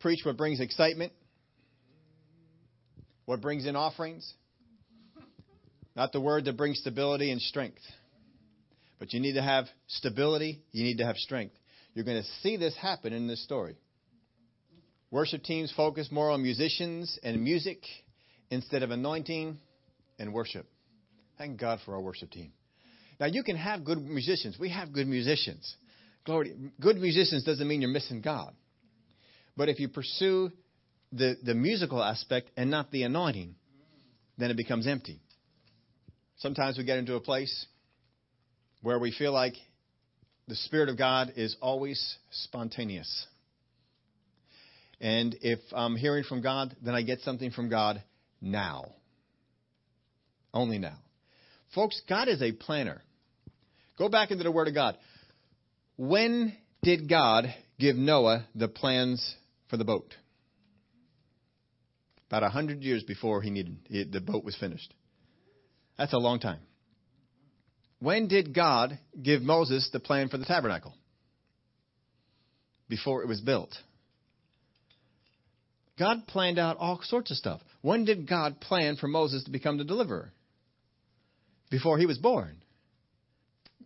preach 0.00 0.20
what 0.24 0.36
brings 0.36 0.60
excitement, 0.60 1.12
what 3.26 3.40
brings 3.40 3.66
in 3.66 3.76
offerings, 3.76 4.32
not 5.94 6.12
the 6.12 6.20
word 6.20 6.44
that 6.46 6.56
brings 6.56 6.78
stability 6.78 7.30
and 7.30 7.40
strength. 7.40 7.82
But 8.98 9.12
you 9.12 9.20
need 9.20 9.34
to 9.34 9.42
have 9.42 9.66
stability, 9.86 10.60
you 10.72 10.84
need 10.84 10.98
to 10.98 11.06
have 11.06 11.16
strength. 11.16 11.54
You're 11.94 12.04
going 12.04 12.22
to 12.22 12.28
see 12.42 12.56
this 12.56 12.76
happen 12.76 13.12
in 13.12 13.26
this 13.26 13.42
story. 13.42 13.76
Worship 15.10 15.42
teams 15.42 15.72
focus 15.76 16.08
more 16.12 16.30
on 16.30 16.42
musicians 16.42 17.18
and 17.22 17.42
music 17.42 17.78
instead 18.50 18.82
of 18.82 18.90
anointing 18.90 19.58
and 20.18 20.32
worship. 20.32 20.66
Thank 21.38 21.58
God 21.58 21.80
for 21.84 21.94
our 21.94 22.00
worship 22.00 22.30
team. 22.30 22.52
Now, 23.20 23.26
you 23.26 23.42
can 23.42 23.56
have 23.56 23.84
good 23.84 23.98
musicians. 23.98 24.58
We 24.58 24.70
have 24.70 24.92
good 24.92 25.06
musicians. 25.06 25.76
Glory. 26.24 26.54
Good 26.80 26.96
musicians 26.96 27.44
doesn't 27.44 27.68
mean 27.68 27.82
you're 27.82 27.90
missing 27.90 28.22
God. 28.22 28.54
But 29.56 29.68
if 29.68 29.78
you 29.78 29.88
pursue 29.88 30.50
the, 31.12 31.36
the 31.44 31.54
musical 31.54 32.02
aspect 32.02 32.50
and 32.56 32.70
not 32.70 32.90
the 32.90 33.02
anointing, 33.02 33.54
then 34.38 34.50
it 34.50 34.56
becomes 34.56 34.86
empty. 34.86 35.20
Sometimes 36.38 36.78
we 36.78 36.84
get 36.84 36.96
into 36.96 37.14
a 37.14 37.20
place 37.20 37.66
where 38.80 38.98
we 38.98 39.12
feel 39.12 39.32
like 39.32 39.54
the 40.48 40.54
Spirit 40.56 40.88
of 40.88 40.96
God 40.96 41.34
is 41.36 41.54
always 41.60 42.16
spontaneous. 42.30 43.26
And 44.98 45.36
if 45.42 45.58
I'm 45.72 45.96
hearing 45.96 46.24
from 46.24 46.40
God, 46.40 46.74
then 46.82 46.94
I 46.94 47.02
get 47.02 47.20
something 47.20 47.50
from 47.50 47.68
God 47.68 48.02
now. 48.40 48.86
Only 50.54 50.78
now. 50.78 50.96
Folks, 51.74 52.00
God 52.08 52.28
is 52.28 52.40
a 52.40 52.52
planner. 52.52 53.02
Go 54.00 54.08
back 54.08 54.30
into 54.30 54.42
the 54.42 54.50
Word 54.50 54.66
of 54.66 54.72
God. 54.72 54.96
When 55.98 56.56
did 56.82 57.06
God 57.06 57.54
give 57.78 57.96
Noah 57.96 58.46
the 58.54 58.66
plans 58.66 59.36
for 59.68 59.76
the 59.76 59.84
boat? 59.84 60.14
About 62.28 62.42
a 62.42 62.48
hundred 62.48 62.82
years 62.82 63.02
before 63.02 63.42
he 63.42 63.50
needed 63.50 63.76
it, 63.90 64.10
the 64.10 64.22
boat 64.22 64.42
was 64.42 64.56
finished. 64.56 64.94
That's 65.98 66.14
a 66.14 66.18
long 66.18 66.40
time. 66.40 66.60
When 67.98 68.26
did 68.26 68.54
God 68.54 68.98
give 69.22 69.42
Moses 69.42 69.90
the 69.92 70.00
plan 70.00 70.30
for 70.30 70.38
the 70.38 70.46
tabernacle? 70.46 70.94
Before 72.88 73.22
it 73.22 73.28
was 73.28 73.42
built. 73.42 73.76
God 75.98 76.26
planned 76.26 76.58
out 76.58 76.78
all 76.78 77.00
sorts 77.02 77.30
of 77.30 77.36
stuff. 77.36 77.60
When 77.82 78.06
did 78.06 78.26
God 78.26 78.62
plan 78.62 78.96
for 78.96 79.08
Moses 79.08 79.44
to 79.44 79.50
become 79.50 79.76
the 79.76 79.84
deliverer? 79.84 80.32
before 81.70 81.98
he 81.98 82.06
was 82.06 82.18
born. 82.18 82.56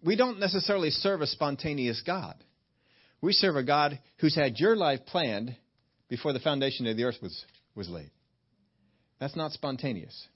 We 0.05 0.17
don't 0.17 0.39
necessarily 0.39 0.91
serve 0.91 1.23
a 1.23 1.27
spontaneous 1.27 2.03
God. 2.07 2.35
We 3.23 3.33
serve 3.33 3.57
a 3.57 3.65
God 3.65 3.99
who's 4.19 4.35
had 4.35 4.59
your 4.59 4.77
life 4.77 5.01
planned 5.07 5.57
before 6.11 6.35
the 6.35 6.41
foundation 6.41 6.87
of 6.87 6.97
the 6.97 7.05
earth 7.05 7.17
was, 7.23 7.45
was 7.75 7.89
laid. 7.89 8.11
That's 9.19 9.35
not 9.35 9.53
spontaneous. 9.53 10.29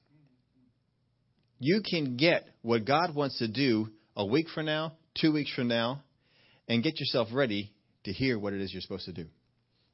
You 1.58 1.82
can 1.88 2.16
get 2.16 2.46
what 2.62 2.86
God 2.86 3.14
wants 3.14 3.38
to 3.38 3.48
do 3.48 3.88
a 4.16 4.24
week 4.24 4.46
from 4.54 4.66
now, 4.66 4.94
two 5.20 5.32
weeks 5.32 5.52
from 5.54 5.68
now, 5.68 6.02
and 6.66 6.82
get 6.82 6.98
yourself 6.98 7.28
ready 7.32 7.70
to 8.04 8.12
hear 8.12 8.38
what 8.38 8.54
it 8.54 8.62
is 8.62 8.72
you're 8.72 8.80
supposed 8.80 9.04
to 9.04 9.12
do. 9.12 9.26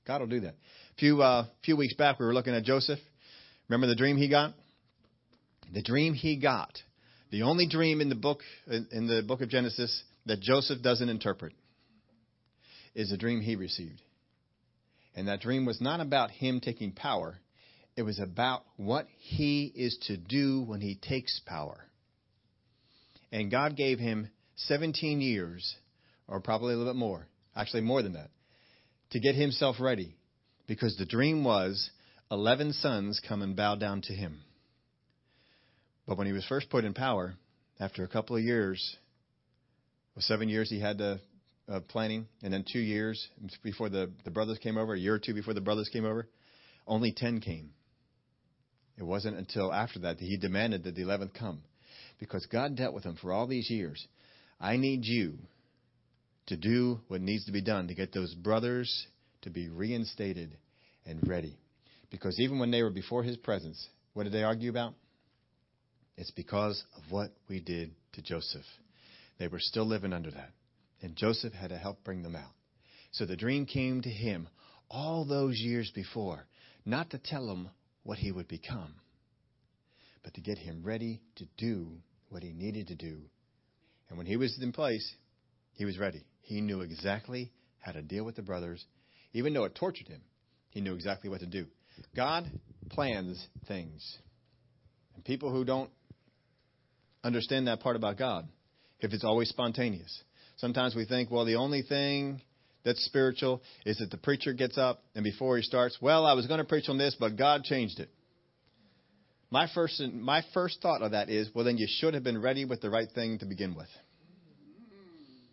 God 0.07 0.21
will 0.21 0.29
do 0.29 0.41
that. 0.41 0.55
A 0.55 0.99
few, 0.99 1.21
uh, 1.21 1.47
few 1.65 1.77
weeks 1.77 1.95
back, 1.95 2.21
we 2.21 2.27
were 2.27 2.35
looking 2.35 2.55
at 2.55 2.63
Joseph. 2.63 3.01
Remember 3.69 3.89
the 3.89 3.97
dream 3.97 4.17
he 4.19 4.29
got? 4.29 4.53
The 5.73 5.83
dream 5.83 6.15
he 6.15 6.37
got 6.37 6.79
the 7.35 7.42
only 7.42 7.66
dream 7.66 8.01
in 8.01 8.09
the 8.09 8.14
book 8.14 8.42
in 8.68 9.09
the 9.09 9.20
book 9.27 9.40
of 9.40 9.49
Genesis 9.49 10.05
that 10.25 10.38
Joseph 10.38 10.81
doesn't 10.83 11.09
interpret 11.09 11.53
is 12.94 13.11
a 13.11 13.16
dream 13.16 13.40
he 13.40 13.57
received. 13.57 14.01
And 15.16 15.27
that 15.27 15.40
dream 15.40 15.66
was 15.66 15.81
not 15.81 15.99
about 15.99 16.31
him 16.31 16.61
taking 16.61 16.92
power. 16.92 17.40
It 17.97 18.03
was 18.03 18.20
about 18.20 18.62
what 18.77 19.09
he 19.18 19.64
is 19.75 19.99
to 20.07 20.16
do 20.16 20.62
when 20.62 20.81
he 20.81 20.94
takes 20.94 21.40
power. 21.44 21.81
And 23.33 23.51
God 23.51 23.77
gave 23.77 23.99
him 23.99 24.31
17 24.55 25.20
years, 25.20 25.75
or 26.29 26.38
probably 26.38 26.75
a 26.75 26.77
little 26.77 26.92
bit 26.92 26.99
more, 26.99 27.27
actually 27.57 27.83
more 27.83 28.01
than 28.01 28.12
that, 28.12 28.31
to 29.11 29.18
get 29.18 29.35
himself 29.35 29.81
ready. 29.81 30.14
Because 30.68 30.97
the 30.97 31.05
dream 31.05 31.42
was 31.42 31.90
11 32.31 32.75
sons 32.75 33.20
come 33.29 33.42
and 33.42 33.57
bow 33.57 33.75
down 33.75 34.03
to 34.03 34.12
him. 34.12 34.38
But 36.07 36.19
when 36.19 36.27
he 36.27 36.33
was 36.33 36.45
first 36.47 36.71
put 36.71 36.85
in 36.85 36.95
power, 36.95 37.35
after 37.81 38.05
a 38.05 38.09
couple 38.09 38.37
of 38.37 38.43
years, 38.43 38.97
well, 40.14 40.23
seven 40.23 40.49
years 40.49 40.69
he 40.69 40.81
had 40.81 40.99
the 40.99 41.21
uh, 41.69 41.81
planning, 41.88 42.27
and 42.43 42.53
then 42.53 42.64
two 42.71 42.81
years 42.81 43.27
before 43.62 43.88
the, 43.88 44.11
the 44.25 44.31
brothers 44.31 44.59
came 44.59 44.77
over, 44.77 44.95
a 44.95 44.99
year 44.99 45.14
or 45.14 45.19
two 45.19 45.35
before 45.35 45.55
the 45.55 45.61
brothers 45.61 45.88
came 45.93 46.05
over, 46.05 46.29
only 46.87 47.12
ten 47.12 47.40
came. 47.40 47.71
It 48.99 49.03
wasn't 49.03 49.38
until 49.38 49.73
after 49.73 49.99
that 50.01 50.19
that 50.19 50.25
he 50.25 50.37
demanded 50.37 50.85
that 50.85 50.95
the 50.95 51.03
eleventh 51.03 51.33
come. 51.33 51.62
Because 52.21 52.47
God 52.47 52.77
dealt 52.77 52.95
with 52.95 53.05
him 53.05 53.17
for 53.21 53.33
all 53.33 53.47
these 53.47 53.69
years. 53.69 54.07
I 54.61 54.77
need 54.77 55.05
you 55.05 55.38
to 56.47 56.57
do 56.57 57.01
what 57.09 57.21
needs 57.21 57.47
to 57.47 57.53
be 57.53 57.62
done 57.62 57.88
to 57.88 57.95
get 57.95 58.12
those 58.12 58.35
brothers 58.35 59.07
to 59.43 59.51
be 59.51 59.69
reinstated 59.69 60.57
and 61.07 61.27
ready. 61.27 61.59
Because 62.11 62.38
even 62.38 62.59
when 62.59 62.71
they 62.71 62.83
were 62.83 62.90
before 62.90 63.25
his 63.25 63.37
presence, 63.37 63.88
what 64.12 64.25
did 64.25 64.33
they 64.33 64.45
argue 64.45 64.71
about? 64.71 64.95
It's 66.16 66.31
because 66.31 66.85
of 66.96 67.11
what 67.11 67.31
we 67.48 67.61
did 67.61 67.92
to 68.12 68.22
Joseph. 68.22 68.64
They 69.38 69.48
were 69.48 69.59
still 69.59 69.87
living 69.87 70.12
under 70.12 70.31
that. 70.31 70.50
And 71.03 71.16
Joseph 71.16 71.53
had 71.53 71.70
to 71.70 71.77
help 71.77 72.05
bring 72.05 72.22
them 72.22 72.37
out. 72.37 72.53
So 73.12 73.27
the 73.27 73.37
dream 73.37 73.66
came 73.66 74.00
to 74.03 74.09
him 74.09 74.48
all 74.90 75.24
those 75.24 75.59
years 75.59 75.90
before, 75.94 76.46
not 76.85 77.11
to 77.11 77.18
tell 77.18 77.48
him 77.48 77.68
what 78.05 78.18
he 78.18 78.33
would 78.33 78.48
become, 78.48 78.94
but 80.22 80.35
to 80.35 80.40
get 80.40 80.59
him 80.59 80.83
ready 80.85 81.20
to 81.37 81.46
do 81.57 81.88
what 82.29 82.42
he 82.42 82.53
needed 82.53 82.88
to 82.88 82.94
do. 82.94 83.18
And 84.09 84.18
when 84.18 84.27
he 84.27 84.37
was 84.37 84.59
in 84.61 84.72
place, 84.72 85.14
he 85.74 85.85
was 85.85 85.98
ready. 85.98 86.24
He 86.42 86.61
knew 86.61 86.81
exactly 86.81 87.50
how 87.81 87.92
to 87.92 88.03
deal 88.03 88.24
with 88.24 88.37
the 88.37 88.42
brothers. 88.42 88.85
Even 89.33 89.53
though 89.53 89.64
it 89.64 89.74
tortured 89.74 90.09
him, 90.09 90.20
he 90.70 90.81
knew 90.81 90.94
exactly 90.94 91.31
what 91.31 91.40
to 91.40 91.46
do. 91.46 91.66
God 92.14 92.50
plans 92.90 93.46
things. 93.66 94.18
And 95.14 95.24
people 95.24 95.50
who 95.50 95.64
don't 95.64 95.90
understand 97.25 97.67
that 97.67 97.81
part 97.81 97.97
about 97.97 98.19
God 98.19 98.47
if 99.01 99.13
it's 99.13 99.25
always 99.25 99.49
spontaneous. 99.49 100.23
Sometimes 100.57 100.95
we 100.95 101.05
think, 101.05 101.31
well, 101.31 101.45
the 101.45 101.57
only 101.57 101.83
thing 101.83 102.41
that's 102.85 103.05
spiritual 103.05 103.63
is 103.85 103.99
that 103.99 104.11
the 104.11 104.17
preacher 104.17 104.53
gets 104.53 104.79
up 104.79 105.03
and 105.15 105.25
before 105.25 105.57
he 105.57 105.63
starts, 105.63 105.99
well, 106.01 106.27
I 106.27 106.35
was 106.35 106.47
going 106.47 106.59
to 106.59 106.65
preach 106.65 106.89
on 106.89 106.99
this, 106.99 107.17
but 107.19 107.37
God 107.37 107.65
changed 107.65 107.99
it. 107.99 108.11
My 109.51 109.69
first, 109.75 110.01
my 110.13 110.43
first 110.53 110.81
thought 110.81 111.03
of 111.03 111.13
that 111.13 111.29
is, 111.29 111.49
well, 111.55 111.65
then 111.65 111.79
you 111.79 111.87
should 111.89 112.15
have 112.15 112.23
been 112.23 112.41
ready 112.41 112.65
with 112.65 112.81
the 112.81 112.91
right 112.91 113.09
thing 113.15 113.39
to 113.39 113.47
begin 113.47 113.75
with. 113.75 113.89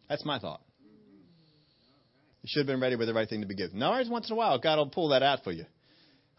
That's 0.10 0.26
my 0.26 0.40
thought. 0.40 0.62
You 2.42 2.48
should 2.48 2.62
have 2.62 2.68
been 2.68 2.82
ready 2.82 2.96
with 2.96 3.08
the 3.08 3.14
right 3.14 3.30
thing 3.30 3.42
to 3.42 3.48
begin 3.48 3.68
with. 3.68 3.76
Now, 3.76 3.94
every 3.94 4.10
once 4.10 4.30
in 4.30 4.34
a 4.34 4.36
while, 4.36 4.58
God 4.60 4.78
will 4.78 4.90
pull 4.90 5.10
that 5.10 5.22
out 5.22 5.44
for 5.44 5.52
you. 5.52 5.66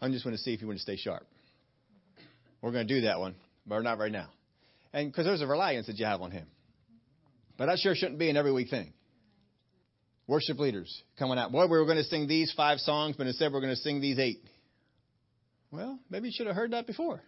I'm 0.01 0.11
just 0.11 0.25
going 0.25 0.35
to 0.35 0.41
see 0.41 0.53
if 0.53 0.61
you 0.61 0.67
want 0.67 0.79
to 0.79 0.83
stay 0.83 0.97
sharp. 0.97 1.25
We're 2.61 2.71
going 2.71 2.87
to 2.87 2.93
do 2.93 3.01
that 3.01 3.19
one, 3.19 3.35
but 3.65 3.79
not 3.79 3.97
right 3.97 4.11
now 4.11 4.29
and 4.93 5.11
because 5.11 5.25
there's 5.25 5.41
a 5.41 5.47
reliance 5.47 5.87
that 5.87 5.97
you 5.97 6.05
have 6.05 6.21
on 6.21 6.31
Him. 6.31 6.47
But 7.57 7.67
that 7.67 7.79
sure 7.79 7.95
shouldn't 7.95 8.19
be 8.19 8.29
an 8.29 8.37
every 8.37 8.51
week 8.51 8.69
thing. 8.69 8.93
Worship 10.27 10.57
leaders 10.57 11.03
coming 11.19 11.37
out. 11.37 11.51
Boy, 11.51 11.63
we 11.65 11.77
were 11.77 11.85
going 11.85 11.97
to 11.97 12.03
sing 12.03 12.27
these 12.27 12.53
five 12.55 12.79
songs, 12.79 13.15
but 13.17 13.27
instead 13.27 13.51
we're 13.51 13.59
going 13.59 13.75
to 13.75 13.81
sing 13.81 13.99
these 13.99 14.19
eight. 14.19 14.41
Well, 15.71 15.99
maybe 16.09 16.27
you 16.27 16.33
should 16.35 16.47
have 16.47 16.55
heard 16.55 16.71
that 16.71 16.87
before. 16.87 17.21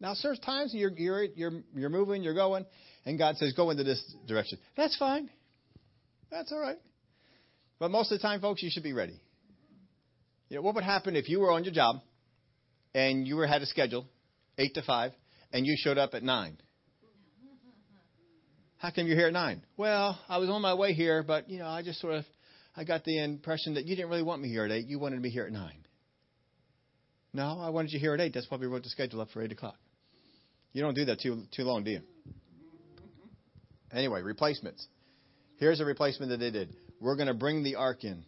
Now, 0.00 0.14
there's 0.22 0.38
times 0.38 0.72
you're, 0.74 0.90
you're, 0.90 1.24
you're, 1.24 1.52
you're 1.74 1.90
moving, 1.90 2.22
you're 2.22 2.34
going, 2.34 2.66
and 3.04 3.18
God 3.18 3.36
says, 3.36 3.52
go 3.52 3.70
into 3.70 3.84
this 3.84 4.02
direction. 4.26 4.58
That's 4.76 4.96
fine. 4.96 5.28
That's 6.30 6.50
all 6.52 6.60
right. 6.60 6.78
But 7.78 7.90
most 7.90 8.10
of 8.10 8.18
the 8.18 8.22
time, 8.22 8.40
folks, 8.40 8.62
you 8.62 8.70
should 8.70 8.82
be 8.82 8.92
ready. 8.92 9.20
You 10.48 10.56
know, 10.56 10.62
what 10.62 10.74
would 10.74 10.84
happen 10.84 11.16
if 11.16 11.28
you 11.28 11.40
were 11.40 11.50
on 11.50 11.64
your 11.64 11.72
job 11.72 11.96
and 12.94 13.26
you 13.26 13.36
were 13.36 13.46
had 13.46 13.62
a 13.62 13.66
schedule, 13.66 14.06
eight 14.58 14.74
to 14.74 14.82
five, 14.82 15.12
and 15.52 15.66
you 15.66 15.74
showed 15.76 15.98
up 15.98 16.14
at 16.14 16.22
nine. 16.22 16.58
How 18.84 18.90
come 18.90 19.06
you're 19.06 19.16
here 19.16 19.28
at 19.28 19.32
nine? 19.32 19.62
Well, 19.78 20.20
I 20.28 20.36
was 20.36 20.50
on 20.50 20.60
my 20.60 20.74
way 20.74 20.92
here, 20.92 21.22
but 21.22 21.48
you 21.48 21.58
know, 21.58 21.66
I 21.66 21.80
just 21.80 22.02
sort 22.02 22.16
of 22.16 22.26
I 22.76 22.84
got 22.84 23.02
the 23.02 23.18
impression 23.18 23.76
that 23.76 23.86
you 23.86 23.96
didn't 23.96 24.10
really 24.10 24.22
want 24.22 24.42
me 24.42 24.50
here 24.50 24.62
at 24.66 24.70
eight. 24.70 24.88
You 24.88 24.98
wanted 24.98 25.22
me 25.22 25.30
here 25.30 25.46
at 25.46 25.52
nine. 25.52 25.86
No, 27.32 27.58
I 27.62 27.70
wanted 27.70 27.92
you 27.92 27.98
here 27.98 28.12
at 28.12 28.20
eight. 28.20 28.34
That's 28.34 28.44
why 28.50 28.58
we 28.58 28.66
wrote 28.66 28.82
the 28.82 28.90
schedule 28.90 29.22
up 29.22 29.30
for 29.32 29.42
eight 29.42 29.52
o'clock. 29.52 29.78
You 30.74 30.82
don't 30.82 30.92
do 30.92 31.06
that 31.06 31.18
too 31.18 31.44
too 31.56 31.62
long, 31.62 31.82
do 31.84 31.92
you? 31.92 32.00
Anyway, 33.90 34.20
replacements. 34.20 34.86
Here's 35.56 35.80
a 35.80 35.86
replacement 35.86 36.28
that 36.32 36.40
they 36.40 36.50
did. 36.50 36.76
We're 37.00 37.16
going 37.16 37.28
to 37.28 37.32
bring 37.32 37.62
the 37.62 37.76
ark 37.76 38.04
in. 38.04 38.22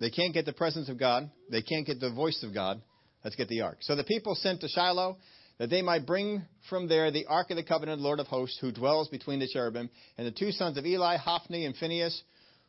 They 0.00 0.08
can't 0.08 0.32
get 0.32 0.46
the 0.46 0.54
presence 0.54 0.88
of 0.88 0.98
God. 0.98 1.30
They 1.50 1.60
can't 1.60 1.86
get 1.86 2.00
the 2.00 2.12
voice 2.12 2.42
of 2.42 2.54
God. 2.54 2.80
Let's 3.24 3.36
get 3.36 3.48
the 3.48 3.60
ark. 3.60 3.76
So 3.82 3.94
the 3.94 4.04
people 4.04 4.34
sent 4.36 4.62
to 4.62 4.68
Shiloh 4.68 5.18
that 5.60 5.68
they 5.68 5.82
might 5.82 6.06
bring 6.06 6.42
from 6.70 6.88
there 6.88 7.10
the 7.10 7.26
ark 7.26 7.50
of 7.50 7.56
the 7.58 7.62
covenant, 7.62 8.00
Lord 8.00 8.18
of 8.18 8.26
hosts, 8.26 8.58
who 8.62 8.72
dwells 8.72 9.08
between 9.08 9.40
the 9.40 9.46
cherubim. 9.46 9.90
And 10.16 10.26
the 10.26 10.30
two 10.30 10.52
sons 10.52 10.78
of 10.78 10.86
Eli, 10.86 11.18
Hophni 11.18 11.66
and 11.66 11.76
Phinehas, 11.76 12.22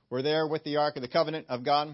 were 0.10 0.22
there 0.22 0.46
with 0.46 0.66
the 0.66 0.76
ark 0.76 0.98
of 0.98 1.02
the 1.02 1.08
covenant 1.08 1.46
of 1.48 1.64
God. 1.64 1.88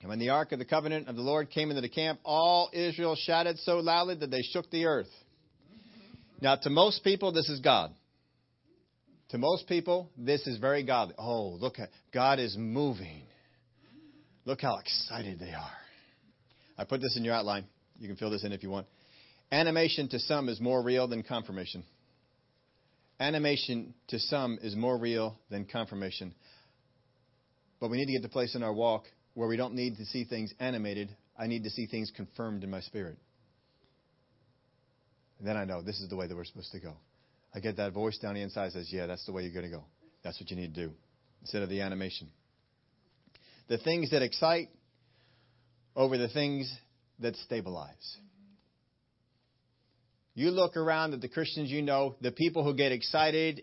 And 0.00 0.08
when 0.10 0.18
the 0.18 0.28
ark 0.28 0.52
of 0.52 0.58
the 0.58 0.66
covenant 0.66 1.08
of 1.08 1.16
the 1.16 1.22
Lord 1.22 1.48
came 1.48 1.70
into 1.70 1.80
the 1.80 1.88
camp, 1.88 2.20
all 2.22 2.68
Israel 2.74 3.16
shouted 3.16 3.58
so 3.60 3.78
loudly 3.78 4.16
that 4.16 4.30
they 4.30 4.42
shook 4.42 4.70
the 4.70 4.84
earth. 4.84 5.08
Now, 6.38 6.56
to 6.56 6.68
most 6.68 7.02
people, 7.02 7.32
this 7.32 7.48
is 7.48 7.60
God. 7.60 7.90
To 9.30 9.38
most 9.38 9.66
people, 9.68 10.10
this 10.18 10.46
is 10.46 10.58
very 10.58 10.84
godly. 10.84 11.14
Oh, 11.16 11.56
look 11.58 11.78
at 11.78 11.88
God 12.12 12.40
is 12.40 12.56
moving. 12.58 13.22
Look 14.44 14.60
how 14.60 14.76
excited 14.80 15.40
they 15.40 15.54
are. 15.54 15.72
I 16.76 16.84
put 16.84 17.00
this 17.00 17.16
in 17.16 17.24
your 17.24 17.32
outline. 17.32 17.64
You 17.98 18.06
can 18.06 18.18
fill 18.18 18.28
this 18.28 18.44
in 18.44 18.52
if 18.52 18.62
you 18.62 18.68
want. 18.68 18.86
Animation 19.52 20.08
to 20.08 20.18
some 20.18 20.48
is 20.48 20.60
more 20.60 20.82
real 20.82 21.06
than 21.06 21.22
confirmation. 21.22 21.84
Animation 23.20 23.94
to 24.08 24.18
some 24.18 24.58
is 24.62 24.74
more 24.74 24.98
real 24.98 25.38
than 25.50 25.64
confirmation. 25.64 26.34
But 27.80 27.90
we 27.90 27.98
need 27.98 28.06
to 28.06 28.12
get 28.12 28.22
to 28.22 28.28
a 28.28 28.30
place 28.30 28.54
in 28.54 28.62
our 28.62 28.72
walk 28.72 29.04
where 29.34 29.48
we 29.48 29.56
don't 29.56 29.74
need 29.74 29.96
to 29.96 30.04
see 30.06 30.24
things 30.24 30.52
animated. 30.58 31.14
I 31.38 31.46
need 31.46 31.64
to 31.64 31.70
see 31.70 31.86
things 31.86 32.10
confirmed 32.14 32.64
in 32.64 32.70
my 32.70 32.80
spirit. 32.80 33.18
And 35.38 35.46
then 35.46 35.56
I 35.56 35.64
know 35.64 35.82
this 35.82 36.00
is 36.00 36.08
the 36.08 36.16
way 36.16 36.26
that 36.26 36.34
we're 36.34 36.44
supposed 36.44 36.72
to 36.72 36.80
go. 36.80 36.94
I 37.54 37.60
get 37.60 37.76
that 37.76 37.92
voice 37.92 38.18
down 38.18 38.34
the 38.34 38.42
inside 38.42 38.72
says, 38.72 38.88
Yeah, 38.90 39.06
that's 39.06 39.24
the 39.26 39.32
way 39.32 39.42
you're 39.42 39.52
going 39.52 39.70
to 39.70 39.76
go. 39.76 39.84
That's 40.22 40.40
what 40.40 40.50
you 40.50 40.56
need 40.56 40.74
to 40.74 40.86
do 40.86 40.92
instead 41.42 41.62
of 41.62 41.68
the 41.68 41.82
animation. 41.82 42.28
The 43.68 43.78
things 43.78 44.10
that 44.10 44.22
excite 44.22 44.68
over 45.94 46.18
the 46.18 46.28
things 46.28 46.74
that 47.20 47.36
stabilize. 47.36 48.16
You 50.34 50.50
look 50.50 50.76
around 50.76 51.14
at 51.14 51.20
the 51.20 51.28
Christians 51.28 51.70
you 51.70 51.82
know, 51.82 52.16
the 52.20 52.32
people 52.32 52.64
who 52.64 52.74
get 52.74 52.92
excited 52.92 53.62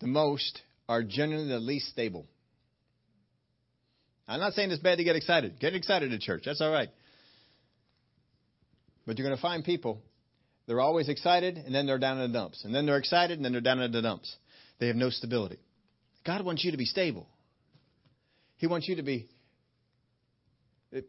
the 0.00 0.06
most 0.06 0.60
are 0.88 1.02
generally 1.02 1.48
the 1.48 1.58
least 1.58 1.88
stable. 1.88 2.26
I'm 4.28 4.40
not 4.40 4.52
saying 4.52 4.70
it's 4.70 4.82
bad 4.82 4.98
to 4.98 5.04
get 5.04 5.16
excited. 5.16 5.58
Get 5.60 5.74
excited 5.74 6.12
at 6.12 6.20
church. 6.20 6.42
That's 6.44 6.60
all 6.60 6.70
right. 6.70 6.88
But 9.06 9.18
you're 9.18 9.26
going 9.26 9.36
to 9.36 9.42
find 9.42 9.64
people, 9.64 10.00
they're 10.66 10.80
always 10.80 11.08
excited, 11.08 11.56
and 11.56 11.74
then 11.74 11.86
they're 11.86 11.98
down 11.98 12.20
in 12.20 12.32
the 12.32 12.38
dumps. 12.38 12.64
And 12.64 12.74
then 12.74 12.86
they're 12.86 12.96
excited, 12.96 13.38
and 13.38 13.44
then 13.44 13.52
they're 13.52 13.60
down 13.60 13.80
in 13.80 13.92
the 13.92 14.02
dumps. 14.02 14.34
They 14.78 14.86
have 14.88 14.96
no 14.96 15.10
stability. 15.10 15.58
God 16.26 16.44
wants 16.44 16.64
you 16.64 16.70
to 16.70 16.78
be 16.78 16.86
stable. 16.86 17.26
He 18.56 18.66
wants 18.66 18.88
you 18.88 18.96
to 18.96 19.02
be. 19.02 19.28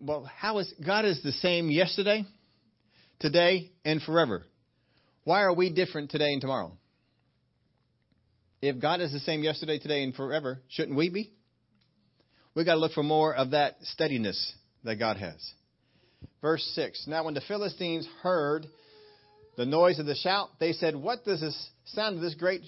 Well, 0.01 0.25
how 0.25 0.58
is 0.60 0.73
God 0.86 1.06
is 1.06 1.21
the 1.23 1.32
same 1.32 1.69
yesterday, 1.69 2.25
today, 3.19 3.71
and 3.84 4.01
forever? 4.01 4.45
Why 5.23 5.41
are 5.41 5.54
we 5.54 5.71
different 5.71 6.12
today 6.12 6.34
and 6.34 6.41
tomorrow? 6.41 6.78
If 8.62 8.80
God 8.80 9.01
is 9.01 9.12
the 9.12 9.19
same 9.19 9.43
yesterday, 9.43 9.80
today, 9.80 10.04
and 10.04 10.13
forever, 10.13 10.62
shouldn't 10.69 10.97
we 10.97 11.10
be? 11.10 11.32
We've 12.56 12.65
got 12.65 12.75
to 12.75 12.80
look 12.80 12.93
for 12.93 13.04
more 13.04 13.36
of 13.36 13.51
that 13.51 13.75
steadiness 13.82 14.54
that 14.84 14.95
God 14.95 15.17
has. 15.17 15.36
Verse 16.41 16.63
6 16.75 17.06
Now, 17.08 17.25
when 17.25 17.34
the 17.34 17.41
Philistines 17.41 18.08
heard 18.21 18.65
the 19.58 19.65
noise 19.65 19.99
of 19.99 20.06
the 20.06 20.15
shout, 20.15 20.49
they 20.60 20.73
said, 20.73 20.95
What 20.95 21.25
does 21.25 21.41
this 21.41 21.69
sound 21.86 22.15
of 22.15 22.21
this 22.21 22.36
great 22.36 22.62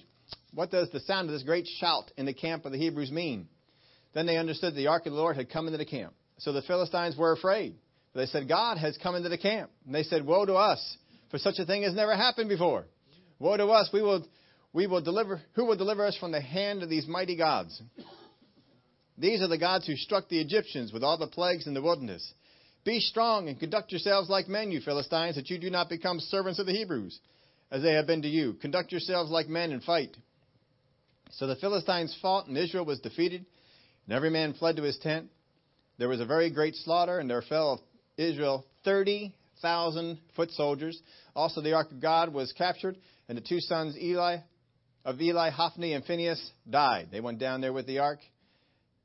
what 0.54 0.72
does 0.72 0.90
the 0.90 1.00
sound 1.02 1.30
of 1.30 1.34
this 1.34 1.44
great 1.44 1.68
shout 1.80 2.12
in 2.18 2.26
the 2.26 2.34
camp 2.34 2.66
of 2.66 2.72
the 2.72 2.78
Hebrews 2.78 3.12
mean? 3.12 3.48
Then 4.14 4.26
they 4.26 4.38
understood 4.38 4.76
the 4.76 4.88
ark 4.88 5.06
of 5.06 5.14
the 5.14 5.20
Lord 5.20 5.36
had 5.36 5.50
come 5.50 5.68
into 5.68 5.78
the 5.78 5.86
camp. 5.86 6.14
So 6.40 6.52
the 6.52 6.62
Philistines 6.64 7.16
were 7.16 7.32
afraid. 7.32 7.76
They 8.18 8.26
said, 8.26 8.48
God 8.48 8.80
has 8.80 8.98
come 8.98 9.14
into 9.14 9.30
the 9.30 9.38
camp. 9.38 9.70
And 9.86 9.94
they 9.94 10.02
said, 10.02 10.26
Woe 10.26 10.44
to 10.44 10.56
us, 10.56 10.98
for 11.30 11.38
such 11.38 11.60
a 11.60 11.66
thing 11.66 11.84
has 11.84 11.94
never 11.94 12.16
happened 12.16 12.50
before. 12.50 12.86
Woe 13.38 13.56
to 13.56 13.68
us, 13.68 13.92
we 13.94 14.02
will, 14.02 14.28
we 14.74 14.88
will 14.88 15.02
deliver, 15.02 15.40
who 15.54 15.66
will 15.66 15.78
deliver 15.78 16.04
us 16.04 16.18
from 16.18 16.32
the 16.32 16.42
hand 16.42 16.82
of 16.82 16.90
these 16.90 17.08
mighty 17.08 17.38
gods? 17.38 17.80
These 19.20 19.44
are 19.44 19.48
the 19.48 19.60
gods 19.60 19.86
who 19.86 19.96
struck 19.96 20.30
the 20.30 20.42
Egyptians 20.42 20.92
with 20.92 21.04
all 21.04 21.20
the 21.20 21.28
plagues 21.28 21.68
in 21.68 21.76
the 21.76 21.82
wilderness. 21.82 22.34
Be 22.84 23.00
strong 23.02 23.50
and 23.50 23.60
conduct 23.60 23.92
yourselves 23.92 24.32
like 24.32 24.48
men, 24.48 24.72
you 24.72 24.82
Philistines, 24.82 25.36
that 25.36 25.52
you 25.52 25.60
do 25.60 25.70
not 25.70 25.88
become 25.88 26.20
servants 26.20 26.58
of 26.60 26.66
the 26.66 26.72
Hebrews, 26.72 27.20
as 27.70 27.84
they 27.84 27.94
have 27.94 28.08
been 28.08 28.24
to 28.24 28.28
you. 28.28 28.54
Conduct 28.54 28.92
yourselves 28.92 29.30
like 29.30 29.48
men 29.48 29.72
and 29.72 29.84
fight. 29.84 30.18
So 31.34 31.46
the 31.46 31.56
Philistines 31.56 32.18
fought, 32.20 32.48
and 32.48 32.58
Israel 32.58 32.86
was 32.86 33.00
defeated, 33.00 33.46
and 34.08 34.16
every 34.16 34.32
man 34.32 34.56
fled 34.56 34.78
to 34.78 34.84
his 34.84 34.98
tent. 34.98 35.28
There 36.00 36.10
was 36.10 36.20
a 36.20 36.26
very 36.26 36.50
great 36.50 36.76
slaughter, 36.76 37.20
and 37.20 37.30
there 37.30 37.44
fell 37.44 37.84
Israel 38.18 38.66
30,000 38.84 40.20
foot 40.36 40.52
soldiers. 40.52 41.00
Also, 41.36 41.62
the 41.62 41.74
ark 41.74 41.92
of 41.92 42.02
God 42.02 42.34
was 42.34 42.52
captured, 42.58 42.98
and 43.30 43.38
the 43.38 43.42
two 43.42 43.60
sons 43.60 43.96
Eli 43.98 44.38
of 45.06 45.22
Eli, 45.22 45.50
Hophni 45.52 45.94
and 45.94 46.04
Phinehas, 46.04 46.52
died. 46.70 47.08
They 47.12 47.22
went 47.22 47.40
down 47.40 47.62
there 47.62 47.72
with 47.72 47.88
the 47.88 48.00
ark, 48.00 48.20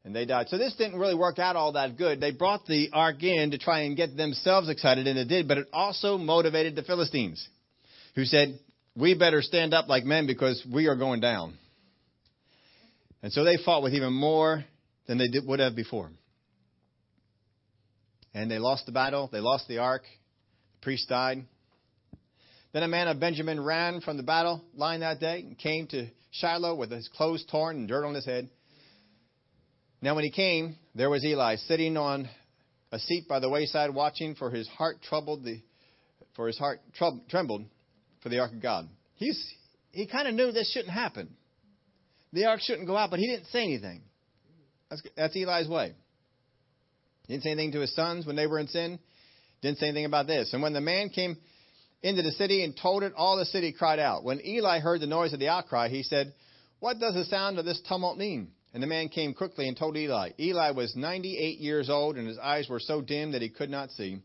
and 0.05 0.15
they 0.17 0.25
died. 0.25 0.49
So 0.49 0.59
this 0.59 0.75
didn't 0.75 0.99
really 0.99 1.15
work 1.15 1.39
out 1.39 1.55
all 1.55 1.73
that 1.73 1.97
good. 1.97 2.21
They 2.21 2.33
brought 2.33 2.67
the 2.67 2.91
ark 2.93 3.23
in 3.23 3.53
to 3.53 3.59
try 3.59 3.83
and 3.83 3.97
get 3.97 4.17
themselves 4.17 4.69
excited, 4.69 5.07
and 5.07 5.19
it 5.19 5.29
did, 5.29 5.47
but 5.47 5.59
it 5.59 5.69
also 5.73 6.19
motivated 6.19 6.75
the 6.75 6.83
Philistines, 6.83 7.47
who 8.17 8.25
said, 8.25 8.59
"We 8.97 9.15
better 9.15 9.43
stand 9.43 9.75
up 9.75 9.89
like 9.89 10.05
men 10.05 10.27
because 10.27 10.65
we 10.67 10.89
are 10.89 10.97
going 10.97 11.21
down." 11.21 11.57
And 13.23 13.33
so 13.33 13.45
they 13.45 13.57
fought 13.59 13.85
with 13.85 13.95
even 13.95 14.13
more 14.13 14.65
than 15.07 15.19
they 15.19 15.29
did, 15.29 15.47
would 15.47 15.61
have 15.61 15.77
before. 15.77 16.11
And 18.35 18.51
they 18.51 18.59
lost 18.59 18.87
the 18.87 18.93
battle. 18.93 19.29
They 19.31 19.41
lost 19.41 19.69
the 19.69 19.79
ark. 19.79 20.03
The 20.75 20.85
priest 20.85 21.09
died. 21.09 21.45
Then 22.73 22.83
a 22.83 22.89
man 22.89 23.09
of 23.09 23.21
Benjamin 23.21 23.63
ran 23.63 24.01
from 24.01 24.17
the 24.17 24.23
battle 24.23 24.63
line 24.75 25.01
that 25.01 25.21
day 25.21 25.41
and 25.41 25.59
came 25.59 25.87
to 25.89 26.07
Shiloh 26.31 26.75
with 26.75 26.91
his 26.91 27.09
clothes 27.09 27.45
torn 27.51 27.77
and 27.77 27.89
dirt 27.89 28.07
on 28.07 28.15
his 28.15 28.25
head. 28.25 28.49
Now, 30.01 30.15
when 30.15 30.25
he 30.25 30.31
came, 30.31 30.77
there 30.95 31.11
was 31.11 31.25
Eli 31.25 31.57
sitting 31.57 31.97
on 31.97 32.29
a 32.91 32.99
seat 32.99 33.29
by 33.29 33.41
the 33.41 33.51
wayside, 33.51 33.95
watching. 33.95 34.35
For 34.35 34.51
his 34.51 34.67
heart 34.69 35.03
troubled 35.03 35.45
the, 35.45 35.61
for 36.35 36.47
his 36.47 36.59
heart 36.59 36.81
trembled 37.29 37.67
for 38.23 38.29
the 38.31 38.39
ark 38.39 38.53
of 38.53 38.63
God. 38.63 38.89
He's 39.15 39.55
he 39.93 40.07
kind 40.07 40.27
of 40.27 40.35
knew 40.35 40.53
this 40.53 40.73
shouldn't 40.73 40.93
happen. 40.93 41.37
The 42.33 42.47
ark 42.47 42.61
shouldn't 42.63 42.87
go 42.87 42.97
out, 42.97 43.11
but 43.11 43.19
he 43.19 43.27
didn't 43.27 43.47
say 43.49 43.63
anything. 43.63 44.03
That's, 44.89 45.03
that's 45.17 45.37
Eli's 45.37 45.69
way. 45.69 45.95
Didn't 47.33 47.45
say 47.45 47.53
anything 47.53 47.73
to 47.73 47.81
his 47.81 47.95
sons 47.95 48.27
when 48.27 48.37
they 48.37 48.47
were 48.47 48.59
in 48.59 48.69
sin. 48.69 48.99
Didn't 49.63 49.79
say 49.79 49.87
anything 49.87 50.05
about 50.05 50.27
this. 50.27 50.53
And 50.53 50.63
when 50.63 50.75
the 50.75 50.83
man 50.83 51.09
came 51.09 51.39
into 52.03 52.21
the 52.21 52.33
city 52.33 52.63
and 52.63 52.77
told 52.77 53.03
it, 53.03 53.15
all 53.17 53.39
the 53.39 53.47
city 53.47 53.73
cried 53.73 53.99
out. 53.99 54.23
When 54.23 54.45
Eli 54.45 54.81
heard 54.81 55.01
the 55.01 55.07
noise 55.07 55.33
of 55.33 55.41
the 55.41 55.49
outcry, 55.49 55.89
he 55.89 56.03
said, 56.03 56.35
What 56.79 56.99
does 56.99 57.15
the 57.15 57.25
sound 57.25 57.59
of 57.59 57.65
this 57.65 57.81
tumult 57.89 58.19
mean? 58.19 58.49
And 58.75 58.83
the 58.83 58.87
man 58.87 59.09
came 59.09 59.33
quickly 59.33 59.67
and 59.67 59.75
told 59.75 59.97
Eli. 59.97 60.33
Eli 60.39 60.73
was 60.73 60.95
98 60.95 61.59
years 61.59 61.89
old, 61.89 62.19
and 62.19 62.29
his 62.29 62.37
eyes 62.37 62.69
were 62.69 62.81
so 62.81 63.01
dim 63.01 63.33
that 63.33 63.41
he 63.41 63.49
could 63.49 63.71
not 63.71 63.93
see. 63.93 64.21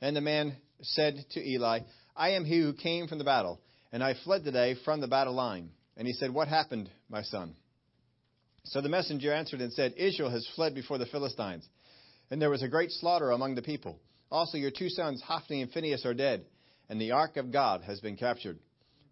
And 0.00 0.16
the 0.16 0.20
man 0.20 0.56
said 0.82 1.24
to 1.34 1.48
Eli, 1.48 1.80
I 2.16 2.30
am 2.30 2.44
he 2.44 2.58
who 2.58 2.72
came 2.72 3.06
from 3.06 3.18
the 3.18 3.24
battle, 3.24 3.60
and 3.92 4.02
I 4.02 4.16
fled 4.24 4.42
today 4.42 4.74
from 4.84 5.00
the 5.00 5.06
battle 5.06 5.34
line. 5.34 5.70
And 5.96 6.04
he 6.04 6.14
said, 6.14 6.34
What 6.34 6.48
happened, 6.48 6.90
my 7.08 7.22
son? 7.22 7.54
So 8.64 8.80
the 8.80 8.88
messenger 8.88 9.32
answered 9.32 9.60
and 9.60 9.72
said, 9.72 9.94
Israel 9.96 10.30
has 10.30 10.48
fled 10.56 10.74
before 10.74 10.98
the 10.98 11.06
Philistines, 11.06 11.64
and 12.30 12.40
there 12.40 12.50
was 12.50 12.62
a 12.62 12.68
great 12.68 12.92
slaughter 12.92 13.30
among 13.30 13.54
the 13.54 13.62
people. 13.62 13.98
Also, 14.30 14.56
your 14.56 14.70
two 14.70 14.88
sons, 14.88 15.20
Hophni 15.20 15.62
and 15.62 15.72
Phinehas, 15.72 16.06
are 16.06 16.14
dead, 16.14 16.44
and 16.88 17.00
the 17.00 17.12
ark 17.12 17.36
of 17.36 17.50
God 17.50 17.82
has 17.82 18.00
been 18.00 18.16
captured. 18.16 18.58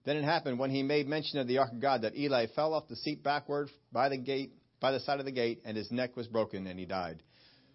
Then 0.05 0.17
it 0.17 0.25
happened 0.25 0.59
when 0.59 0.71
he 0.71 0.83
made 0.83 1.09
mention 1.09 1.39
of 1.39 1.49
the 1.49 1.59
ark 1.59 1.73
of 1.73 1.81
God 1.81 2.03
that 2.03 2.17
Eli 2.17 2.47
fell 2.55 2.73
off 2.73 2.89
the 2.89 2.97
seat 2.97 3.23
backward 3.23 3.69
by 3.93 4.09
the 4.09 4.17
gate, 4.17 4.53
by 4.81 4.93
the 4.93 5.01
side 5.01 5.19
of 5.19 5.27
the 5.27 5.33
gate, 5.33 5.63
and 5.65 5.77
his 5.77 5.91
neck 5.91 6.17
was 6.17 6.29
broken, 6.29 6.67
and 6.67 6.79
he 6.79 6.87
died. 6.87 7.23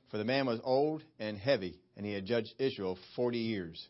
For 0.10 0.18
the 0.18 0.24
man 0.24 0.46
was 0.46 0.60
old 0.64 1.04
and 1.20 1.38
heavy, 1.38 1.80
and 1.98 2.06
he 2.06 2.14
had 2.14 2.26
judged 2.26 2.54
Israel 2.58 2.98
forty 3.16 3.40
years. 3.40 3.88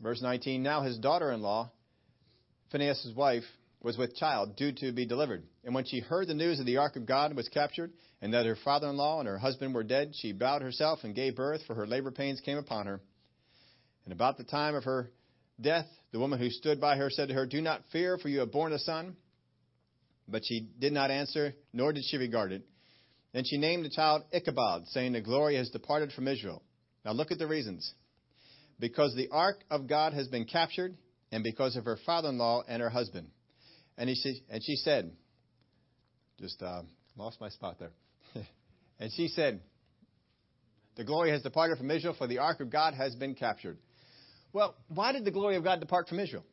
Verse 0.00 0.22
19 0.22 0.62
Now 0.62 0.82
his 0.82 0.98
daughter 0.98 1.32
in 1.32 1.42
law, 1.42 1.72
Phinehas' 2.70 3.12
wife, 3.16 3.44
was 3.82 3.96
with 3.96 4.16
child, 4.16 4.56
due 4.56 4.72
to 4.72 4.92
be 4.92 5.06
delivered. 5.06 5.44
And 5.64 5.74
when 5.74 5.84
she 5.84 6.00
heard 6.00 6.26
the 6.26 6.34
news 6.34 6.58
of 6.58 6.66
the 6.66 6.78
ark 6.78 6.96
of 6.96 7.06
God 7.06 7.34
was 7.36 7.48
captured, 7.48 7.92
and 8.20 8.34
that 8.34 8.46
her 8.46 8.56
father 8.64 8.88
in 8.88 8.96
law 8.96 9.20
and 9.20 9.28
her 9.28 9.38
husband 9.38 9.74
were 9.74 9.84
dead, 9.84 10.12
she 10.14 10.32
bowed 10.32 10.62
herself 10.62 11.00
and 11.04 11.14
gave 11.14 11.36
birth, 11.36 11.60
for 11.66 11.74
her 11.74 11.86
labor 11.86 12.10
pains 12.10 12.40
came 12.40 12.58
upon 12.58 12.86
her. 12.86 13.00
And 14.04 14.12
about 14.12 14.36
the 14.36 14.44
time 14.44 14.74
of 14.74 14.84
her 14.84 15.10
death, 15.60 15.86
the 16.12 16.18
woman 16.18 16.38
who 16.38 16.50
stood 16.50 16.80
by 16.80 16.96
her 16.96 17.10
said 17.10 17.28
to 17.28 17.34
her, 17.34 17.46
Do 17.46 17.60
not 17.60 17.82
fear, 17.92 18.18
for 18.18 18.28
you 18.28 18.40
have 18.40 18.50
borne 18.50 18.72
a 18.72 18.78
son. 18.78 19.16
But 20.26 20.42
she 20.44 20.68
did 20.78 20.92
not 20.92 21.10
answer, 21.10 21.54
nor 21.72 21.92
did 21.92 22.04
she 22.04 22.16
regard 22.16 22.52
it. 22.52 22.62
Then 23.32 23.44
she 23.44 23.58
named 23.58 23.84
the 23.84 23.90
child 23.90 24.24
Ichabod, 24.32 24.88
saying, 24.88 25.12
The 25.12 25.20
glory 25.20 25.56
has 25.56 25.70
departed 25.70 26.12
from 26.12 26.26
Israel. 26.28 26.62
Now 27.04 27.12
look 27.12 27.30
at 27.30 27.38
the 27.38 27.46
reasons. 27.46 27.92
Because 28.80 29.14
the 29.14 29.28
ark 29.30 29.62
of 29.70 29.86
God 29.86 30.12
has 30.14 30.28
been 30.28 30.44
captured, 30.44 30.96
and 31.30 31.44
because 31.44 31.76
of 31.76 31.84
her 31.84 31.98
father 32.06 32.30
in 32.30 32.38
law 32.38 32.62
and 32.66 32.80
her 32.80 32.90
husband. 32.90 33.28
And, 33.98 34.08
he, 34.08 34.42
and 34.48 34.62
she 34.62 34.76
said, 34.76 35.10
just 36.40 36.62
uh, 36.62 36.82
lost 37.16 37.40
my 37.40 37.48
spot 37.48 37.78
there. 37.80 37.90
and 39.00 39.10
she 39.12 39.26
said, 39.26 39.60
The 40.96 41.04
glory 41.04 41.32
has 41.32 41.42
departed 41.42 41.78
from 41.78 41.90
Israel, 41.90 42.14
for 42.16 42.28
the 42.28 42.38
ark 42.38 42.60
of 42.60 42.70
God 42.70 42.94
has 42.94 43.16
been 43.16 43.34
captured. 43.34 43.76
Well, 44.52 44.76
why 44.86 45.12
did 45.12 45.24
the 45.24 45.32
glory 45.32 45.56
of 45.56 45.64
God 45.64 45.80
depart 45.80 46.08
from 46.08 46.20
Israel? 46.20 46.44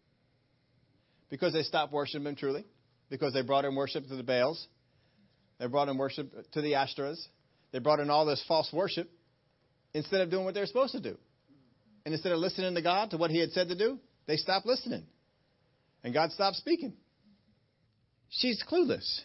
Because 1.30 1.54
they 1.54 1.62
stopped 1.62 1.94
worshiping 1.94 2.26
Him 2.26 2.36
truly. 2.36 2.66
Because 3.10 3.34
they 3.34 3.44
brought 3.44 3.64
in 3.64 3.76
worship 3.76 4.08
to 4.08 4.16
the 4.16 4.24
Baals. 4.24 4.68
They 5.60 5.68
brought 5.68 5.88
in 5.88 5.98
worship 5.98 6.32
to 6.54 6.62
the 6.62 6.74
Astras. 6.74 7.24
They 7.72 7.78
brought 7.80 8.00
in 8.00 8.10
all 8.10 8.26
this 8.26 8.44
false 8.48 8.70
worship 8.74 9.10
instead 9.94 10.22
of 10.22 10.32
doing 10.32 10.46
what 10.46 10.56
they're 10.56 10.66
supposed 10.66 10.94
to 10.94 11.00
do. 11.00 11.16
And 12.06 12.14
instead 12.14 12.32
of 12.32 12.40
listening 12.40 12.74
to 12.74 12.82
God, 12.82 13.12
to 13.12 13.18
what 13.18 13.30
He 13.30 13.40
had 13.40 13.52
said 13.52 13.70
to 13.70 13.78
do, 13.78 14.00
they 14.26 14.38
stopped 14.38 14.66
listening. 14.66 15.04
And 16.04 16.14
God 16.14 16.32
stopped 16.32 16.58
speaking. 16.58 16.94
She's 18.38 18.62
clueless. 18.70 19.22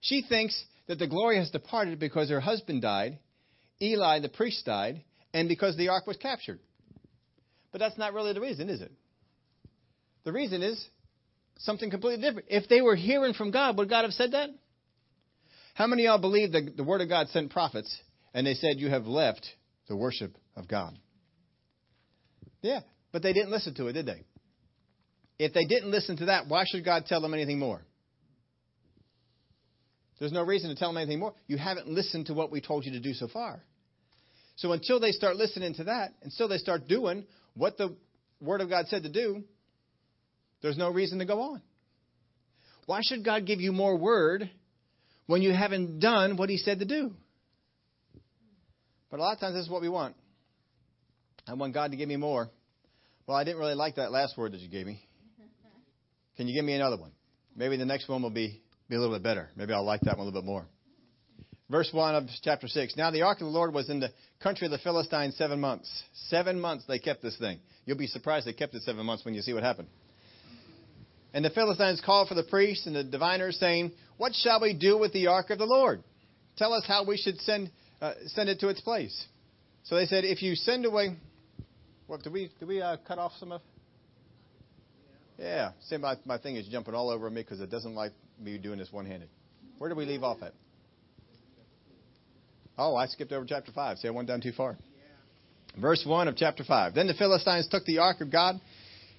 She 0.00 0.22
thinks 0.22 0.62
that 0.86 0.98
the 0.98 1.06
glory 1.06 1.38
has 1.38 1.50
departed 1.50 1.98
because 1.98 2.28
her 2.28 2.40
husband 2.40 2.82
died, 2.82 3.18
Eli 3.80 4.20
the 4.20 4.28
priest 4.28 4.64
died, 4.66 5.02
and 5.32 5.48
because 5.48 5.76
the 5.76 5.88
ark 5.88 6.06
was 6.06 6.16
captured. 6.18 6.60
But 7.70 7.78
that's 7.78 7.96
not 7.96 8.12
really 8.12 8.32
the 8.34 8.40
reason, 8.40 8.68
is 8.68 8.82
it? 8.82 8.92
The 10.24 10.32
reason 10.32 10.62
is 10.62 10.84
something 11.58 11.90
completely 11.90 12.22
different. 12.22 12.48
If 12.50 12.68
they 12.68 12.82
were 12.82 12.96
hearing 12.96 13.32
from 13.32 13.50
God, 13.50 13.78
would 13.78 13.88
God 13.88 14.02
have 14.02 14.12
said 14.12 14.32
that? 14.32 14.50
How 15.74 15.86
many 15.86 16.04
of 16.04 16.10
y'all 16.10 16.20
believe 16.20 16.52
that 16.52 16.76
the 16.76 16.84
Word 16.84 17.00
of 17.00 17.08
God 17.08 17.28
sent 17.28 17.50
prophets 17.50 17.96
and 18.34 18.46
they 18.46 18.54
said, 18.54 18.78
You 18.78 18.90
have 18.90 19.06
left 19.06 19.46
the 19.88 19.96
worship 19.96 20.36
of 20.54 20.68
God? 20.68 20.94
Yeah, 22.60 22.80
but 23.10 23.22
they 23.22 23.32
didn't 23.32 23.50
listen 23.50 23.74
to 23.76 23.86
it, 23.86 23.94
did 23.94 24.06
they? 24.06 24.22
If 25.38 25.54
they 25.54 25.64
didn't 25.64 25.90
listen 25.90 26.18
to 26.18 26.26
that, 26.26 26.46
why 26.46 26.64
should 26.66 26.84
God 26.84 27.06
tell 27.06 27.22
them 27.22 27.32
anything 27.32 27.58
more? 27.58 27.82
There's 30.22 30.30
no 30.30 30.44
reason 30.44 30.70
to 30.70 30.76
tell 30.76 30.88
them 30.90 30.98
anything 30.98 31.18
more. 31.18 31.34
You 31.48 31.58
haven't 31.58 31.88
listened 31.88 32.26
to 32.26 32.32
what 32.32 32.52
we 32.52 32.60
told 32.60 32.84
you 32.86 32.92
to 32.92 33.00
do 33.00 33.12
so 33.12 33.26
far. 33.26 33.60
So 34.54 34.70
until 34.70 35.00
they 35.00 35.10
start 35.10 35.34
listening 35.34 35.74
to 35.74 35.84
that, 35.84 36.12
until 36.22 36.46
they 36.46 36.58
start 36.58 36.86
doing 36.86 37.26
what 37.54 37.76
the 37.76 37.96
Word 38.40 38.60
of 38.60 38.68
God 38.68 38.86
said 38.86 39.02
to 39.02 39.08
do, 39.08 39.42
there's 40.60 40.78
no 40.78 40.92
reason 40.92 41.18
to 41.18 41.24
go 41.24 41.40
on. 41.40 41.62
Why 42.86 43.00
should 43.02 43.24
God 43.24 43.46
give 43.46 43.60
you 43.60 43.72
more 43.72 43.96
Word 43.96 44.48
when 45.26 45.42
you 45.42 45.52
haven't 45.52 45.98
done 45.98 46.36
what 46.36 46.50
He 46.50 46.56
said 46.56 46.78
to 46.78 46.84
do? 46.84 47.12
But 49.10 49.18
a 49.18 49.24
lot 49.24 49.32
of 49.32 49.40
times 49.40 49.56
this 49.56 49.64
is 49.64 49.70
what 49.70 49.82
we 49.82 49.88
want. 49.88 50.14
I 51.48 51.54
want 51.54 51.74
God 51.74 51.90
to 51.90 51.96
give 51.96 52.08
me 52.08 52.14
more. 52.16 52.48
Well, 53.26 53.36
I 53.36 53.42
didn't 53.42 53.58
really 53.58 53.74
like 53.74 53.96
that 53.96 54.12
last 54.12 54.38
word 54.38 54.52
that 54.52 54.60
you 54.60 54.68
gave 54.68 54.86
me. 54.86 55.04
Can 56.36 56.46
you 56.46 56.54
give 56.54 56.64
me 56.64 56.74
another 56.74 56.96
one? 56.96 57.10
Maybe 57.56 57.76
the 57.76 57.84
next 57.84 58.08
one 58.08 58.22
will 58.22 58.30
be 58.30 58.62
be 58.92 58.96
a 58.96 59.00
little 59.00 59.16
bit 59.16 59.22
better. 59.22 59.48
Maybe 59.56 59.72
I'll 59.72 59.84
like 59.84 60.02
that 60.02 60.18
one 60.18 60.26
a 60.26 60.30
little 60.30 60.42
bit 60.42 60.46
more. 60.46 60.66
Verse 61.70 61.88
1 61.90 62.14
of 62.14 62.24
chapter 62.42 62.68
6. 62.68 62.94
Now 62.98 63.10
the 63.10 63.22
ark 63.22 63.40
of 63.40 63.46
the 63.46 63.50
Lord 63.50 63.72
was 63.72 63.88
in 63.88 64.00
the 64.00 64.10
country 64.42 64.66
of 64.66 64.70
the 64.70 64.76
Philistines 64.76 65.34
seven 65.38 65.58
months. 65.60 65.90
Seven 66.28 66.60
months 66.60 66.84
they 66.86 66.98
kept 66.98 67.22
this 67.22 67.38
thing. 67.38 67.58
You'll 67.86 67.96
be 67.96 68.06
surprised 68.06 68.46
they 68.46 68.52
kept 68.52 68.74
it 68.74 68.82
seven 68.82 69.06
months 69.06 69.24
when 69.24 69.32
you 69.32 69.40
see 69.40 69.54
what 69.54 69.62
happened. 69.62 69.88
And 71.32 71.42
the 71.42 71.48
Philistines 71.48 72.02
called 72.04 72.28
for 72.28 72.34
the 72.34 72.42
priests 72.42 72.86
and 72.86 72.94
the 72.94 73.02
diviners, 73.02 73.58
saying, 73.58 73.92
What 74.18 74.34
shall 74.34 74.60
we 74.60 74.74
do 74.74 74.98
with 74.98 75.14
the 75.14 75.28
ark 75.28 75.48
of 75.48 75.56
the 75.56 75.64
Lord? 75.64 76.04
Tell 76.58 76.74
us 76.74 76.84
how 76.86 77.06
we 77.06 77.16
should 77.16 77.40
send, 77.40 77.70
uh, 78.02 78.12
send 78.26 78.50
it 78.50 78.60
to 78.60 78.68
its 78.68 78.82
place. 78.82 79.24
So 79.84 79.94
they 79.94 80.04
said, 80.04 80.26
If 80.26 80.42
you 80.42 80.54
send 80.54 80.84
away. 80.84 81.16
What, 82.08 82.22
did 82.22 82.34
we, 82.34 82.50
did 82.58 82.68
we 82.68 82.82
uh, 82.82 82.98
cut 83.08 83.18
off 83.18 83.32
some 83.40 83.52
of. 83.52 83.62
Yeah. 85.38 85.70
See, 85.86 85.96
my, 85.96 86.16
my 86.26 86.36
thing 86.36 86.56
is 86.56 86.68
jumping 86.68 86.92
all 86.92 87.08
over 87.08 87.30
me 87.30 87.40
because 87.40 87.60
it 87.62 87.70
doesn't 87.70 87.94
like 87.94 88.12
me 88.42 88.58
doing 88.58 88.78
this 88.78 88.92
one 88.92 89.06
handed. 89.06 89.28
Where 89.78 89.88
did 89.88 89.96
we 89.96 90.04
leave 90.04 90.22
off 90.22 90.42
at? 90.42 90.52
Oh, 92.78 92.96
I 92.96 93.06
skipped 93.06 93.32
over 93.32 93.44
chapter 93.44 93.72
5. 93.72 93.98
See, 93.98 94.08
I 94.08 94.10
went 94.10 94.28
down 94.28 94.40
too 94.40 94.52
far. 94.52 94.76
Verse 95.80 96.04
1 96.06 96.28
of 96.28 96.36
chapter 96.36 96.64
5. 96.64 96.94
Then 96.94 97.06
the 97.06 97.14
Philistines 97.14 97.68
took 97.70 97.84
the 97.84 97.98
ark 97.98 98.20
of 98.20 98.30
God 98.30 98.60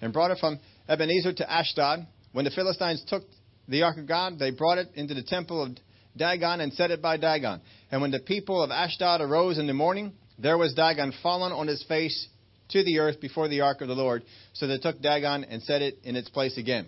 and 0.01 0.13
brought 0.13 0.31
it 0.31 0.37
from 0.39 0.59
Ebenezer 0.87 1.33
to 1.33 1.51
Ashdod. 1.51 2.05
When 2.31 2.45
the 2.45 2.51
Philistines 2.51 3.03
took 3.07 3.23
the 3.67 3.83
ark 3.83 3.97
of 3.97 4.07
God, 4.07 4.37
they 4.39 4.51
brought 4.51 4.77
it 4.77 4.89
into 4.95 5.13
the 5.13 5.23
temple 5.23 5.63
of 5.63 5.71
Dagon 6.15 6.61
and 6.61 6.73
set 6.73 6.91
it 6.91 7.01
by 7.01 7.17
Dagon. 7.17 7.61
And 7.91 8.01
when 8.01 8.11
the 8.11 8.19
people 8.19 8.61
of 8.61 8.69
Ashdod 8.69 9.21
arose 9.21 9.57
in 9.57 9.67
the 9.67 9.73
morning, 9.73 10.13
there 10.37 10.57
was 10.57 10.73
Dagon 10.73 11.13
fallen 11.23 11.51
on 11.51 11.67
his 11.67 11.83
face 11.87 12.27
to 12.69 12.83
the 12.83 12.99
earth 12.99 13.19
before 13.19 13.47
the 13.47 13.61
ark 13.61 13.81
of 13.81 13.87
the 13.87 13.95
Lord. 13.95 14.23
So 14.53 14.67
they 14.67 14.77
took 14.77 15.01
Dagon 15.01 15.43
and 15.45 15.61
set 15.63 15.81
it 15.81 15.99
in 16.03 16.15
its 16.15 16.29
place 16.29 16.57
again. 16.57 16.87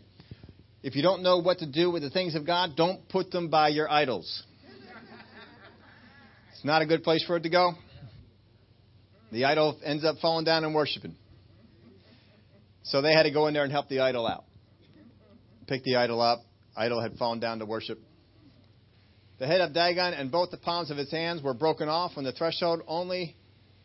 If 0.86 0.95
you 0.95 1.02
don't 1.02 1.24
know 1.24 1.39
what 1.39 1.58
to 1.60 1.65
do 1.65 1.89
with 1.89 2.04
the 2.04 2.12
things 2.12 2.36
of 2.36 2.45
God, 2.45 2.76
don't 2.76 3.10
put 3.10 3.32
them 3.32 3.50
by 3.50 3.69
your 3.69 3.89
idols. 3.89 4.43
It's 6.52 6.63
not 6.63 6.84
a 6.84 6.86
good 6.86 7.02
place 7.04 7.26
for 7.26 7.38
it 7.38 7.41
to 7.41 7.50
go. 7.50 7.71
The 9.32 9.45
idol 9.45 9.80
ends 9.84 10.06
up 10.06 10.17
falling 10.21 10.45
down 10.45 10.63
and 10.63 10.76
worshiping. 10.76 11.15
So 12.84 13.02
they 13.02 13.13
had 13.13 13.24
to 13.24 13.32
go 13.32 13.48
in 13.48 13.56
there 13.56 13.63
and 13.63 13.71
help 13.71 13.89
the 13.89 14.02
idol 14.02 14.28
out. 14.28 14.43
Pick 15.65 15.84
the 15.84 15.95
idol 15.95 16.21
up. 16.21 16.41
Idol 16.78 17.02
had 17.02 17.15
fallen 17.15 17.39
down 17.39 17.58
to 17.60 17.65
worship. 17.65 17.98
The 19.39 19.48
head 19.48 19.62
of 19.62 19.74
Dagon 19.74 20.13
and 20.13 20.32
both 20.32 20.52
the 20.52 20.58
palms 20.58 20.91
of 20.91 20.98
his 20.98 21.10
hands 21.10 21.41
were 21.41 21.56
broken 21.56 21.89
off 21.89 22.12
on 22.15 22.24
the 22.24 22.32
threshold. 22.32 22.84
Only 22.88 23.36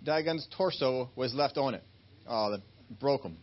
Dagon's 0.05 0.47
torso 0.55 1.09
was 1.17 1.33
left 1.33 1.57
on 1.57 1.73
it. 1.73 1.83
Oh, 2.29 2.51
they 2.51 2.63
broke 3.01 3.23
him. 3.23 3.39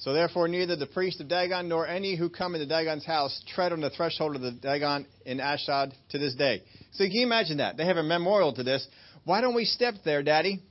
So 0.00 0.14
therefore, 0.14 0.48
neither 0.48 0.76
the 0.76 0.86
priest 0.86 1.20
of 1.20 1.28
Dagon 1.28 1.68
nor 1.68 1.86
any 1.86 2.16
who 2.16 2.30
come 2.30 2.54
into 2.54 2.66
Dagon's 2.66 3.04
house 3.04 3.42
tread 3.54 3.72
on 3.72 3.82
the 3.82 3.90
threshold 3.90 4.34
of 4.34 4.40
the 4.40 4.50
Dagon 4.50 5.06
in 5.26 5.40
Ashdod 5.40 5.92
to 6.10 6.18
this 6.18 6.34
day. 6.34 6.62
So 6.92 7.04
can 7.04 7.12
you 7.12 7.26
imagine 7.26 7.58
that? 7.58 7.76
They 7.76 7.84
have 7.84 7.98
a 7.98 8.02
memorial 8.02 8.54
to 8.54 8.62
this. 8.62 8.86
Why 9.24 9.42
don't 9.42 9.54
we 9.54 9.66
step 9.66 9.96
there, 10.02 10.22
Daddy? 10.22 10.62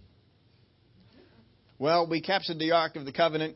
Well, 1.78 2.10
we 2.10 2.22
captured 2.22 2.58
the 2.58 2.72
Ark 2.72 2.96
of 2.96 3.06
the 3.06 3.12
Covenant 3.12 3.56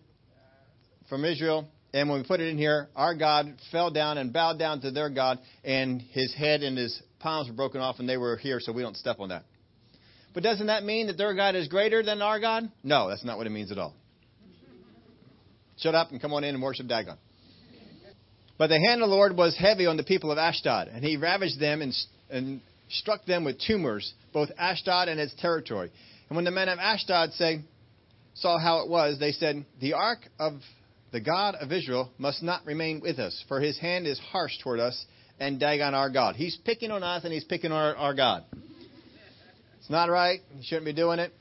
from 1.09 1.25
Israel, 1.25 1.67
and 1.91 2.07
when 2.07 2.21
we 2.21 2.27
put 2.27 2.39
it 2.39 2.49
in 2.49 2.57
here, 2.57 2.87
our 2.95 3.15
God 3.15 3.57
fell 3.71 3.89
down 3.89 4.19
and 4.19 4.31
bowed 4.31 4.59
down 4.59 4.79
to 4.81 4.91
their 4.91 5.09
God, 5.09 5.39
and 5.63 6.01
his 6.01 6.33
head 6.35 6.61
and 6.61 6.77
his 6.77 7.01
palms 7.19 7.49
were 7.49 7.55
broken 7.55 7.81
off, 7.81 7.99
and 7.99 8.07
they 8.07 8.17
were 8.17 8.37
here, 8.37 8.59
so 8.59 8.71
we 8.71 8.83
don't 8.83 8.95
step 8.95 9.19
on 9.19 9.29
that. 9.29 9.43
But 10.35 10.43
doesn't 10.43 10.67
that 10.67 10.83
mean 10.83 11.07
that 11.07 11.17
their 11.17 11.33
God 11.33 11.55
is 11.55 11.67
greater 11.67 12.03
than 12.03 12.21
our 12.21 12.39
God? 12.39 12.71
No, 12.83 13.09
that's 13.09 13.25
not 13.25 13.37
what 13.37 13.47
it 13.47 13.51
means 13.51 13.71
at 13.71 13.79
all. 13.79 13.95
Shut 15.83 15.95
up 15.95 16.11
and 16.11 16.21
come 16.21 16.31
on 16.33 16.45
in 16.45 16.55
and 16.55 16.63
worship 16.63 16.87
Dagon. 16.87 17.17
But 18.57 18.67
the 18.67 18.79
hand 18.79 19.01
of 19.01 19.09
the 19.09 19.15
Lord 19.15 19.35
was 19.35 19.53
heavy 19.57 19.85
on 19.85 19.97
the 19.97 20.03
people 20.03 20.31
of 20.31 20.37
Ashdod, 20.37 20.87
and 20.87 21.03
he 21.03 21.17
ravaged 21.17 21.59
them 21.59 21.81
and, 21.81 21.93
and 22.29 22.61
struck 22.89 23.25
them 23.25 23.43
with 23.43 23.59
tumors, 23.59 24.13
both 24.31 24.49
Ashdod 24.57 25.09
and 25.09 25.19
its 25.19 25.33
territory. 25.41 25.91
And 26.29 26.37
when 26.37 26.45
the 26.45 26.51
men 26.51 26.69
of 26.69 26.79
Ashdod 26.79 27.33
say, 27.33 27.63
saw 28.33 28.57
how 28.57 28.79
it 28.79 28.89
was, 28.89 29.19
they 29.19 29.33
said, 29.33 29.65
The 29.81 29.93
ark 29.93 30.19
of 30.39 30.53
the 31.11 31.19
God 31.19 31.55
of 31.55 31.73
Israel 31.73 32.11
must 32.17 32.41
not 32.41 32.65
remain 32.65 33.01
with 33.01 33.19
us, 33.19 33.43
for 33.49 33.59
his 33.59 33.77
hand 33.77 34.07
is 34.07 34.17
harsh 34.31 34.53
toward 34.63 34.79
us 34.79 35.05
and 35.37 35.59
Dagon 35.59 35.93
our 35.93 36.09
God. 36.09 36.37
He's 36.37 36.57
picking 36.63 36.91
on 36.91 37.03
us 37.03 37.25
and 37.25 37.33
he's 37.33 37.43
picking 37.43 37.73
on 37.73 37.77
our, 37.77 37.95
our 37.97 38.13
God. 38.13 38.45
It's 39.79 39.89
not 39.89 40.09
right. 40.09 40.39
He 40.55 40.63
shouldn't 40.63 40.85
be 40.85 40.93
doing 40.93 41.19
it. 41.19 41.33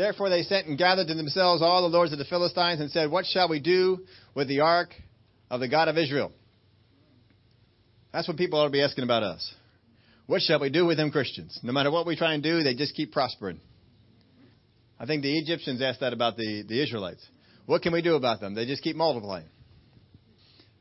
Therefore 0.00 0.30
they 0.30 0.44
sent 0.44 0.66
and 0.66 0.78
gathered 0.78 1.08
to 1.08 1.14
themselves 1.14 1.60
all 1.60 1.82
the 1.82 1.94
lords 1.94 2.10
of 2.12 2.18
the 2.18 2.24
Philistines 2.24 2.80
and 2.80 2.90
said, 2.90 3.10
What 3.10 3.26
shall 3.26 3.50
we 3.50 3.60
do 3.60 3.98
with 4.34 4.48
the 4.48 4.60
ark 4.60 4.94
of 5.50 5.60
the 5.60 5.68
God 5.68 5.88
of 5.88 5.98
Israel? 5.98 6.32
That's 8.10 8.26
what 8.26 8.38
people 8.38 8.58
ought 8.58 8.64
to 8.64 8.70
be 8.70 8.82
asking 8.82 9.04
about 9.04 9.24
us. 9.24 9.54
What 10.26 10.40
shall 10.40 10.58
we 10.58 10.70
do 10.70 10.86
with 10.86 10.96
them 10.96 11.10
Christians? 11.10 11.60
No 11.62 11.74
matter 11.74 11.90
what 11.90 12.06
we 12.06 12.16
try 12.16 12.32
and 12.32 12.42
do, 12.42 12.62
they 12.62 12.74
just 12.74 12.94
keep 12.94 13.12
prospering. 13.12 13.60
I 14.98 15.04
think 15.04 15.22
the 15.22 15.38
Egyptians 15.38 15.82
asked 15.82 16.00
that 16.00 16.14
about 16.14 16.38
the, 16.38 16.64
the 16.66 16.82
Israelites. 16.82 17.26
What 17.66 17.82
can 17.82 17.92
we 17.92 18.00
do 18.00 18.14
about 18.14 18.40
them? 18.40 18.54
They 18.54 18.64
just 18.64 18.82
keep 18.82 18.96
multiplying. 18.96 19.48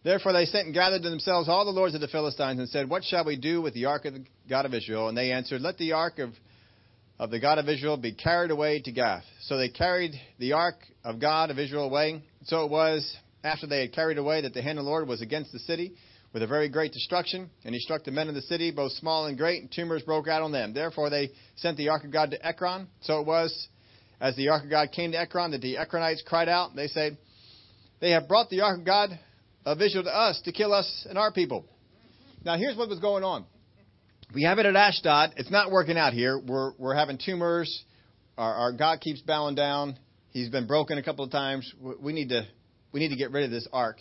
Therefore 0.02 0.32
they 0.32 0.46
sent 0.46 0.68
and 0.68 0.74
gathered 0.74 1.04
to 1.04 1.10
themselves 1.10 1.50
all 1.50 1.66
the 1.66 1.72
lords 1.72 1.94
of 1.94 2.00
the 2.00 2.08
Philistines 2.08 2.60
and 2.60 2.70
said, 2.70 2.90
What 2.90 3.04
shall 3.04 3.26
we 3.26 3.36
do 3.36 3.62
with 3.62 3.74
the 3.74 3.84
ark 3.84 4.06
of 4.06 4.14
the 4.14 4.24
God 4.50 4.66
of 4.66 4.74
Israel? 4.74 5.10
And 5.10 5.18
they 5.18 5.34
answered, 5.34 5.60
Let 5.60 5.78
the 5.78 5.92
ark 5.92 6.20
of 6.20 6.30
of 7.20 7.32
the 7.32 7.40
God 7.40 7.58
of 7.58 7.68
Israel 7.68 7.98
be 7.98 8.14
carried 8.14 8.50
away 8.50 8.82
to 8.82 8.92
Gath. 8.92 9.26
So 9.42 9.58
they 9.58 9.70
carried 9.70 10.14
the 10.40 10.54
ark 10.54 10.76
of 11.04 11.20
God 11.20 11.52
of 11.52 11.60
Israel 11.60 11.84
away 11.84 12.24
So 12.44 12.64
it 12.64 12.72
was 12.72 13.16
after 13.44 13.68
they 13.68 13.82
had 13.82 13.94
carried 13.94 14.18
away 14.18 14.42
that 14.42 14.54
the 14.54 14.62
hand 14.62 14.80
of 14.80 14.86
the 14.86 14.90
Lord 14.90 15.08
was 15.08 15.22
against 15.22 15.52
the 15.52 15.60
city 15.60 15.94
with 16.34 16.44
a 16.44 16.48
very 16.48 16.70
great 16.70 16.94
destruction, 16.94 17.50
and 17.66 17.74
he 17.74 17.82
struck 17.82 18.04
the 18.04 18.12
men 18.12 18.30
of 18.30 18.36
the 18.36 18.42
city, 18.44 18.72
both 18.72 18.92
small 18.94 19.26
and 19.26 19.38
great, 19.38 19.62
and 19.62 19.72
tumors 19.72 20.04
broke 20.04 20.28
out 20.28 20.44
on 20.44 20.52
them. 20.52 20.74
Therefore 20.74 21.10
they 21.10 21.32
sent 21.56 21.76
the 21.76 21.90
ark 21.90 22.04
of 22.04 22.12
God 22.12 22.32
to 22.32 22.46
Ekron. 22.46 22.88
So 23.02 23.20
it 23.20 23.28
was 23.28 23.68
as 24.22 24.36
the 24.36 24.50
ark 24.50 24.64
of 24.64 24.70
God 24.70 24.92
came 24.92 25.12
to 25.12 25.20
Ekron 25.20 25.52
that 25.52 25.62
the 25.62 25.76
Ekronites 25.76 26.24
cried 26.26 26.48
out. 26.48 26.76
They 26.76 26.88
said, 26.88 27.18
They 28.00 28.12
have 28.12 28.28
brought 28.28 28.50
the 28.50 28.62
ark 28.62 28.80
of 28.80 28.86
God 28.86 29.20
of 29.66 29.82
Israel 29.82 30.04
to 30.06 30.16
us 30.16 30.40
to 30.46 30.52
kill 30.52 30.72
us 30.72 31.06
and 31.10 31.18
our 31.18 31.34
people. 31.34 31.66
Now 32.46 32.58
here's 32.58 32.78
what 32.78 32.88
was 32.88 33.00
going 33.00 33.24
on. 33.24 33.46
We 34.34 34.44
have 34.44 34.60
it 34.60 34.66
at 34.68 34.76
Ashdod. 34.76 35.34
It's 35.38 35.50
not 35.50 35.72
working 35.72 35.98
out 35.98 36.14
here. 36.14 36.38
We're, 36.38 36.74
we're 36.78 36.96
having 36.96 37.18
tumors. 37.18 37.84
Our, 38.38 38.54
our 38.54 38.72
God 38.72 39.02
keeps 39.02 39.22
bowing 39.22 39.56
down. 39.56 39.98
He's 40.32 40.50
been 40.50 40.68
broken 40.68 41.00
a 41.00 41.04
couple 41.04 41.26
of 41.26 41.32
times. 41.32 41.74
We 42.00 42.14
need 42.14 42.30
to 42.30 42.46
we 42.92 43.00
need 43.00 43.10
to 43.10 43.16
get 43.16 43.32
rid 43.32 43.46
of 43.46 43.52
this 43.52 43.68
ark. 43.74 43.98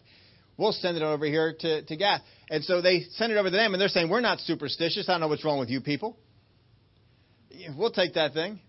We'll 0.56 0.72
send 0.72 0.96
it 0.96 1.02
over 1.02 1.24
here 1.24 1.54
to, 1.60 1.82
to 1.82 1.96
Gath. 1.96 2.20
And 2.50 2.64
so 2.64 2.82
they 2.82 3.04
send 3.12 3.32
it 3.32 3.36
over 3.36 3.48
to 3.48 3.56
them, 3.56 3.74
and 3.74 3.80
they're 3.80 3.88
saying, 3.88 4.10
We're 4.10 4.20
not 4.20 4.40
superstitious. 4.40 5.08
I 5.08 5.12
don't 5.12 5.20
know 5.20 5.28
what's 5.28 5.44
wrong 5.44 5.58
with 5.58 5.70
you 5.70 5.80
people. 5.80 6.16
We'll 7.76 7.92
take 7.92 8.14
that 8.14 8.34
thing. 8.34 8.60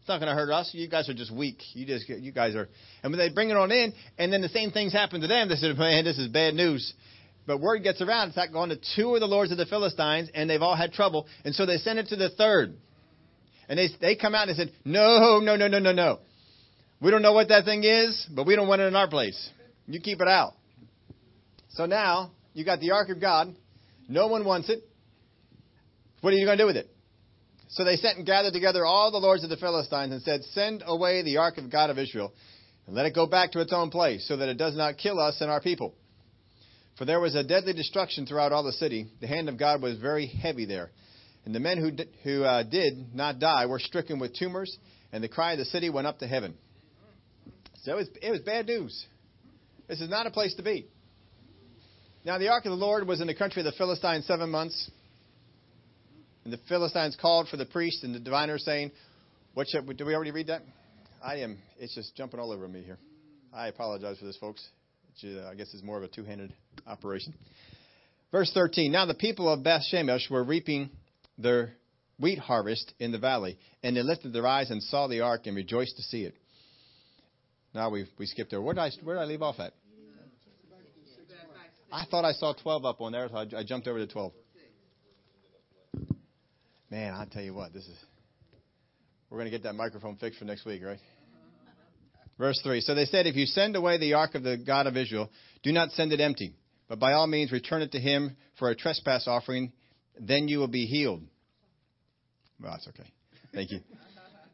It's 0.00 0.08
not 0.08 0.20
going 0.20 0.30
to 0.30 0.34
hurt 0.34 0.50
us. 0.50 0.70
You 0.72 0.88
guys 0.88 1.08
are 1.08 1.14
just 1.14 1.30
weak. 1.30 1.58
You 1.74 1.86
just 1.86 2.08
you 2.08 2.32
guys 2.32 2.54
are. 2.54 2.68
And 3.02 3.12
when 3.12 3.18
they 3.18 3.28
bring 3.28 3.50
it 3.50 3.56
on 3.56 3.70
in, 3.70 3.92
and 4.16 4.32
then 4.32 4.40
the 4.40 4.48
same 4.48 4.70
things 4.70 4.92
happen 4.92 5.20
to 5.20 5.26
them, 5.26 5.48
they 5.48 5.56
say, 5.56 5.72
Man, 5.74 6.04
this 6.04 6.18
is 6.18 6.28
bad 6.28 6.54
news. 6.54 6.94
But 7.48 7.62
word 7.62 7.82
gets 7.82 8.02
around, 8.02 8.28
it's 8.28 8.36
not 8.36 8.52
going 8.52 8.68
to 8.68 8.78
two 8.94 9.14
of 9.14 9.20
the 9.20 9.26
lords 9.26 9.50
of 9.50 9.56
the 9.56 9.64
Philistines, 9.64 10.28
and 10.34 10.50
they've 10.50 10.60
all 10.60 10.76
had 10.76 10.92
trouble. 10.92 11.26
And 11.46 11.54
so 11.54 11.64
they 11.64 11.78
send 11.78 11.98
it 11.98 12.08
to 12.08 12.16
the 12.16 12.28
third. 12.28 12.76
And 13.70 13.78
they, 13.78 13.88
they 14.02 14.16
come 14.16 14.34
out 14.34 14.48
and 14.48 14.56
said, 14.56 14.70
No, 14.84 15.40
no, 15.42 15.56
no, 15.56 15.66
no, 15.66 15.78
no, 15.78 15.92
no. 15.92 16.18
We 17.00 17.10
don't 17.10 17.22
know 17.22 17.32
what 17.32 17.48
that 17.48 17.64
thing 17.64 17.84
is, 17.84 18.28
but 18.30 18.46
we 18.46 18.54
don't 18.54 18.68
want 18.68 18.82
it 18.82 18.84
in 18.84 18.94
our 18.94 19.08
place. 19.08 19.48
You 19.86 19.98
keep 19.98 20.20
it 20.20 20.28
out. 20.28 20.56
So 21.70 21.86
now 21.86 22.32
you 22.52 22.66
got 22.66 22.80
the 22.80 22.90
ark 22.90 23.08
of 23.08 23.18
God. 23.18 23.56
No 24.10 24.26
one 24.26 24.44
wants 24.44 24.68
it. 24.68 24.82
What 26.20 26.34
are 26.34 26.36
you 26.36 26.44
going 26.44 26.58
to 26.58 26.62
do 26.62 26.66
with 26.66 26.76
it? 26.76 26.90
So 27.68 27.82
they 27.82 27.96
sent 27.96 28.18
and 28.18 28.26
gathered 28.26 28.52
together 28.52 28.84
all 28.84 29.10
the 29.10 29.16
lords 29.16 29.42
of 29.42 29.48
the 29.48 29.56
Philistines 29.56 30.12
and 30.12 30.20
said, 30.20 30.42
Send 30.52 30.82
away 30.86 31.22
the 31.22 31.38
ark 31.38 31.56
of 31.56 31.72
God 31.72 31.88
of 31.88 31.98
Israel 31.98 32.30
and 32.86 32.94
let 32.94 33.06
it 33.06 33.14
go 33.14 33.26
back 33.26 33.52
to 33.52 33.60
its 33.60 33.72
own 33.72 33.88
place 33.88 34.28
so 34.28 34.36
that 34.36 34.50
it 34.50 34.58
does 34.58 34.76
not 34.76 34.98
kill 34.98 35.18
us 35.18 35.40
and 35.40 35.50
our 35.50 35.62
people. 35.62 35.94
For 36.98 37.04
there 37.04 37.20
was 37.20 37.36
a 37.36 37.44
deadly 37.44 37.72
destruction 37.72 38.26
throughout 38.26 38.50
all 38.50 38.64
the 38.64 38.72
city. 38.72 39.06
The 39.20 39.28
hand 39.28 39.48
of 39.48 39.56
God 39.56 39.80
was 39.80 39.98
very 39.98 40.26
heavy 40.26 40.66
there. 40.66 40.90
And 41.44 41.54
the 41.54 41.60
men 41.60 41.78
who, 41.78 41.92
did, 41.92 42.08
who 42.24 42.42
uh, 42.42 42.64
did 42.64 43.14
not 43.14 43.38
die 43.38 43.66
were 43.66 43.78
stricken 43.78 44.18
with 44.18 44.36
tumors, 44.36 44.76
and 45.12 45.22
the 45.22 45.28
cry 45.28 45.52
of 45.52 45.58
the 45.58 45.64
city 45.64 45.88
went 45.90 46.08
up 46.08 46.18
to 46.18 46.26
heaven. 46.26 46.54
So 47.84 47.92
it 47.92 47.96
was, 47.96 48.08
it 48.20 48.30
was 48.30 48.40
bad 48.40 48.66
news. 48.66 49.06
This 49.86 50.00
is 50.00 50.10
not 50.10 50.26
a 50.26 50.30
place 50.30 50.54
to 50.56 50.62
be. 50.62 50.88
Now, 52.24 52.36
the 52.38 52.48
ark 52.48 52.66
of 52.66 52.70
the 52.70 52.76
Lord 52.76 53.06
was 53.06 53.20
in 53.20 53.28
the 53.28 53.34
country 53.34 53.62
of 53.62 53.66
the 53.66 53.78
Philistines 53.78 54.26
seven 54.26 54.50
months. 54.50 54.90
And 56.44 56.52
the 56.52 56.58
Philistines 56.68 57.16
called 57.18 57.48
for 57.48 57.56
the 57.56 57.64
priest 57.64 58.02
and 58.02 58.14
the 58.14 58.18
diviners, 58.18 58.64
saying, 58.64 58.90
What 59.54 59.68
should 59.68 59.86
did 59.86 60.04
we 60.04 60.14
already 60.14 60.32
read 60.32 60.48
that? 60.48 60.62
I 61.22 61.36
am, 61.36 61.58
it's 61.78 61.94
just 61.94 62.16
jumping 62.16 62.40
all 62.40 62.50
over 62.52 62.66
me 62.66 62.82
here. 62.82 62.98
I 63.54 63.68
apologize 63.68 64.18
for 64.18 64.26
this, 64.26 64.36
folks. 64.36 64.66
Uh, 65.24 65.48
I 65.48 65.54
guess 65.54 65.72
is 65.74 65.82
more 65.82 65.96
of 65.96 66.02
a 66.02 66.08
two 66.08 66.24
handed 66.24 66.52
operation. 66.86 67.34
Verse 68.30 68.50
13 68.52 68.92
Now 68.92 69.06
the 69.06 69.14
people 69.14 69.52
of 69.52 69.62
Beth 69.62 69.82
Shemesh 69.92 70.30
were 70.30 70.44
reaping 70.44 70.90
their 71.38 71.72
wheat 72.18 72.38
harvest 72.38 72.92
in 72.98 73.12
the 73.12 73.18
valley, 73.18 73.58
and 73.82 73.96
they 73.96 74.02
lifted 74.02 74.32
their 74.32 74.46
eyes 74.46 74.70
and 74.70 74.82
saw 74.82 75.06
the 75.06 75.20
ark 75.20 75.46
and 75.46 75.56
rejoiced 75.56 75.96
to 75.96 76.02
see 76.02 76.24
it. 76.24 76.34
Now 77.74 77.90
we 77.90 78.06
we 78.18 78.26
skipped 78.26 78.50
there. 78.50 78.60
Where 78.60 78.74
did 78.74 78.80
I 78.80 78.90
where 79.02 79.16
did 79.16 79.22
I 79.22 79.24
leave 79.26 79.42
off 79.42 79.60
at? 79.60 79.72
I 81.90 82.04
thought 82.10 82.24
I 82.24 82.32
saw 82.32 82.52
12 82.52 82.84
up 82.84 83.00
on 83.00 83.12
there, 83.12 83.28
so 83.28 83.36
I, 83.36 83.60
I 83.60 83.64
jumped 83.64 83.88
over 83.88 83.98
to 83.98 84.06
12. 84.06 84.32
Man, 86.90 87.14
I'll 87.14 87.26
tell 87.26 87.42
you 87.42 87.54
what, 87.54 87.72
this 87.72 87.84
is. 87.84 87.96
We're 89.30 89.38
going 89.38 89.50
to 89.50 89.50
get 89.50 89.62
that 89.64 89.74
microphone 89.74 90.16
fixed 90.16 90.38
for 90.38 90.44
next 90.44 90.64
week, 90.64 90.82
right? 90.84 90.98
Verse 92.38 92.60
3 92.62 92.80
So 92.80 92.94
they 92.94 93.04
said, 93.04 93.26
If 93.26 93.36
you 93.36 93.46
send 93.46 93.76
away 93.76 93.98
the 93.98 94.14
ark 94.14 94.34
of 94.34 94.42
the 94.42 94.56
God 94.56 94.86
of 94.86 94.96
Israel, 94.96 95.30
do 95.62 95.72
not 95.72 95.90
send 95.92 96.12
it 96.12 96.20
empty, 96.20 96.54
but 96.88 96.98
by 96.98 97.12
all 97.12 97.26
means 97.26 97.52
return 97.52 97.82
it 97.82 97.92
to 97.92 98.00
him 98.00 98.36
for 98.58 98.70
a 98.70 98.76
trespass 98.76 99.26
offering, 99.26 99.72
then 100.18 100.48
you 100.48 100.58
will 100.58 100.68
be 100.68 100.86
healed. 100.86 101.22
Well, 102.60 102.72
that's 102.72 102.88
okay. 102.88 103.08
Thank 103.52 103.70
you. 103.70 103.80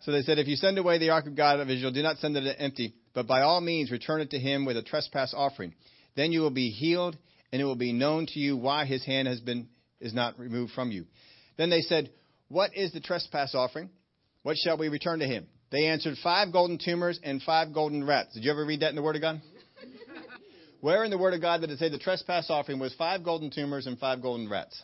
So 0.01 0.13
they 0.13 0.23
said, 0.23 0.39
If 0.39 0.49
you 0.49 0.57
send 0.57 0.79
away 0.79 0.99
the 0.99 1.11
ark 1.11 1.27
of 1.27 1.37
God 1.37 1.61
of 1.61 1.71
Israel, 1.71 1.93
do 1.93 2.03
not 2.03 2.19
send 2.19 2.37
it 2.37 2.57
empty, 2.59 2.95
but 3.15 3.27
by 3.27 3.43
all 3.43 3.61
means 3.61 3.91
return 3.91 4.21
it 4.21 4.31
to 4.31 4.39
him 4.39 4.65
with 4.65 4.77
a 4.77 4.83
trespass 4.83 5.33
offering. 5.37 5.75
Then 6.17 6.33
you 6.33 6.41
will 6.41 6.51
be 6.51 6.71
healed, 6.71 7.17
and 7.53 7.61
it 7.61 7.65
will 7.65 7.77
be 7.77 7.93
known 7.93 8.27
to 8.27 8.39
you 8.39 8.57
why 8.57 8.85
his 8.85 9.05
hand 9.05 9.29
has 9.29 9.41
been 9.41 9.69
is 10.01 10.13
not 10.13 10.39
removed 10.39 10.73
from 10.73 10.91
you. 10.91 11.07
Then 11.57 11.71
they 11.71 11.81
said, 11.81 12.11
What 12.49 12.73
is 12.75 12.93
the 12.93 13.01
trespass 13.01 13.55
offering? 13.55 13.91
What 14.43 14.57
shall 14.59 14.77
we 14.77 14.89
return 14.89 15.21
to 15.21 15.27
him? 15.27 15.47
They 15.75 15.87
answered, 15.87 16.17
Five 16.23 16.53
golden 16.53 16.79
tumors 16.79 17.19
and 17.25 17.43
five 17.43 17.75
golden 17.75 18.05
rats. 18.05 18.33
Did 18.35 18.45
you 18.45 18.53
ever 18.53 18.65
read 18.65 18.79
that 18.83 18.91
in 18.91 18.95
the 18.95 19.03
Word 19.03 19.17
of 19.17 19.23
God? 19.23 19.43
Where 20.81 21.03
in 21.03 21.11
the 21.11 21.19
Word 21.19 21.35
of 21.35 21.41
God 21.41 21.63
did 21.63 21.71
it 21.71 21.81
say 21.81 21.89
the 21.89 21.99
trespass 21.99 22.49
offering 22.49 22.79
was 22.79 22.95
five 22.95 23.25
golden 23.25 23.51
tumors 23.51 23.89
and 23.89 23.99
five 23.99 24.23
golden 24.23 24.49
rats? 24.49 24.81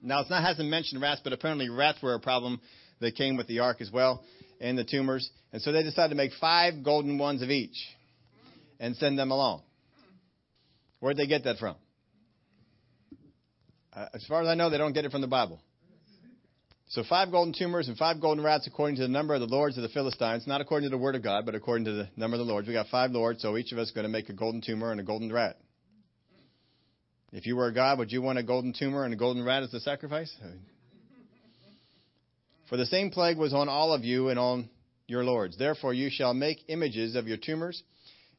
Now, 0.00 0.20
it 0.20 0.30
not, 0.30 0.44
hasn't 0.44 0.68
mentioned 0.68 1.02
rats, 1.02 1.20
but 1.24 1.32
apparently 1.32 1.68
rats 1.68 2.00
were 2.00 2.14
a 2.14 2.20
problem 2.20 2.60
that 3.00 3.16
came 3.16 3.36
with 3.36 3.48
the 3.48 3.58
ark 3.58 3.80
as 3.80 3.90
well, 3.90 4.22
and 4.60 4.78
the 4.78 4.84
tumors. 4.84 5.28
And 5.52 5.60
so 5.60 5.72
they 5.72 5.82
decided 5.82 6.10
to 6.10 6.14
make 6.14 6.30
five 6.40 6.84
golden 6.84 7.18
ones 7.18 7.42
of 7.42 7.50
each 7.50 7.88
and 8.78 8.94
send 8.94 9.18
them 9.18 9.32
along. 9.32 9.62
Where'd 11.00 11.16
they 11.16 11.26
get 11.26 11.42
that 11.42 11.58
from? 11.58 11.74
Uh, 13.92 14.06
as 14.14 14.24
far 14.26 14.42
as 14.42 14.48
I 14.48 14.54
know, 14.54 14.70
they 14.70 14.78
don't 14.78 14.92
get 14.92 15.04
it 15.04 15.10
from 15.10 15.22
the 15.22 15.26
Bible. 15.26 15.60
So 16.88 17.02
five 17.02 17.32
golden 17.32 17.52
tumors 17.52 17.88
and 17.88 17.96
five 17.96 18.20
golden 18.20 18.44
rats 18.44 18.68
according 18.68 18.96
to 18.96 19.02
the 19.02 19.08
number 19.08 19.34
of 19.34 19.40
the 19.40 19.46
lords 19.46 19.76
of 19.76 19.82
the 19.82 19.88
Philistines, 19.88 20.46
not 20.46 20.60
according 20.60 20.88
to 20.88 20.96
the 20.96 21.02
word 21.02 21.16
of 21.16 21.22
God, 21.22 21.44
but 21.44 21.56
according 21.56 21.84
to 21.86 21.92
the 21.92 22.08
number 22.16 22.36
of 22.36 22.38
the 22.38 22.50
lords. 22.50 22.68
We 22.68 22.74
got 22.74 22.86
five 22.88 23.10
lords, 23.10 23.42
so 23.42 23.56
each 23.56 23.72
of 23.72 23.78
us 23.78 23.88
is 23.88 23.92
going 23.92 24.04
to 24.04 24.08
make 24.08 24.28
a 24.28 24.32
golden 24.32 24.60
tumor 24.60 24.92
and 24.92 25.00
a 25.00 25.04
golden 25.04 25.32
rat. 25.32 25.56
If 27.32 27.44
you 27.44 27.56
were 27.56 27.66
a 27.66 27.74
God, 27.74 27.98
would 27.98 28.12
you 28.12 28.22
want 28.22 28.38
a 28.38 28.44
golden 28.44 28.72
tumor 28.72 29.04
and 29.04 29.12
a 29.12 29.16
golden 29.16 29.44
rat 29.44 29.64
as 29.64 29.74
a 29.74 29.80
sacrifice? 29.80 30.32
For 32.68 32.76
the 32.76 32.86
same 32.86 33.10
plague 33.10 33.36
was 33.36 33.52
on 33.52 33.68
all 33.68 33.92
of 33.92 34.04
you 34.04 34.28
and 34.28 34.38
on 34.38 34.70
your 35.08 35.24
lords. 35.24 35.58
Therefore 35.58 35.92
you 35.92 36.08
shall 36.10 36.34
make 36.34 36.58
images 36.68 37.16
of 37.16 37.26
your 37.26 37.36
tumors 37.36 37.82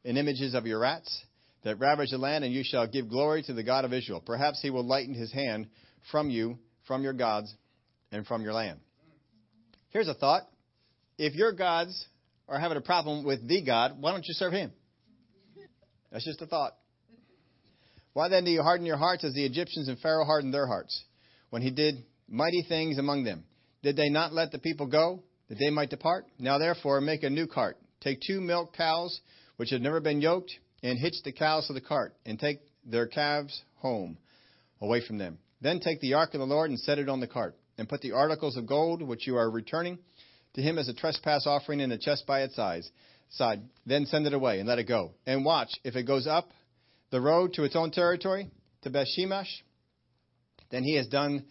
and 0.04 0.16
images 0.16 0.54
of 0.54 0.66
your 0.66 0.80
rats 0.80 1.22
that 1.64 1.78
ravage 1.78 2.10
the 2.10 2.18
land, 2.18 2.44
and 2.44 2.54
you 2.54 2.62
shall 2.64 2.86
give 2.86 3.10
glory 3.10 3.42
to 3.42 3.52
the 3.52 3.62
God 3.62 3.84
of 3.84 3.92
Israel. 3.92 4.22
Perhaps 4.24 4.62
he 4.62 4.70
will 4.70 4.86
lighten 4.86 5.12
his 5.12 5.32
hand 5.32 5.66
from 6.10 6.30
you, 6.30 6.58
from 6.86 7.02
your 7.02 7.12
gods, 7.12 7.54
and 8.12 8.26
from 8.26 8.42
your 8.42 8.52
land. 8.52 8.80
Here's 9.90 10.08
a 10.08 10.14
thought. 10.14 10.42
If 11.18 11.34
your 11.34 11.52
gods 11.52 12.06
are 12.48 12.58
having 12.58 12.78
a 12.78 12.82
problem 12.82 13.24
with 13.24 13.46
the 13.46 13.62
God, 13.62 14.00
why 14.00 14.12
don't 14.12 14.26
you 14.26 14.34
serve 14.34 14.52
him? 14.52 14.72
That's 16.10 16.24
just 16.24 16.42
a 16.42 16.46
thought. 16.46 16.74
Why 18.12 18.28
then 18.28 18.44
do 18.44 18.50
you 18.50 18.62
harden 18.62 18.86
your 18.86 18.96
hearts 18.96 19.24
as 19.24 19.34
the 19.34 19.44
Egyptians 19.44 19.88
and 19.88 19.98
Pharaoh 19.98 20.24
hardened 20.24 20.54
their 20.54 20.66
hearts 20.66 21.04
when 21.50 21.62
he 21.62 21.70
did 21.70 22.04
mighty 22.28 22.64
things 22.68 22.98
among 22.98 23.24
them? 23.24 23.44
Did 23.82 23.96
they 23.96 24.08
not 24.08 24.32
let 24.32 24.50
the 24.50 24.58
people 24.58 24.86
go 24.86 25.22
that 25.48 25.58
they 25.58 25.70
might 25.70 25.90
depart? 25.90 26.26
Now 26.38 26.58
therefore 26.58 27.00
make 27.00 27.22
a 27.22 27.30
new 27.30 27.46
cart. 27.46 27.76
Take 28.00 28.20
two 28.26 28.40
milk 28.40 28.74
cows 28.76 29.20
which 29.56 29.70
have 29.70 29.80
never 29.80 30.00
been 30.00 30.20
yoked 30.20 30.52
and 30.82 30.98
hitch 30.98 31.14
the 31.24 31.32
cows 31.32 31.66
to 31.66 31.74
the 31.74 31.80
cart 31.80 32.14
and 32.24 32.38
take 32.38 32.60
their 32.84 33.06
calves 33.06 33.62
home 33.76 34.16
away 34.80 35.04
from 35.06 35.18
them. 35.18 35.38
Then 35.60 35.80
take 35.80 36.00
the 36.00 36.14
ark 36.14 36.34
of 36.34 36.40
the 36.40 36.46
Lord 36.46 36.70
and 36.70 36.78
set 36.78 36.98
it 36.98 37.08
on 37.08 37.20
the 37.20 37.26
cart 37.26 37.56
and 37.78 37.88
put 37.88 38.00
the 38.00 38.12
articles 38.12 38.56
of 38.56 38.66
gold 38.66 39.00
which 39.00 39.26
you 39.26 39.36
are 39.36 39.50
returning 39.50 39.98
to 40.54 40.62
him 40.62 40.78
as 40.78 40.88
a 40.88 40.94
trespass 40.94 41.46
offering 41.46 41.80
in 41.80 41.90
the 41.90 41.98
chest 41.98 42.26
by 42.26 42.42
its 42.42 42.56
size, 42.56 42.90
side. 43.30 43.62
Then 43.86 44.06
send 44.06 44.26
it 44.26 44.34
away 44.34 44.58
and 44.58 44.68
let 44.68 44.78
it 44.78 44.88
go. 44.88 45.12
And 45.26 45.44
watch 45.44 45.70
if 45.84 45.96
it 45.96 46.04
goes 46.04 46.26
up 46.26 46.50
the 47.10 47.20
road 47.20 47.54
to 47.54 47.64
its 47.64 47.76
own 47.76 47.90
territory, 47.90 48.50
to 48.82 48.90
Bethshemesh, 48.90 49.48
then 50.70 50.82
he 50.82 50.96
has 50.96 51.06
done 51.06 51.44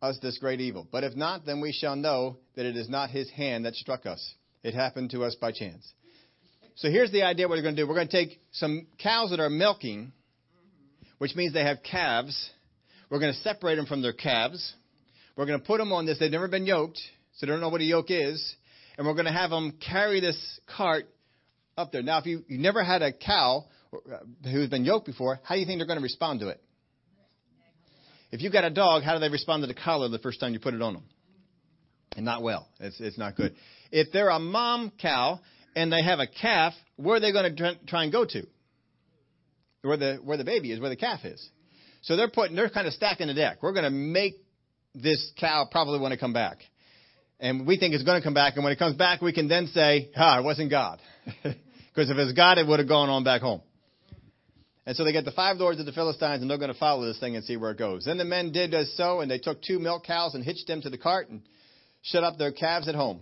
us 0.00 0.18
this 0.22 0.38
great 0.38 0.60
evil. 0.60 0.86
But 0.90 1.04
if 1.04 1.16
not, 1.16 1.44
then 1.44 1.60
we 1.60 1.72
shall 1.72 1.96
know 1.96 2.36
that 2.54 2.66
it 2.66 2.76
is 2.76 2.88
not 2.88 3.10
his 3.10 3.28
hand 3.30 3.64
that 3.64 3.74
struck 3.74 4.06
us. 4.06 4.34
It 4.62 4.74
happened 4.74 5.10
to 5.10 5.24
us 5.24 5.34
by 5.40 5.52
chance. 5.52 5.92
So 6.76 6.88
here's 6.88 7.10
the 7.10 7.22
idea 7.22 7.48
what 7.48 7.56
we're 7.56 7.62
going 7.62 7.74
to 7.74 7.82
do. 7.82 7.88
We're 7.88 7.96
going 7.96 8.08
to 8.08 8.24
take 8.24 8.38
some 8.52 8.86
cows 9.02 9.30
that 9.30 9.40
are 9.40 9.50
milking, 9.50 10.12
which 11.18 11.34
means 11.34 11.52
they 11.52 11.64
have 11.64 11.78
calves. 11.82 12.50
We're 13.10 13.18
going 13.18 13.32
to 13.32 13.40
separate 13.40 13.76
them 13.76 13.86
from 13.86 14.02
their 14.02 14.12
calves. 14.12 14.74
We're 15.38 15.46
going 15.46 15.60
to 15.60 15.64
put 15.64 15.78
them 15.78 15.92
on 15.92 16.04
this. 16.04 16.18
They've 16.18 16.32
never 16.32 16.48
been 16.48 16.66
yoked, 16.66 16.98
so 17.36 17.46
they 17.46 17.52
don't 17.52 17.60
know 17.60 17.68
what 17.68 17.80
a 17.80 17.84
yoke 17.84 18.10
is. 18.10 18.56
And 18.96 19.06
we're 19.06 19.12
going 19.12 19.26
to 19.26 19.32
have 19.32 19.50
them 19.50 19.78
carry 19.88 20.20
this 20.20 20.36
cart 20.76 21.04
up 21.76 21.92
there. 21.92 22.02
Now, 22.02 22.18
if 22.18 22.26
you, 22.26 22.42
you 22.48 22.58
never 22.58 22.82
had 22.82 23.02
a 23.02 23.12
cow 23.12 23.66
uh, 23.94 24.16
who's 24.42 24.68
been 24.68 24.84
yoked 24.84 25.06
before, 25.06 25.38
how 25.44 25.54
do 25.54 25.60
you 25.60 25.66
think 25.66 25.78
they're 25.78 25.86
going 25.86 26.00
to 26.00 26.02
respond 26.02 26.40
to 26.40 26.48
it? 26.48 26.60
If 28.32 28.42
you've 28.42 28.52
got 28.52 28.64
a 28.64 28.70
dog, 28.70 29.04
how 29.04 29.14
do 29.14 29.20
they 29.20 29.28
respond 29.28 29.62
to 29.62 29.68
the 29.68 29.74
collar 29.74 30.08
the 30.08 30.18
first 30.18 30.40
time 30.40 30.54
you 30.54 30.58
put 30.58 30.74
it 30.74 30.82
on 30.82 30.94
them? 30.94 31.04
And 32.16 32.24
not 32.24 32.42
well. 32.42 32.66
It's, 32.80 33.00
it's 33.00 33.16
not 33.16 33.36
good. 33.36 33.54
If 33.92 34.08
they're 34.12 34.30
a 34.30 34.40
mom 34.40 34.90
cow 35.00 35.38
and 35.76 35.92
they 35.92 36.02
have 36.02 36.18
a 36.18 36.26
calf, 36.26 36.72
where 36.96 37.18
are 37.18 37.20
they 37.20 37.30
going 37.30 37.54
to 37.54 37.76
try 37.86 38.02
and 38.02 38.10
go 38.10 38.24
to? 38.24 38.44
Where 39.82 39.96
the 39.96 40.16
where 40.16 40.36
the 40.36 40.44
baby 40.44 40.72
is, 40.72 40.80
where 40.80 40.90
the 40.90 40.96
calf 40.96 41.24
is. 41.24 41.48
So 42.02 42.16
they're 42.16 42.28
putting 42.28 42.56
they're 42.56 42.68
kind 42.68 42.88
of 42.88 42.92
stacking 42.92 43.28
the 43.28 43.34
deck. 43.34 43.62
We're 43.62 43.72
going 43.72 43.84
to 43.84 43.90
make 43.90 44.34
this 44.94 45.32
cow 45.38 45.66
probably 45.70 46.00
want 46.00 46.12
to 46.12 46.18
come 46.18 46.32
back. 46.32 46.58
And 47.40 47.66
we 47.66 47.78
think 47.78 47.94
it's 47.94 48.04
going 48.04 48.20
to 48.20 48.24
come 48.24 48.34
back, 48.34 48.56
and 48.56 48.64
when 48.64 48.72
it 48.72 48.78
comes 48.78 48.96
back, 48.96 49.22
we 49.22 49.32
can 49.32 49.46
then 49.48 49.68
say, 49.68 50.10
ah, 50.16 50.40
it 50.40 50.44
wasn't 50.44 50.70
God. 50.70 51.00
Because 51.98 52.12
if 52.12 52.16
it's 52.16 52.32
God, 52.32 52.58
it 52.58 52.66
would 52.68 52.78
have 52.78 52.86
gone 52.86 53.08
on 53.08 53.24
back 53.24 53.40
home. 53.40 53.60
And 54.86 54.96
so 54.96 55.02
they 55.02 55.10
get 55.10 55.24
the 55.24 55.32
five 55.32 55.56
lords 55.56 55.80
of 55.80 55.86
the 55.86 55.90
Philistines, 55.90 56.42
and 56.42 56.48
they're 56.48 56.56
going 56.56 56.72
to 56.72 56.78
follow 56.78 57.04
this 57.04 57.18
thing 57.18 57.34
and 57.34 57.44
see 57.44 57.56
where 57.56 57.72
it 57.72 57.76
goes. 57.76 58.04
Then 58.04 58.18
the 58.18 58.24
men 58.24 58.52
did 58.52 58.72
as 58.72 58.94
so, 58.96 59.18
and 59.18 59.28
they 59.28 59.40
took 59.40 59.60
two 59.60 59.80
milk 59.80 60.04
cows 60.04 60.36
and 60.36 60.44
hitched 60.44 60.68
them 60.68 60.80
to 60.82 60.90
the 60.90 60.96
cart 60.96 61.28
and 61.28 61.42
shut 62.02 62.22
up 62.22 62.38
their 62.38 62.52
calves 62.52 62.86
at 62.86 62.94
home. 62.94 63.20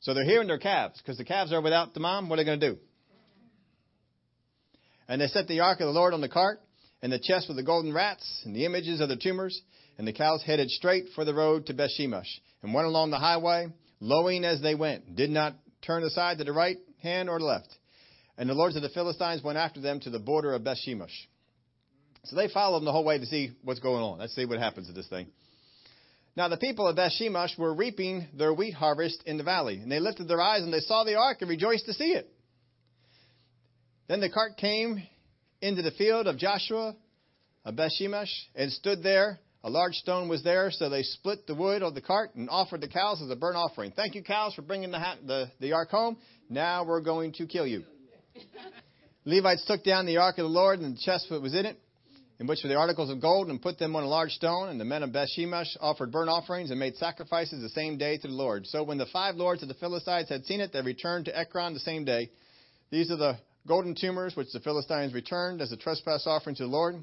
So 0.00 0.14
they're 0.14 0.24
hearing 0.24 0.48
their 0.48 0.58
calves, 0.58 0.98
because 1.02 1.18
the 1.18 1.26
calves 1.26 1.52
are 1.52 1.60
without 1.60 1.92
the 1.92 2.00
mom. 2.00 2.30
What 2.30 2.38
are 2.38 2.42
they 2.42 2.46
going 2.46 2.60
to 2.60 2.70
do? 2.70 2.78
And 5.06 5.20
they 5.20 5.26
set 5.26 5.46
the 5.46 5.60
ark 5.60 5.80
of 5.80 5.86
the 5.88 5.92
Lord 5.92 6.14
on 6.14 6.22
the 6.22 6.30
cart, 6.30 6.58
and 7.02 7.12
the 7.12 7.18
chest 7.18 7.48
with 7.48 7.58
the 7.58 7.62
golden 7.62 7.92
rats, 7.92 8.42
and 8.46 8.56
the 8.56 8.64
images 8.64 9.02
of 9.02 9.10
the 9.10 9.16
tumors, 9.16 9.60
and 9.98 10.06
the 10.06 10.12
cows 10.12 10.42
headed 10.42 10.70
straight 10.70 11.06
for 11.14 11.24
the 11.24 11.34
road 11.34 11.66
to 11.66 11.74
Bethshemesh, 11.74 12.28
and 12.62 12.74
went 12.74 12.86
along 12.86 13.10
the 13.10 13.18
highway, 13.18 13.66
lowing 14.00 14.44
as 14.44 14.60
they 14.60 14.74
went, 14.74 15.16
did 15.16 15.30
not 15.30 15.54
turn 15.82 16.02
aside 16.04 16.38
to 16.38 16.44
the 16.44 16.52
right 16.52 16.76
hand 17.02 17.28
or 17.28 17.38
the 17.38 17.44
left. 17.44 17.68
And 18.38 18.48
the 18.48 18.54
lords 18.54 18.76
of 18.76 18.82
the 18.82 18.88
Philistines 18.88 19.42
went 19.42 19.58
after 19.58 19.80
them 19.80 20.00
to 20.00 20.10
the 20.10 20.18
border 20.18 20.54
of 20.54 20.62
Bethshemesh. 20.62 21.10
So 22.24 22.36
they 22.36 22.48
followed 22.48 22.78
them 22.78 22.84
the 22.84 22.92
whole 22.92 23.04
way 23.04 23.18
to 23.18 23.26
see 23.26 23.50
what's 23.62 23.80
going 23.80 24.02
on. 24.02 24.18
Let's 24.18 24.34
see 24.34 24.46
what 24.46 24.58
happens 24.58 24.86
to 24.86 24.92
this 24.92 25.08
thing. 25.08 25.26
Now 26.36 26.48
the 26.48 26.56
people 26.56 26.86
of 26.86 26.96
Bethshemesh 26.96 27.58
were 27.58 27.74
reaping 27.74 28.26
their 28.34 28.54
wheat 28.54 28.72
harvest 28.72 29.22
in 29.26 29.36
the 29.36 29.44
valley, 29.44 29.76
and 29.76 29.90
they 29.90 30.00
lifted 30.00 30.28
their 30.28 30.40
eyes 30.40 30.62
and 30.62 30.72
they 30.72 30.80
saw 30.80 31.04
the 31.04 31.16
ark 31.16 31.38
and 31.40 31.50
rejoiced 31.50 31.86
to 31.86 31.92
see 31.92 32.12
it. 32.12 32.32
Then 34.08 34.20
the 34.20 34.30
cart 34.30 34.56
came 34.56 35.02
into 35.60 35.82
the 35.82 35.90
field 35.92 36.26
of 36.26 36.38
Joshua 36.38 36.96
of 37.64 37.74
Bethshemesh 37.74 38.32
and 38.54 38.72
stood 38.72 39.02
there. 39.02 39.40
A 39.64 39.70
large 39.70 39.94
stone 39.94 40.28
was 40.28 40.42
there, 40.42 40.72
so 40.72 40.88
they 40.88 41.04
split 41.04 41.46
the 41.46 41.54
wood 41.54 41.82
of 41.82 41.94
the 41.94 42.00
cart 42.00 42.34
and 42.34 42.50
offered 42.50 42.80
the 42.80 42.88
cows 42.88 43.22
as 43.22 43.30
a 43.30 43.36
burnt 43.36 43.56
offering. 43.56 43.92
Thank 43.92 44.16
you, 44.16 44.22
cows, 44.24 44.54
for 44.54 44.62
bringing 44.62 44.90
the, 44.90 44.98
ha- 44.98 45.18
the, 45.24 45.52
the 45.60 45.72
ark 45.72 45.90
home. 45.90 46.16
Now 46.50 46.84
we're 46.84 47.00
going 47.00 47.32
to 47.34 47.46
kill 47.46 47.66
you. 47.66 47.84
Levites 49.24 49.64
took 49.66 49.84
down 49.84 50.04
the 50.04 50.16
ark 50.16 50.38
of 50.38 50.44
the 50.44 50.48
Lord 50.48 50.80
and 50.80 50.96
the 50.96 51.00
chest 51.00 51.26
that 51.30 51.40
was 51.40 51.54
in 51.54 51.64
it, 51.64 51.78
in 52.40 52.48
which 52.48 52.58
were 52.64 52.70
the 52.70 52.74
articles 52.74 53.08
of 53.08 53.20
gold, 53.20 53.50
and 53.50 53.62
put 53.62 53.78
them 53.78 53.94
on 53.94 54.02
a 54.02 54.08
large 54.08 54.32
stone. 54.32 54.68
And 54.68 54.80
the 54.80 54.84
men 54.84 55.04
of 55.04 55.10
Bethshemesh 55.10 55.76
offered 55.80 56.10
burnt 56.10 56.28
offerings 56.28 56.72
and 56.72 56.80
made 56.80 56.96
sacrifices 56.96 57.62
the 57.62 57.68
same 57.68 57.98
day 57.98 58.18
to 58.18 58.26
the 58.26 58.34
Lord. 58.34 58.66
So 58.66 58.82
when 58.82 58.98
the 58.98 59.06
five 59.12 59.36
lords 59.36 59.62
of 59.62 59.68
the 59.68 59.74
Philistines 59.74 60.28
had 60.28 60.44
seen 60.44 60.60
it, 60.60 60.72
they 60.72 60.82
returned 60.82 61.26
to 61.26 61.38
Ekron 61.38 61.72
the 61.72 61.80
same 61.80 62.04
day. 62.04 62.30
These 62.90 63.12
are 63.12 63.16
the 63.16 63.38
golden 63.68 63.94
tumors 63.94 64.34
which 64.34 64.50
the 64.52 64.58
Philistines 64.58 65.14
returned 65.14 65.60
as 65.62 65.70
a 65.70 65.76
trespass 65.76 66.26
offering 66.26 66.56
to 66.56 66.64
the 66.64 66.68
Lord 66.68 66.96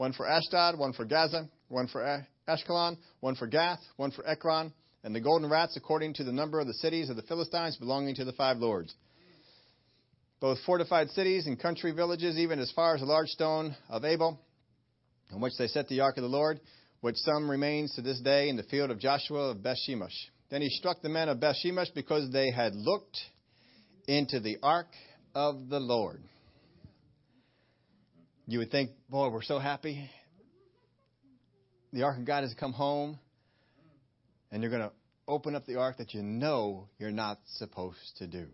one 0.00 0.14
for 0.14 0.26
Ashdod, 0.26 0.78
one 0.78 0.94
for 0.94 1.04
Gaza, 1.04 1.46
one 1.68 1.86
for 1.86 2.24
Ashkelon, 2.48 2.96
one 3.20 3.34
for 3.34 3.46
Gath, 3.46 3.80
one 3.98 4.10
for 4.10 4.26
Ekron, 4.26 4.72
and 5.04 5.14
the 5.14 5.20
golden 5.20 5.50
rats 5.50 5.76
according 5.76 6.14
to 6.14 6.24
the 6.24 6.32
number 6.32 6.58
of 6.58 6.66
the 6.66 6.72
cities 6.72 7.10
of 7.10 7.16
the 7.16 7.22
Philistines 7.22 7.76
belonging 7.76 8.14
to 8.14 8.24
the 8.24 8.32
five 8.32 8.56
lords 8.56 8.94
both 10.40 10.58
fortified 10.64 11.10
cities 11.10 11.46
and 11.46 11.60
country 11.60 11.92
villages, 11.92 12.38
even 12.38 12.58
as 12.58 12.72
far 12.72 12.94
as 12.94 13.00
the 13.02 13.06
large 13.06 13.28
stone 13.28 13.76
of 13.90 14.06
Abel, 14.06 14.40
on 15.32 15.40
which 15.42 15.52
they 15.58 15.66
set 15.66 15.86
the 15.88 16.00
ark 16.00 16.16
of 16.16 16.22
the 16.22 16.28
Lord, 16.28 16.58
which 17.02 17.16
some 17.16 17.50
remains 17.50 17.94
to 17.94 18.00
this 18.00 18.20
day 18.20 18.48
in 18.48 18.56
the 18.56 18.62
field 18.62 18.90
of 18.90 18.98
Joshua 18.98 19.50
of 19.50 19.58
Bethshemesh. 19.58 20.16
Then 20.50 20.62
he 20.62 20.70
struck 20.70 21.02
the 21.02 21.10
men 21.10 21.28
of 21.28 21.40
Bethshemesh 21.40 21.92
because 21.94 22.32
they 22.32 22.50
had 22.50 22.74
looked 22.74 23.18
into 24.08 24.40
the 24.40 24.56
ark 24.62 24.88
of 25.34 25.68
the 25.68 25.78
Lord. 25.78 26.22
You 28.50 28.58
would 28.58 28.72
think, 28.72 28.90
boy, 29.08 29.28
we're 29.28 29.42
so 29.42 29.60
happy. 29.60 30.10
The 31.92 32.02
ark 32.02 32.18
of 32.18 32.24
God 32.24 32.42
has 32.42 32.52
come 32.58 32.72
home, 32.72 33.16
and 34.50 34.60
you're 34.60 34.72
going 34.72 34.82
to 34.82 34.90
open 35.28 35.54
up 35.54 35.66
the 35.66 35.76
ark 35.76 35.98
that 35.98 36.14
you 36.14 36.22
know 36.24 36.88
you're 36.98 37.12
not 37.12 37.38
supposed 37.58 38.16
to 38.18 38.26
do. 38.26 38.46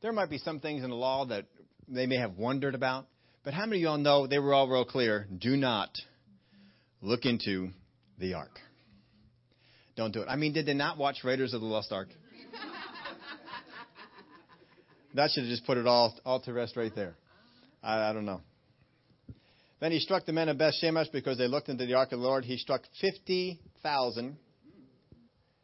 There 0.00 0.12
might 0.12 0.30
be 0.30 0.38
some 0.38 0.60
things 0.60 0.82
in 0.82 0.88
the 0.88 0.96
law 0.96 1.26
that 1.26 1.44
they 1.86 2.06
may 2.06 2.16
have 2.16 2.38
wondered 2.38 2.74
about, 2.74 3.06
but 3.44 3.52
how 3.52 3.66
many 3.66 3.82
of 3.82 3.82
y'all 3.82 3.98
know 3.98 4.26
they 4.26 4.38
were 4.38 4.54
all 4.54 4.66
real 4.66 4.86
clear? 4.86 5.26
Do 5.38 5.58
not 5.58 5.90
look 7.02 7.26
into 7.26 7.68
the 8.18 8.32
ark. 8.32 8.58
Don't 9.94 10.14
do 10.14 10.22
it. 10.22 10.26
I 10.30 10.36
mean, 10.36 10.54
did 10.54 10.64
they 10.64 10.72
not 10.72 10.96
watch 10.96 11.18
Raiders 11.22 11.52
of 11.52 11.60
the 11.60 11.66
Lost 11.66 11.92
Ark? 11.92 12.08
that 15.14 15.30
should 15.32 15.42
have 15.42 15.50
just 15.50 15.66
put 15.66 15.76
it 15.76 15.86
all, 15.86 16.18
all 16.24 16.40
to 16.40 16.52
rest 16.54 16.78
right 16.78 16.94
there. 16.94 17.14
I, 17.82 18.08
I 18.08 18.12
don't 18.14 18.24
know. 18.24 18.40
Then 19.80 19.92
he 19.92 20.00
struck 20.00 20.26
the 20.26 20.32
men 20.32 20.48
of 20.48 20.58
Beth 20.58 20.74
Shemesh 20.82 21.12
because 21.12 21.38
they 21.38 21.46
looked 21.46 21.68
into 21.68 21.86
the 21.86 21.94
ark 21.94 22.12
of 22.12 22.18
the 22.18 22.24
Lord. 22.24 22.44
He 22.44 22.56
struck 22.56 22.82
50,000 23.00 24.36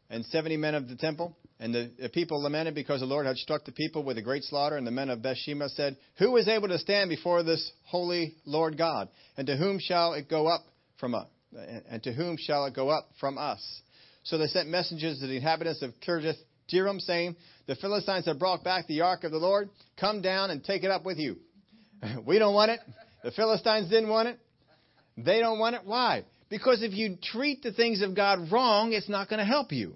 and 0.09 0.25
70 0.25 0.57
men 0.57 0.75
of 0.75 0.87
the 0.87 0.95
temple. 0.95 1.35
And 1.59 1.73
the, 1.73 1.91
the, 1.99 2.09
people 2.09 2.43
lamented 2.43 2.75
because 2.75 2.99
the 2.99 3.05
Lord 3.05 3.25
had 3.25 3.37
struck 3.37 3.63
the 3.63 3.71
people 3.71 4.03
with 4.03 4.17
a 4.17 4.21
great 4.21 4.43
slaughter. 4.43 4.75
And 4.75 4.85
the 4.85 4.91
men 4.91 5.09
of 5.09 5.19
Bethshemesh 5.19 5.71
said, 5.71 5.95
Who 6.17 6.35
is 6.35 6.47
able 6.47 6.67
to 6.67 6.77
stand 6.77 7.09
before 7.09 7.43
this 7.43 7.71
holy 7.85 8.35
Lord 8.45 8.77
God? 8.77 9.07
And 9.37 9.47
to 9.47 9.55
whom 9.55 9.79
shall 9.79 10.13
it 10.13 10.29
go 10.29 10.47
up 10.47 10.61
from 10.99 11.15
us? 11.15 11.27
And 11.89 12.03
to 12.03 12.11
whom 12.11 12.35
shall 12.37 12.65
it 12.65 12.75
go 12.75 12.89
up 12.89 13.07
from 13.19 13.37
us? 13.37 13.61
So 14.23 14.37
they 14.37 14.47
sent 14.47 14.67
messengers 14.67 15.19
to 15.19 15.27
the 15.27 15.37
inhabitants 15.37 15.81
of 15.81 15.91
Kirjath 16.05 16.35
Jearim, 16.71 16.99
saying, 16.99 17.35
The 17.67 17.75
Philistines 17.75 18.25
have 18.25 18.39
brought 18.39 18.63
back 18.63 18.87
the 18.87 19.01
ark 19.01 19.23
of 19.23 19.31
the 19.31 19.37
Lord. 19.37 19.69
Come 19.99 20.21
down 20.21 20.49
and 20.49 20.63
take 20.63 20.83
it 20.83 20.91
up 20.91 21.05
with 21.05 21.17
you. 21.17 21.37
we 22.25 22.39
don't 22.39 22.53
want 22.53 22.71
it. 22.71 22.79
The 23.25 23.31
Philistines 23.31 23.89
didn't 23.89 24.09
want 24.09 24.27
it. 24.27 24.39
They 25.17 25.39
don't 25.39 25.57
want 25.57 25.73
it. 25.73 25.81
Why? 25.83 26.25
Because 26.47 26.83
if 26.83 26.93
you 26.93 27.17
treat 27.23 27.63
the 27.63 27.73
things 27.73 28.03
of 28.03 28.15
God 28.15 28.51
wrong, 28.51 28.93
it's 28.93 29.09
not 29.09 29.29
going 29.29 29.39
to 29.39 29.45
help 29.45 29.71
you. 29.71 29.95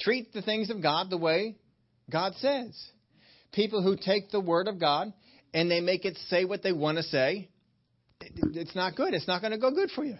Treat 0.00 0.32
the 0.32 0.40
things 0.40 0.70
of 0.70 0.82
God 0.82 1.10
the 1.10 1.18
way 1.18 1.56
God 2.10 2.32
says. 2.36 2.74
People 3.52 3.82
who 3.82 3.98
take 4.02 4.30
the 4.30 4.40
Word 4.40 4.66
of 4.66 4.80
God 4.80 5.12
and 5.52 5.70
they 5.70 5.80
make 5.80 6.06
it 6.06 6.16
say 6.28 6.46
what 6.46 6.62
they 6.62 6.72
want 6.72 6.96
to 6.96 7.02
say, 7.02 7.50
it's 8.22 8.74
not 8.74 8.96
good. 8.96 9.12
It's 9.12 9.28
not 9.28 9.42
going 9.42 9.52
to 9.52 9.58
go 9.58 9.70
good 9.72 9.90
for 9.90 10.04
you. 10.04 10.16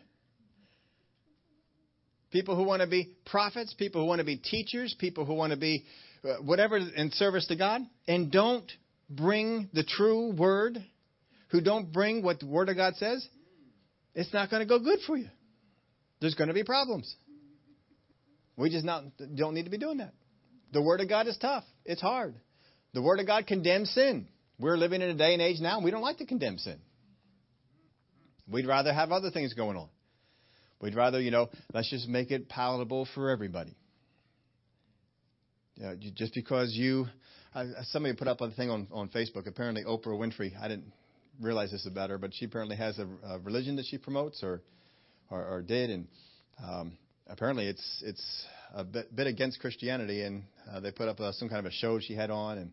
People 2.30 2.56
who 2.56 2.64
want 2.64 2.82
to 2.82 2.86
be 2.86 3.14
prophets, 3.24 3.74
people 3.78 4.02
who 4.02 4.06
want 4.06 4.18
to 4.18 4.26
be 4.26 4.36
teachers, 4.36 4.94
people 4.98 5.24
who 5.24 5.32
want 5.32 5.52
to 5.52 5.58
be 5.58 5.84
uh, 6.24 6.42
whatever 6.42 6.76
in 6.76 7.10
service 7.12 7.46
to 7.46 7.56
God, 7.56 7.80
and 8.06 8.30
don't 8.30 8.70
bring 9.08 9.70
the 9.72 9.82
true 9.82 10.32
Word, 10.32 10.78
who 11.53 11.61
don't 11.61 11.92
bring 11.92 12.22
what 12.22 12.40
the 12.40 12.46
Word 12.46 12.70
of 12.70 12.76
God 12.76 12.96
says, 12.96 13.26
it's 14.14 14.32
not 14.32 14.50
going 14.50 14.61
to 14.61 14.66
go 14.66 14.78
good 14.78 14.98
for 15.07 15.16
you. 15.16 15.28
There's 16.20 16.34
going 16.34 16.48
to 16.48 16.55
be 16.55 16.64
problems. 16.64 17.14
We 18.57 18.70
just 18.70 18.84
not, 18.84 19.05
don't 19.34 19.55
need 19.55 19.64
to 19.64 19.70
be 19.70 19.78
doing 19.78 19.98
that. 19.98 20.14
The 20.72 20.82
Word 20.82 21.00
of 21.00 21.09
God 21.09 21.26
is 21.26 21.36
tough. 21.40 21.64
It's 21.84 22.00
hard. 22.00 22.34
The 22.94 23.03
Word 23.03 23.20
of 23.20 23.26
God 23.26 23.46
condemns 23.46 23.90
sin. 23.90 24.28
We're 24.59 24.76
living 24.76 25.03
in 25.03 25.11
a 25.11 25.14
day 25.14 25.34
and 25.34 25.42
age 25.42 25.61
now, 25.61 25.76
and 25.76 25.84
we 25.84 25.90
don't 25.90 26.03
like 26.03 26.18
to 26.18 26.26
condemn 26.26 26.57
sin. 26.59 26.78
We'd 28.50 28.66
rather 28.66 28.92
have 28.92 29.12
other 29.12 29.30
things 29.30 29.55
going 29.55 29.76
on. 29.76 29.88
We'd 30.80 30.94
rather, 30.94 31.20
you 31.20 31.30
know, 31.30 31.48
let's 31.72 31.90
just 31.90 32.09
make 32.09 32.30
it 32.30 32.48
palatable 32.48 33.09
for 33.14 33.30
everybody. 33.30 33.76
You 35.76 35.84
know, 35.84 35.96
just 36.14 36.34
because 36.34 36.72
you, 36.72 37.07
uh, 37.55 37.64
somebody 37.84 38.14
put 38.14 38.28
up 38.28 38.40
a 38.40 38.50
thing 38.50 38.70
on, 38.70 38.88
on 38.90 39.09
Facebook. 39.09 39.46
Apparently, 39.46 39.84
Oprah 39.84 40.09
Winfrey. 40.09 40.53
I 40.61 40.68
didn't 40.68 40.92
realize 41.40 41.70
this 41.70 41.86
about 41.86 42.10
her, 42.10 42.18
but 42.18 42.34
she 42.34 42.44
apparently 42.44 42.76
has 42.76 42.98
a, 42.98 43.06
a 43.26 43.38
religion 43.40 43.76
that 43.76 43.86
she 43.86 43.98
promotes 43.98 44.42
or, 44.42 44.62
or, 45.30 45.44
or 45.44 45.62
did, 45.62 45.90
and 45.90 46.06
um, 46.62 46.96
apparently 47.28 47.66
it's 47.66 48.02
it's 48.04 48.46
a 48.74 48.84
bit, 48.84 49.14
bit 49.14 49.26
against 49.26 49.60
Christianity, 49.60 50.22
and 50.22 50.44
uh, 50.70 50.80
they 50.80 50.90
put 50.90 51.08
up 51.08 51.20
uh, 51.20 51.32
some 51.32 51.48
kind 51.48 51.58
of 51.58 51.66
a 51.66 51.74
show 51.74 52.00
she 52.00 52.14
had 52.14 52.30
on, 52.30 52.58
and 52.58 52.72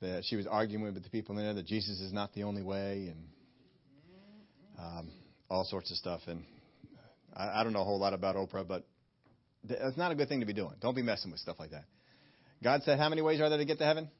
that 0.00 0.24
she 0.24 0.36
was 0.36 0.46
arguing 0.46 0.84
with 0.84 1.02
the 1.02 1.10
people 1.10 1.38
in 1.38 1.44
there 1.44 1.54
that 1.54 1.66
Jesus 1.66 2.00
is 2.00 2.12
not 2.12 2.32
the 2.34 2.42
only 2.42 2.62
way, 2.62 3.12
and 3.12 3.28
um, 4.78 5.10
all 5.48 5.64
sorts 5.64 5.90
of 5.90 5.96
stuff. 5.96 6.20
And 6.26 6.44
I, 7.34 7.60
I 7.60 7.64
don't 7.64 7.72
know 7.72 7.80
a 7.80 7.84
whole 7.84 7.98
lot 7.98 8.12
about 8.12 8.36
Oprah, 8.36 8.66
but 8.66 8.84
it's 9.68 9.96
not 9.96 10.12
a 10.12 10.14
good 10.14 10.28
thing 10.28 10.40
to 10.40 10.46
be 10.46 10.52
doing. 10.52 10.74
Don't 10.80 10.94
be 10.94 11.02
messing 11.02 11.30
with 11.30 11.40
stuff 11.40 11.56
like 11.58 11.70
that. 11.70 11.84
God 12.62 12.82
said, 12.84 12.98
"How 12.98 13.08
many 13.08 13.22
ways 13.22 13.40
are 13.40 13.48
there 13.48 13.58
to 13.58 13.64
get 13.64 13.78
to 13.78 13.84
heaven?" 13.84 14.10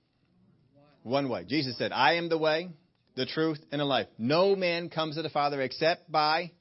One 1.03 1.29
way. 1.29 1.45
Jesus 1.45 1.79
said, 1.79 1.93
"I 1.93 2.15
am 2.15 2.29
the 2.29 2.39
way, 2.39 2.69
the 3.17 3.27
truth, 3.27 3.59
and 3.73 3.81
the 3.81 3.85
life. 3.85 4.07
No 4.19 4.55
man 4.55 4.89
comes 4.89 5.17
to 5.17 5.23
the 5.23 5.31
Father 5.31 5.61
except 5.61 6.11
by 6.11 6.53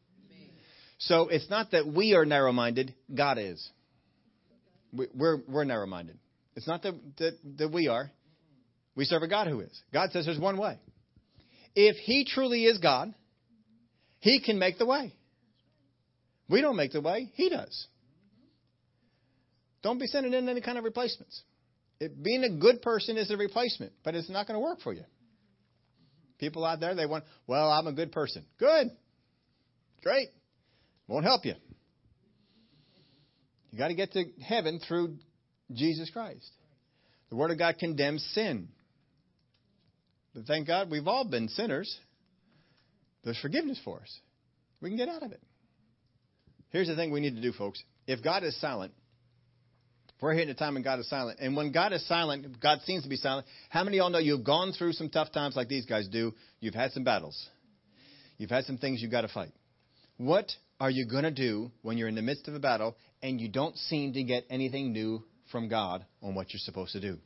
so 0.97 1.27
it's 1.27 1.49
not 1.49 1.71
that 1.71 1.87
we 1.87 2.13
are 2.13 2.25
narrow 2.25 2.51
minded, 2.51 2.93
God 3.13 3.37
is. 3.37 3.69
We're, 4.93 5.39
we're 5.47 5.65
narrow 5.65 5.87
minded. 5.87 6.17
It's 6.55 6.67
not 6.67 6.83
that, 6.83 6.93
that, 7.17 7.37
that 7.57 7.71
we 7.71 7.89
are. 7.89 8.11
We 8.95 9.03
serve 9.03 9.23
a 9.23 9.27
God 9.27 9.47
who 9.47 9.59
is. 9.59 9.81
God 9.93 10.11
says 10.11 10.25
there's 10.25 10.39
one 10.39 10.57
way. 10.57 10.79
If 11.75 11.97
He 11.97 12.25
truly 12.25 12.63
is 12.63 12.77
God, 12.77 13.13
He 14.19 14.39
can 14.39 14.57
make 14.57 14.77
the 14.77 14.85
way. 14.85 15.13
We 16.47 16.61
don't 16.61 16.77
make 16.77 16.93
the 16.93 17.01
way, 17.01 17.31
He 17.33 17.49
does. 17.49 17.87
Don't 19.83 19.99
be 19.99 20.07
sending 20.07 20.33
in 20.33 20.47
any 20.47 20.61
kind 20.61 20.77
of 20.77 20.85
replacements. 20.85 21.41
it, 21.99 22.23
being 22.23 22.43
a 22.43 22.49
good 22.49 22.81
person 22.81 23.17
is 23.17 23.29
a 23.31 23.37
replacement, 23.37 23.91
but 24.03 24.15
it's 24.15 24.29
not 24.29 24.47
going 24.47 24.55
to 24.55 24.63
work 24.63 24.79
for 24.79 24.93
you. 24.93 25.03
People 26.37 26.65
out 26.65 26.79
there, 26.79 26.95
they 26.95 27.05
want, 27.05 27.23
well, 27.47 27.71
I'm 27.71 27.87
a 27.87 27.93
good 27.93 28.11
person. 28.11 28.45
Good. 28.59 28.87
Great. 30.03 30.29
Won't 31.07 31.25
help 31.25 31.45
you. 31.45 31.55
You 33.71 33.77
got 33.77 33.89
to 33.89 33.95
get 33.95 34.13
to 34.13 34.25
heaven 34.45 34.79
through 34.87 35.17
Jesus 35.73 36.09
Christ. 36.09 36.49
The 37.29 37.35
Word 37.35 37.51
of 37.51 37.57
God 37.57 37.77
condemns 37.79 38.23
sin. 38.33 38.69
But 40.33 40.45
thank 40.45 40.67
God 40.67 40.91
we've 40.91 41.07
all 41.07 41.25
been 41.25 41.47
sinners. 41.49 41.97
There's 43.23 43.39
forgiveness 43.39 43.79
for 43.83 43.99
us. 43.99 44.19
We 44.81 44.89
can 44.89 44.97
get 44.97 45.09
out 45.09 45.23
of 45.23 45.31
it. 45.31 45.41
Here's 46.69 46.87
the 46.87 46.95
thing 46.95 47.11
we 47.11 47.21
need 47.21 47.35
to 47.35 47.41
do, 47.41 47.53
folks. 47.53 47.81
If 48.05 48.23
God 48.23 48.43
is 48.43 48.59
silent, 48.59 48.93
we're 50.21 50.31
here 50.31 50.39
hitting 50.39 50.55
a 50.55 50.57
time 50.57 50.75
when 50.75 50.83
God 50.83 50.99
is 50.99 51.09
silent. 51.09 51.39
And 51.41 51.55
when 51.55 51.71
God 51.71 51.93
is 51.93 52.07
silent, 52.07 52.59
God 52.61 52.79
seems 52.85 53.03
to 53.03 53.09
be 53.09 53.17
silent. 53.17 53.45
How 53.69 53.83
many 53.83 53.97
of 53.97 54.03
y'all 54.03 54.09
know 54.09 54.19
you've 54.19 54.45
gone 54.45 54.71
through 54.71 54.93
some 54.93 55.09
tough 55.09 55.31
times 55.31 55.55
like 55.55 55.67
these 55.67 55.85
guys 55.85 56.07
do? 56.07 56.33
You've 56.59 56.73
had 56.73 56.91
some 56.91 57.03
battles. 57.03 57.49
You've 58.37 58.49
had 58.49 58.65
some 58.65 58.77
things 58.77 59.01
you've 59.01 59.11
got 59.11 59.21
to 59.21 59.27
fight. 59.27 59.51
What 60.17 60.51
are 60.79 60.89
you 60.89 61.05
going 61.05 61.23
to 61.23 61.31
do 61.31 61.71
when 61.81 61.97
you're 61.97 62.07
in 62.07 62.15
the 62.15 62.21
midst 62.21 62.47
of 62.47 62.55
a 62.55 62.59
battle 62.59 62.95
and 63.21 63.39
you 63.39 63.49
don't 63.49 63.77
seem 63.77 64.13
to 64.13 64.23
get 64.23 64.45
anything 64.49 64.93
new 64.93 65.23
from 65.51 65.67
God 65.67 66.05
on 66.21 66.33
what 66.33 66.53
you're 66.53 66.59
supposed 66.59 66.93
to 66.93 67.01
do? 67.01 67.17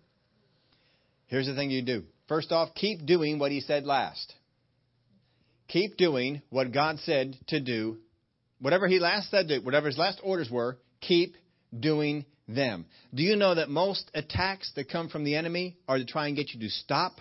Here's 1.28 1.46
the 1.46 1.56
thing 1.56 1.70
you 1.70 1.84
do. 1.84 2.04
First 2.28 2.52
off, 2.52 2.74
keep 2.74 3.06
doing 3.06 3.38
what 3.38 3.52
He 3.52 3.62
said 3.62 3.86
last. 3.86 4.34
Keep 5.68 5.98
doing 5.98 6.42
what 6.50 6.74
God 6.74 6.98
said 7.00 7.38
to 7.48 7.60
do. 7.60 7.98
Whatever 8.60 8.88
He 8.88 9.00
last 9.00 9.30
said 9.30 9.48
to, 9.48 9.60
whatever 9.60 9.88
His 9.88 9.98
last 9.98 10.20
orders 10.24 10.50
were, 10.50 10.78
keep 11.02 11.36
doing 11.78 12.26
them. 12.50 12.86
Do 13.14 13.24
you 13.24 13.36
know 13.36 13.56
that 13.56 13.70
most 13.70 14.10
attacks 14.14 14.72
that 14.76 14.90
come 14.90 15.10
from 15.10 15.24
the 15.24 15.36
enemy 15.36 15.78
are 15.88 15.98
to 15.98 16.06
try 16.06 16.28
and 16.28 16.36
get 16.36 16.54
you 16.54 16.60
to 16.62 16.70
stop 16.70 17.14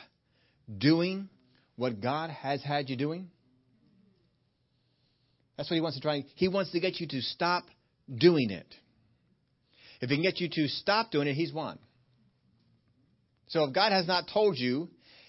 doing 0.77 1.29
what 1.77 2.01
God 2.01 2.31
has 2.31 2.63
had 2.63 2.89
you 2.89 2.97
doing? 2.97 3.29
That's 5.57 5.71
what 5.71 5.75
he 5.75 5.81
wants 5.81 5.97
to 5.97 6.03
try. 6.03 6.25
He 6.35 6.49
wants 6.49 6.73
to 6.73 6.81
get 6.81 7.01
you 7.01 7.07
to 7.09 7.21
stop 7.21 7.65
doing 8.13 8.51
it. 8.51 8.67
If 10.01 10.11
he 10.11 10.17
can 10.17 10.23
get 10.23 10.41
you 10.41 10.49
to 10.51 10.69
stop 10.69 11.11
doing 11.11 11.29
it, 11.29 11.35
he's 11.35 11.53
won. 11.53 11.79
So 13.49 13.65
if 13.65 13.75
God 13.75 13.93
has 13.93 14.07
not 14.07 14.31
told 14.33 14.57
you 14.57 14.89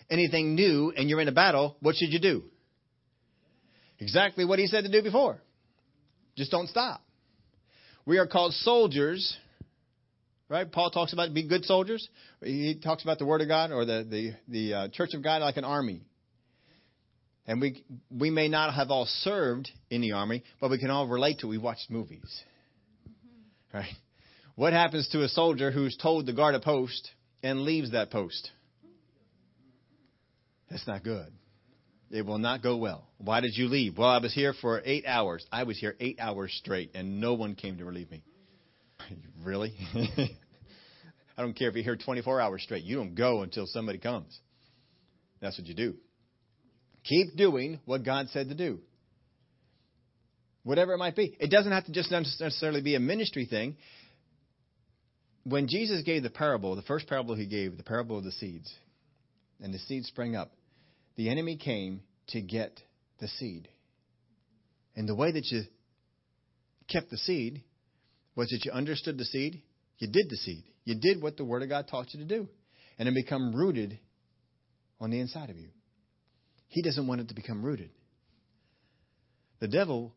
anything 0.10 0.56
new 0.56 0.94
and 0.96 1.10
you're 1.10 1.22
in 1.22 1.28
a 1.28 1.34
battle, 1.34 1.78
what 1.82 1.96
should 1.96 2.14
you 2.14 2.20
do? 2.20 2.44
Exactly 3.98 4.46
what 4.46 4.60
he 4.60 4.68
said 4.68 4.84
to 4.84 4.92
do 4.92 5.02
before. 5.02 5.42
Just 6.38 6.52
don't 6.52 6.70
stop. 6.70 7.02
We 8.06 8.18
are 8.18 8.28
called 8.28 8.54
soldiers 8.54 9.38
Right? 10.50 10.70
Paul 10.70 10.90
talks 10.90 11.14
about 11.14 11.32
be 11.34 11.48
good 11.48 11.64
soldiers. 11.64 12.08
He 12.42 12.80
talks 12.84 13.04
about 13.04 13.20
the 13.20 13.26
Word 13.26 13.42
of 13.42 13.48
God 13.48 13.72
or 13.72 13.86
the 13.86 14.06
the 14.10 14.32
the 14.48 14.74
uh, 14.74 14.88
Church 14.90 15.14
of 15.14 15.24
God 15.24 15.42
like 15.42 15.58
an 15.58 15.64
army. 15.64 16.02
And 17.46 17.62
we 17.62 17.84
we 18.10 18.32
may 18.32 18.48
not 18.48 18.74
have 18.74 18.90
all 18.90 19.06
served 19.06 19.70
in 19.92 20.02
the 20.02 20.14
army, 20.14 20.44
but 20.60 20.72
we 20.72 20.80
can 20.80 20.90
all 20.90 21.08
relate 21.08 21.40
to. 21.40 21.48
it. 21.48 21.50
We 21.50 21.58
watched 21.60 21.92
movies, 21.92 22.44
right? 23.74 23.94
What 24.56 24.74
happens 24.74 25.08
to 25.10 25.24
a 25.24 25.30
soldier 25.30 25.72
who's 25.72 25.96
told 25.96 26.26
to 26.26 26.34
guard 26.34 26.56
a 26.56 26.60
post 26.60 27.12
and 27.44 27.62
leaves 27.62 27.92
that 27.92 28.12
post? 28.12 28.52
That's 30.70 30.86
not 30.86 31.04
good. 31.04 31.32
It 32.12 32.26
will 32.26 32.40
not 32.40 32.64
go 32.64 32.78
well. 32.78 33.08
Why 33.20 33.40
did 33.40 33.56
you 33.56 33.68
leave? 33.68 33.98
Well, 33.98 34.10
I 34.10 34.18
was 34.18 34.34
here 34.34 34.54
for 34.54 34.82
eight 34.84 35.06
hours. 35.06 35.46
I 35.52 35.64
was 35.64 35.78
here 35.78 35.96
eight 36.00 36.20
hours 36.20 36.52
straight, 36.60 36.92
and 36.96 37.22
no 37.22 37.36
one 37.36 37.56
came 37.56 37.78
to 37.78 37.86
relieve 37.86 38.10
me. 38.10 38.24
really? 39.44 39.74
I 41.38 41.42
don't 41.42 41.54
care 41.54 41.70
if 41.70 41.76
you're 41.76 41.84
here 41.84 41.96
24 41.96 42.42
hours 42.42 42.64
straight. 42.64 42.84
You 42.84 42.98
don't 42.98 43.16
go 43.16 43.44
until 43.44 43.66
somebody 43.66 43.98
comes. 43.98 44.38
That's 45.42 45.58
what 45.58 45.68
you 45.68 45.74
do. 45.74 45.96
Keep 47.06 47.38
doing 47.38 47.80
what 47.86 48.04
God 48.04 48.28
said 48.30 48.50
to 48.50 48.56
do. 48.56 48.80
Whatever 50.64 50.94
it 50.94 50.98
might 50.98 51.16
be. 51.16 51.38
It 51.40 51.50
doesn't 51.50 51.72
have 51.72 51.86
to 51.86 51.92
just 51.92 52.12
necessarily 52.12 52.82
be 52.82 52.96
a 52.96 53.00
ministry 53.00 53.46
thing. 53.46 53.78
When 55.46 55.68
Jesus 55.68 56.04
gave 56.04 56.24
the 56.24 56.30
parable, 56.30 56.76
the 56.76 56.82
first 56.82 57.08
parable 57.08 57.36
he 57.36 57.48
gave, 57.48 57.78
the 57.78 57.84
parable 57.84 58.18
of 58.18 58.26
the 58.26 58.32
seeds, 58.34 58.72
and 59.62 59.74
the 59.74 59.80
seed 59.80 60.06
sprang 60.06 60.36
up, 60.36 60.52
the 61.16 61.30
enemy 61.30 61.58
came 61.58 62.02
to 62.28 62.42
get 62.42 62.82
the 63.20 63.28
seed. 63.28 63.70
And 64.96 65.08
the 65.08 65.16
way 65.16 65.32
that 65.32 65.46
you 65.46 65.62
kept 66.90 67.10
the 67.10 67.18
seed 67.18 67.64
was 68.40 68.48
that 68.52 68.64
you 68.64 68.72
understood 68.72 69.18
the 69.18 69.26
seed, 69.26 69.62
you 69.98 70.08
did 70.08 70.30
the 70.30 70.38
seed. 70.38 70.64
You 70.86 70.96
did 70.96 71.22
what 71.22 71.36
the 71.36 71.44
Word 71.44 71.62
of 71.62 71.68
God 71.68 71.90
taught 71.90 72.14
you 72.14 72.22
to 72.22 72.26
do. 72.26 72.48
And 72.98 73.10
it 73.10 73.14
become 73.14 73.54
rooted 73.54 74.00
on 75.02 75.12
the 75.12 75.20
inside 75.20 75.50
of 75.50 75.58
you. 75.58 75.68
He 76.70 76.82
doesn't 76.82 77.06
want 77.06 77.20
it 77.20 77.28
to 77.28 77.36
become 77.36 77.62
rooted. 77.62 77.90
The 79.60 79.68
devil 79.68 80.14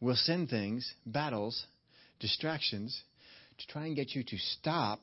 will 0.00 0.14
send 0.14 0.48
things, 0.48 0.88
battles, 1.04 1.66
distractions, 2.20 2.96
to 3.58 3.66
try 3.66 3.86
and 3.86 3.96
get 3.96 4.14
you 4.14 4.22
to 4.22 4.38
stop 4.60 5.00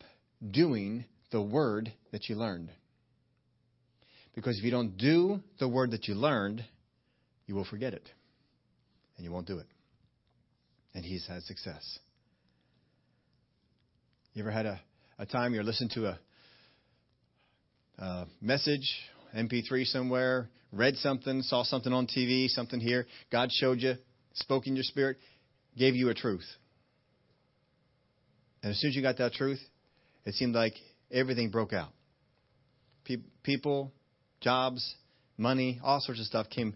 doing 0.50 1.04
the 1.34 1.42
word 1.42 1.92
that 2.14 2.30
you 2.30 2.38
learned. 2.38 2.70
Because 4.36 4.58
if 4.58 4.64
you 4.64 4.72
don't 4.72 4.98
do 4.98 5.42
the 5.60 5.68
word 5.68 5.92
that 5.92 6.08
you 6.08 6.16
learned, 6.16 6.64
you 7.46 7.56
will 7.56 7.66
forget 7.66 7.94
it. 7.94 8.10
And 9.18 9.26
you 9.26 9.34
won't 9.34 9.48
do 9.48 9.58
it. 9.58 9.68
And 10.94 11.04
he's 11.04 11.28
had 11.28 11.44
success. 11.44 12.00
You 14.38 14.44
ever 14.44 14.52
had 14.52 14.68
a, 14.68 14.80
a 15.18 15.26
time 15.26 15.56
you're 15.56 15.64
listening 15.64 15.90
to 15.96 16.10
a, 16.10 16.20
a 17.98 18.28
message, 18.40 18.88
MP3 19.36 19.84
somewhere, 19.86 20.48
read 20.72 20.96
something, 20.98 21.42
saw 21.42 21.64
something 21.64 21.92
on 21.92 22.06
TV, 22.06 22.48
something 22.48 22.80
here, 22.80 23.08
God 23.32 23.50
showed 23.52 23.80
you, 23.80 23.96
spoke 24.34 24.68
in 24.68 24.76
your 24.76 24.84
spirit, 24.84 25.18
gave 25.76 25.96
you 25.96 26.10
a 26.10 26.14
truth. 26.14 26.46
And 28.62 28.74
as 28.74 28.80
soon 28.80 28.90
as 28.90 28.96
you 28.96 29.02
got 29.02 29.18
that 29.18 29.34
truth, 29.34 29.60
it 30.24 30.36
seemed 30.36 30.54
like 30.54 30.74
everything 31.12 31.50
broke 31.50 31.74
out. 31.74 31.90
Pe- 33.06 33.18
people, 33.42 33.92
jobs, 34.40 34.98
money, 35.36 35.80
all 35.84 36.00
sorts 36.00 36.22
of 36.22 36.28
stuff 36.28 36.48
came. 36.52 36.76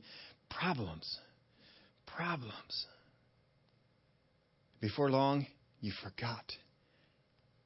Problems. 0.49 1.20
Problems. 2.07 2.88
Before 4.80 5.12
long, 5.12 5.45
you 5.80 5.91
forgot 6.03 6.43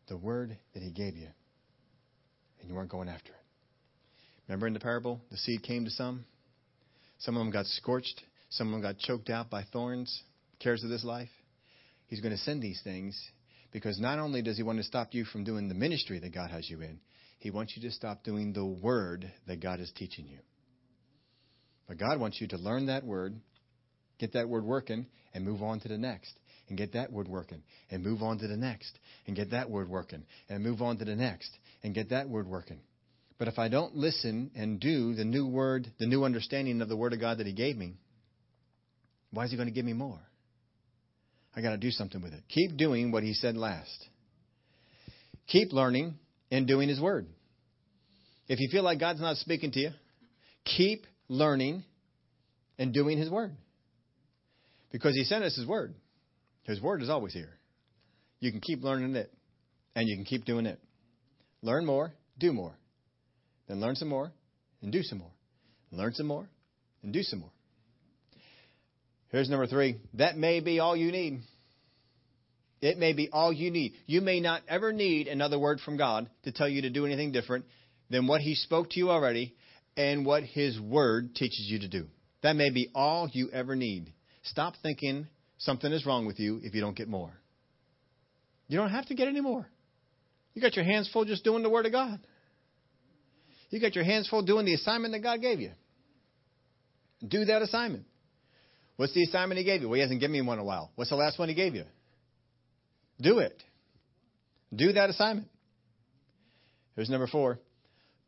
the 0.07 0.17
word 0.17 0.57
that 0.73 0.83
he 0.83 0.91
gave 0.91 1.15
you, 1.15 1.27
and 2.59 2.69
you 2.69 2.75
weren't 2.75 2.91
going 2.91 3.09
after 3.09 3.31
it. 3.31 3.39
Remember 4.47 4.67
in 4.67 4.73
the 4.73 4.79
parable, 4.79 5.21
the 5.31 5.37
seed 5.37 5.63
came 5.63 5.85
to 5.85 5.91
some. 5.91 6.25
Some 7.19 7.35
of 7.35 7.39
them 7.39 7.51
got 7.51 7.65
scorched. 7.65 8.21
Some 8.49 8.67
of 8.67 8.73
them 8.73 8.81
got 8.81 8.99
choked 8.99 9.29
out 9.29 9.49
by 9.49 9.63
thorns, 9.63 10.23
cares 10.59 10.83
of 10.83 10.89
this 10.89 11.03
life. 11.03 11.29
He's 12.07 12.21
going 12.21 12.35
to 12.35 12.41
send 12.41 12.61
these 12.61 12.79
things 12.83 13.19
because 13.71 13.99
not 13.99 14.19
only 14.19 14.41
does 14.41 14.57
he 14.57 14.63
want 14.63 14.77
to 14.77 14.83
stop 14.83 15.13
you 15.13 15.25
from 15.25 15.43
doing 15.43 15.67
the 15.67 15.75
ministry 15.75 16.19
that 16.19 16.33
God 16.33 16.51
has 16.51 16.69
you 16.69 16.81
in, 16.81 16.99
he 17.39 17.51
wants 17.51 17.73
you 17.75 17.81
to 17.83 17.91
stop 17.91 18.23
doing 18.23 18.53
the 18.53 18.65
word 18.65 19.31
that 19.47 19.59
God 19.59 19.79
is 19.79 19.91
teaching 19.95 20.27
you. 20.27 20.39
But 21.87 21.97
God 21.97 22.19
wants 22.19 22.39
you 22.39 22.47
to 22.49 22.57
learn 22.57 22.85
that 22.85 23.03
word, 23.03 23.35
get 24.19 24.33
that 24.33 24.47
word 24.47 24.63
working, 24.63 25.07
and 25.33 25.43
move 25.43 25.61
on 25.61 25.79
to 25.81 25.87
the 25.87 25.97
next 25.97 26.33
and 26.67 26.77
get 26.77 26.93
that 26.93 27.11
word 27.11 27.27
working 27.27 27.61
and 27.91 28.03
move 28.03 28.21
on 28.21 28.39
to 28.39 28.47
the 28.47 28.57
next 28.57 28.97
and 29.27 29.35
get 29.35 29.51
that 29.51 29.69
word 29.69 29.89
working 29.89 30.23
and 30.49 30.63
move 30.63 30.81
on 30.81 30.97
to 30.97 31.05
the 31.05 31.15
next 31.15 31.51
and 31.83 31.93
get 31.93 32.09
that 32.09 32.29
word 32.29 32.47
working. 32.47 32.79
But 33.37 33.47
if 33.47 33.59
I 33.59 33.67
don't 33.67 33.95
listen 33.95 34.51
and 34.55 34.79
do 34.79 35.13
the 35.13 35.25
new 35.25 35.45
word, 35.47 35.87
the 35.99 36.05
new 36.05 36.23
understanding 36.23 36.81
of 36.81 36.89
the 36.89 36.95
word 36.95 37.13
of 37.13 37.19
God 37.19 37.39
that 37.39 37.47
He 37.47 37.53
gave 37.53 37.77
me, 37.77 37.93
why 39.31 39.45
is 39.45 39.51
He 39.51 39.57
going 39.57 39.67
to 39.67 39.73
give 39.73 39.85
me 39.85 39.93
more? 39.93 40.19
I 41.55 41.61
got 41.61 41.71
to 41.71 41.77
do 41.77 41.91
something 41.91 42.21
with 42.21 42.33
it. 42.33 42.43
Keep 42.49 42.77
doing 42.77 43.11
what 43.11 43.23
He 43.23 43.33
said 43.33 43.55
last. 43.55 44.07
Keep 45.47 45.73
learning 45.73 46.15
and 46.49 46.65
doing 46.65 46.87
His 46.89 46.99
word. 46.99 47.27
If 48.47 48.59
you 48.59 48.69
feel 48.71 48.83
like 48.83 48.99
God's 48.99 49.21
not 49.21 49.37
speaking 49.37 49.71
to 49.71 49.79
you, 49.79 49.89
keep 50.63 51.05
learning 51.27 51.83
and 52.77 52.93
doing 52.93 53.17
His 53.17 53.29
word. 53.29 53.51
Because 54.91 55.13
He 55.15 55.23
sent 55.23 55.43
us 55.43 55.55
His 55.55 55.67
word. 55.67 55.93
His 56.65 56.81
word 56.81 57.01
is 57.01 57.09
always 57.09 57.33
here. 57.33 57.57
You 58.39 58.51
can 58.51 58.59
keep 58.59 58.83
learning 58.83 59.15
it, 59.15 59.31
and 59.95 60.07
you 60.07 60.15
can 60.15 60.25
keep 60.25 60.45
doing 60.45 60.65
it. 60.65 60.79
Learn 61.61 61.85
more, 61.85 62.13
do 62.37 62.51
more. 62.51 62.75
Then 63.67 63.79
learn 63.79 63.95
some 63.95 64.09
more, 64.09 64.31
and 64.81 64.91
do 64.91 65.01
some 65.01 65.19
more. 65.19 65.31
Learn 65.91 66.13
some 66.13 66.27
more, 66.27 66.47
and 67.01 67.13
do 67.13 67.23
some 67.23 67.39
more. 67.39 67.51
Here's 69.29 69.49
number 69.49 69.67
three. 69.67 69.97
That 70.15 70.37
may 70.37 70.59
be 70.59 70.79
all 70.79 70.95
you 70.95 71.11
need. 71.11 71.41
It 72.81 72.97
may 72.97 73.13
be 73.13 73.29
all 73.31 73.51
you 73.51 73.71
need. 73.71 73.93
You 74.05 74.21
may 74.21 74.39
not 74.39 74.61
ever 74.67 74.91
need 74.91 75.27
another 75.27 75.57
word 75.57 75.79
from 75.79 75.97
God 75.97 76.29
to 76.43 76.51
tell 76.51 76.69
you 76.69 76.83
to 76.83 76.89
do 76.89 77.05
anything 77.05 77.31
different 77.31 77.65
than 78.09 78.27
what 78.27 78.41
He 78.41 78.55
spoke 78.55 78.89
to 78.91 78.99
you 78.99 79.09
already 79.09 79.55
and 79.97 80.25
what 80.25 80.43
His 80.43 80.79
Word 80.79 81.35
teaches 81.35 81.65
you 81.67 81.79
to 81.79 81.87
do. 81.87 82.07
That 82.43 82.55
may 82.55 82.69
be 82.69 82.89
all 82.93 83.29
you 83.31 83.49
ever 83.51 83.75
need. 83.75 84.13
Stop 84.43 84.75
thinking 84.83 85.27
Something 85.57 85.91
is 85.91 86.05
wrong 86.05 86.25
with 86.25 86.39
you 86.39 86.59
if 86.63 86.73
you 86.73 86.81
don't 86.81 86.95
get 86.95 87.07
more. 87.07 87.33
You 88.67 88.77
don't 88.77 88.89
have 88.89 89.05
to 89.07 89.15
get 89.15 89.27
any 89.27 89.41
more. 89.41 89.67
You 90.53 90.61
got 90.61 90.75
your 90.75 90.85
hands 90.85 91.09
full 91.11 91.25
just 91.25 91.43
doing 91.43 91.63
the 91.63 91.69
Word 91.69 91.85
of 91.85 91.91
God. 91.91 92.19
You 93.69 93.79
got 93.79 93.95
your 93.95 94.03
hands 94.03 94.27
full 94.27 94.41
doing 94.43 94.65
the 94.65 94.73
assignment 94.73 95.13
that 95.13 95.19
God 95.19 95.41
gave 95.41 95.59
you. 95.59 95.71
Do 97.25 97.45
that 97.45 97.61
assignment. 97.61 98.05
What's 98.95 99.13
the 99.13 99.23
assignment 99.23 99.57
He 99.57 99.65
gave 99.65 99.81
you? 99.81 99.89
Well, 99.89 99.95
He 99.95 100.01
hasn't 100.01 100.19
given 100.19 100.33
me 100.33 100.41
one 100.41 100.57
in 100.57 100.61
a 100.61 100.65
while. 100.65 100.91
What's 100.95 101.09
the 101.09 101.15
last 101.15 101.37
one 101.37 101.49
He 101.49 101.55
gave 101.55 101.75
you? 101.75 101.83
Do 103.19 103.39
it. 103.39 103.61
Do 104.73 104.93
that 104.93 105.09
assignment. 105.09 105.47
Here's 106.95 107.09
number 107.09 107.27
four. 107.27 107.59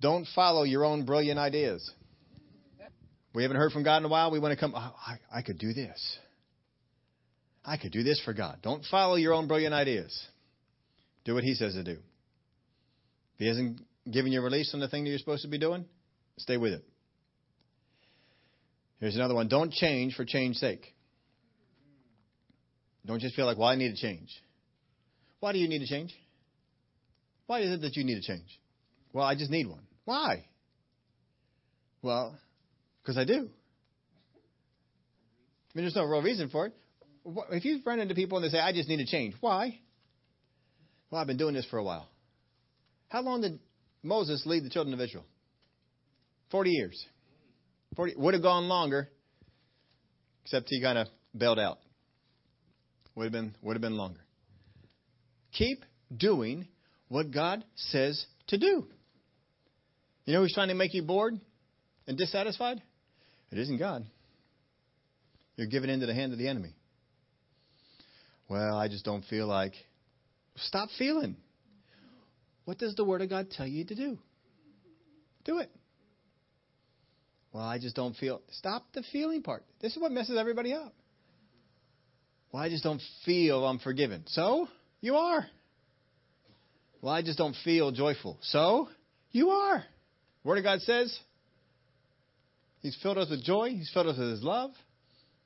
Don't 0.01 0.27
follow 0.35 0.63
your 0.63 0.85
own 0.85 1.05
brilliant 1.05 1.39
ideas. 1.39 1.89
We 3.33 3.43
haven't 3.43 3.57
heard 3.57 3.71
from 3.71 3.83
God 3.83 3.97
in 3.97 4.05
a 4.05 4.09
while. 4.09 4.31
We 4.31 4.39
want 4.39 4.53
to 4.53 4.59
come, 4.59 4.73
oh, 4.75 4.95
I, 5.05 5.17
I 5.31 5.41
could 5.41 5.59
do 5.59 5.73
this. 5.73 6.17
I 7.67 7.75
could 7.75 7.91
do 7.91 8.01
this 8.01 8.21
for 8.23 8.33
God. 8.33 8.59
Don't 8.63 8.85
follow 8.85 9.15
your 9.15 9.33
own 9.33 9.47
brilliant 9.47 9.73
ideas. 9.73 10.17
Do 11.25 11.35
what 11.35 11.43
He 11.43 11.53
says 11.53 11.73
to 11.73 11.83
do. 11.83 11.91
If 11.91 13.39
He 13.39 13.47
hasn't 13.47 13.81
given 14.09 14.31
you 14.31 14.39
a 14.39 14.43
release 14.43 14.73
on 14.73 14.79
the 14.79 14.87
thing 14.87 15.03
that 15.03 15.09
you're 15.09 15.19
supposed 15.19 15.41
to 15.41 15.49
be 15.49 15.59
doing, 15.59 15.85
stay 16.37 16.55
with 16.55 16.71
it. 16.71 16.85
Here's 19.01 19.17
another 19.17 19.35
one. 19.35 19.49
Don't 19.49 19.71
change 19.71 20.15
for 20.15 20.23
change's 20.23 20.61
sake. 20.61 20.95
Don't 23.05 23.19
just 23.19 23.35
feel 23.35 23.45
like, 23.45 23.57
well, 23.57 23.67
I 23.67 23.75
need 23.75 23.93
to 23.93 24.01
change. 24.01 24.29
Why 25.41 25.51
do 25.51 25.59
you 25.59 25.67
need 25.67 25.79
to 25.79 25.87
change? 25.87 26.15
Why 27.47 27.59
is 27.59 27.71
it 27.71 27.81
that 27.81 27.97
you 27.97 28.05
need 28.05 28.15
to 28.15 28.21
change? 28.21 28.59
Well, 29.11 29.25
I 29.25 29.35
just 29.35 29.51
need 29.51 29.67
one. 29.67 29.83
Why? 30.05 30.45
Well, 32.01 32.37
because 33.01 33.17
I 33.17 33.25
do. 33.25 33.33
I 33.33 33.39
mean, 35.75 35.83
there's 35.83 35.95
no 35.95 36.05
real 36.05 36.21
reason 36.21 36.49
for 36.49 36.67
it. 36.67 36.73
If 37.51 37.65
you 37.65 37.81
run 37.85 37.99
into 37.99 38.15
people 38.15 38.37
and 38.37 38.45
they 38.45 38.49
say, 38.49 38.59
I 38.59 38.71
just 38.71 38.87
need 38.87 38.97
to 38.97 39.05
change, 39.05 39.35
why? 39.41 39.79
Well, 41.09 41.19
I've 41.19 41.27
been 41.27 41.37
doing 41.37 41.53
this 41.53 41.65
for 41.65 41.77
a 41.77 41.83
while. 41.83 42.07
How 43.09 43.21
long 43.21 43.41
did 43.41 43.59
Moses 44.03 44.43
lead 44.45 44.63
the 44.63 44.69
children 44.69 44.93
of 44.93 45.01
Israel? 45.01 45.25
40 46.51 46.69
years. 46.69 47.05
40, 47.95 48.15
would 48.17 48.33
have 48.33 48.43
gone 48.43 48.67
longer, 48.67 49.09
except 50.43 50.67
he 50.69 50.81
kind 50.81 50.97
of 50.97 51.07
bailed 51.35 51.59
out. 51.59 51.79
Would 53.15 53.23
have 53.25 53.31
been 53.31 53.55
would 53.63 53.73
have 53.73 53.81
been 53.81 53.97
longer. 53.97 54.19
Keep 55.51 55.83
doing 56.15 56.67
what 57.07 57.31
God 57.31 57.63
says 57.75 58.23
to 58.47 58.57
do. 58.57 58.87
You 60.25 60.33
know 60.33 60.41
who's 60.41 60.53
trying 60.53 60.67
to 60.67 60.75
make 60.75 60.93
you 60.93 61.01
bored 61.01 61.39
and 62.05 62.17
dissatisfied? 62.17 62.81
It 63.51 63.57
isn't 63.57 63.79
God. 63.79 64.05
You're 65.55 65.67
giving 65.67 65.89
in 65.89 66.01
to 66.01 66.05
the 66.05 66.13
hand 66.13 66.33
of 66.33 66.37
the 66.37 66.47
enemy. 66.47 66.75
Well, 68.49 68.77
I 68.77 68.87
just 68.87 69.05
don't 69.05 69.25
feel 69.25 69.47
like. 69.47 69.73
Stop 70.55 70.89
feeling. 70.97 71.35
What 72.65 72.77
does 72.77 72.95
the 72.95 73.05
Word 73.05 73.21
of 73.21 73.29
God 73.29 73.51
tell 73.51 73.67
you 73.67 73.85
to 73.85 73.95
do? 73.95 74.17
Do 75.45 75.59
it. 75.59 75.71
Well, 77.53 77.63
I 77.63 77.79
just 77.79 77.95
don't 77.95 78.15
feel. 78.15 78.41
Stop 78.51 78.85
the 78.93 79.03
feeling 79.11 79.41
part. 79.41 79.63
This 79.81 79.95
is 79.95 80.01
what 80.01 80.11
messes 80.11 80.37
everybody 80.37 80.73
up. 80.73 80.93
Well, 82.51 82.63
I 82.63 82.69
just 82.69 82.83
don't 82.83 83.01
feel 83.25 83.65
I'm 83.65 83.79
forgiven. 83.79 84.23
So, 84.27 84.67
you 85.01 85.15
are. 85.15 85.45
Well, 87.01 87.13
I 87.13 87.21
just 87.21 87.37
don't 87.37 87.55
feel 87.63 87.91
joyful. 87.91 88.37
So, 88.41 88.89
you 89.31 89.49
are. 89.49 89.83
Word 90.43 90.57
of 90.57 90.63
God 90.63 90.81
says 90.81 91.17
He's 92.79 92.97
filled 93.01 93.17
us 93.17 93.29
with 93.29 93.43
joy. 93.43 93.69
He's 93.69 93.89
filled 93.93 94.07
us 94.07 94.17
with 94.17 94.29
His 94.31 94.43
love. 94.43 94.71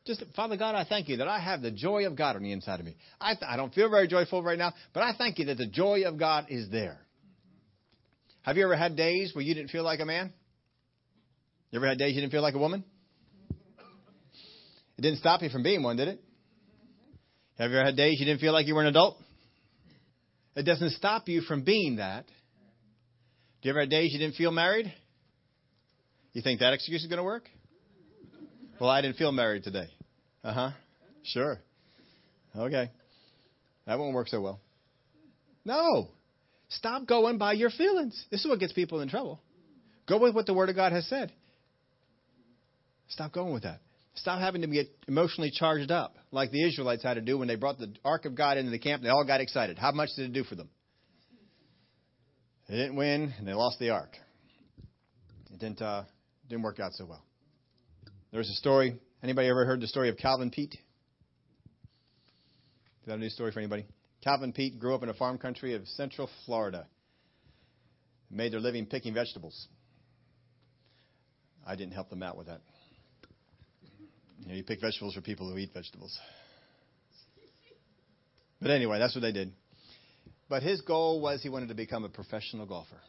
Just, 0.06 0.24
Father 0.36 0.58
God, 0.58 0.74
I 0.74 0.84
thank 0.84 1.10
you 1.10 1.18
that 1.18 1.28
I 1.28 1.40
have 1.40 1.62
the 1.62 1.70
joy 1.70 2.08
of 2.08 2.18
God 2.18 2.36
on 2.36 2.42
the 2.42 2.52
inside 2.52 2.80
of 2.80 2.86
me. 2.86 2.96
I, 3.20 3.36
I 3.46 3.56
don't 3.56 3.74
feel 3.74 3.90
very 3.90 4.08
joyful 4.08 4.42
right 4.42 4.58
now, 4.58 4.74
but 4.94 5.04
I 5.04 5.14
thank 5.16 5.38
you 5.38 5.46
that 5.46 5.58
the 5.58 5.68
joy 5.68 6.04
of 6.06 6.18
God 6.18 6.48
is 6.50 6.70
there. 6.72 6.98
Have 8.42 8.58
you 8.58 8.64
ever 8.64 8.76
had 8.76 8.96
days 8.96 9.36
where 9.36 9.44
you 9.44 9.54
didn't 9.54 9.70
feel 9.70 9.84
like 9.84 10.00
a 10.00 10.06
man? 10.06 10.34
You 11.70 11.78
ever 11.78 11.88
had 11.88 12.00
days 12.00 12.16
you 12.16 12.22
didn't 12.22 12.32
feel 12.32 12.42
like 12.42 12.56
a 12.56 12.60
woman? 12.60 12.84
It 14.98 15.02
didn't 15.02 15.20
stop 15.20 15.44
you 15.44 15.50
from 15.50 15.62
being 15.62 15.84
one, 15.84 15.98
did 15.98 16.08
it? 16.08 16.20
Have 17.60 17.70
you 17.70 17.78
ever 17.78 17.86
had 17.86 17.96
days 17.96 18.20
you 18.20 18.26
didn't 18.26 18.42
feel 18.42 18.54
like 18.54 18.66
you 18.66 18.74
were 18.74 18.82
an 18.82 18.88
adult? 18.88 19.18
It 20.56 20.64
doesn't 20.64 20.92
stop 20.92 21.28
you 21.28 21.42
from 21.42 21.64
being 21.64 21.98
that. 21.98 22.26
Do 23.62 23.70
you 23.70 23.72
ever 23.72 23.82
have 23.82 23.90
days 23.90 24.12
you 24.12 24.20
didn't 24.20 24.36
feel 24.36 24.52
married? 24.52 24.92
You 26.34 26.42
think 26.42 26.60
that 26.60 26.74
excuse 26.74 27.04
is 27.04 27.08
going 27.08 27.18
to 27.18 27.24
work? 27.24 27.44
Well, 28.82 28.90
I 28.90 29.04
didn't 29.04 29.18
feel 29.18 29.32
married 29.32 29.64
today. 29.64 29.90
Uh 30.44 30.54
huh. 30.54 30.72
Sure. 31.22 31.60
Okay. 32.58 32.90
That 33.86 34.00
won't 34.00 34.16
work 34.16 34.28
so 34.28 34.42
well. 34.42 34.60
No. 35.64 36.08
Stop 36.70 37.06
going 37.06 37.38
by 37.38 37.54
your 37.54 37.70
feelings. 37.70 38.26
This 38.32 38.40
is 38.40 38.48
what 38.48 38.60
gets 38.60 38.74
people 38.74 39.02
in 39.02 39.08
trouble. 39.08 39.40
Go 40.10 40.18
with 40.18 40.34
what 40.34 40.48
the 40.48 40.56
Word 40.56 40.70
of 40.70 40.76
God 40.76 40.94
has 40.94 41.08
said. 41.10 41.32
Stop 43.10 43.34
going 43.34 43.54
with 43.54 43.64
that. 43.64 43.82
Stop 44.16 44.40
having 44.40 44.64
to 44.64 44.68
get 44.68 44.88
emotionally 45.08 45.52
charged 45.54 45.92
up 45.92 46.16
like 46.32 46.50
the 46.50 46.68
Israelites 46.68 47.04
had 47.04 47.14
to 47.14 47.22
do 47.22 47.38
when 47.38 47.48
they 47.48 47.58
brought 47.58 47.78
the 47.78 47.94
Ark 48.04 48.26
of 48.26 48.34
God 48.34 48.58
into 48.58 48.72
the 48.72 48.80
camp. 48.80 49.04
They 49.04 49.10
all 49.10 49.26
got 49.26 49.42
excited. 49.42 49.78
How 49.78 49.92
much 49.92 50.10
did 50.16 50.32
it 50.32 50.34
do 50.34 50.44
for 50.44 50.56
them? 50.56 50.70
They 52.68 52.78
didn't 52.78 52.96
win, 52.96 53.32
and 53.38 53.48
they 53.48 53.54
lost 53.54 53.78
the 53.78 53.92
Ark. 53.92 54.18
It 55.54 55.60
didn't, 55.60 55.84
uh, 55.84 56.06
didn't 56.50 56.64
work 56.64 56.80
out 56.80 56.94
so 56.94 57.06
well. 57.06 57.24
There's 58.32 58.50
a 58.50 58.54
story. 58.54 58.98
Anybody 59.22 59.50
ever 59.50 59.66
heard 59.66 59.82
the 59.82 59.88
story 59.88 60.08
of 60.08 60.16
Calvin 60.16 60.52
Peete? 60.52 60.74
Is 60.74 60.80
that 63.08 63.16
a 63.16 63.18
new 63.18 63.30
story 63.30 63.52
for 63.52 63.60
anybody? 63.60 63.86
Calvin 64.24 64.54
Peete 64.54 64.80
grew 64.80 64.96
up 64.96 65.04
in 65.04 65.10
a 65.10 65.14
farm 65.14 65.38
country 65.38 65.74
of 65.74 65.86
central 65.90 66.30
Florida. 66.46 66.88
Made 68.30 68.54
their 68.54 68.62
living 68.62 68.86
picking 68.86 69.14
vegetables. 69.14 69.68
I 71.68 71.76
didn't 71.76 71.94
help 71.94 72.10
them 72.10 72.24
out 72.24 72.38
with 72.38 72.48
that. 72.48 72.62
You, 74.40 74.48
know, 74.48 74.56
you 74.56 74.64
pick 74.64 74.80
vegetables 74.80 75.14
for 75.14 75.22
people 75.22 75.52
who 75.52 75.58
eat 75.58 75.72
vegetables. 75.74 76.18
But 78.62 78.72
anyway, 78.72 78.98
that's 79.00 79.14
what 79.14 79.22
they 79.22 79.34
did. 79.34 79.52
But 80.48 80.64
his 80.64 80.80
goal 80.82 81.20
was 81.20 81.44
he 81.44 81.50
wanted 81.50 81.68
to 81.68 81.76
become 81.76 82.06
a 82.06 82.10
professional 82.10 82.66
golfer. 82.66 83.02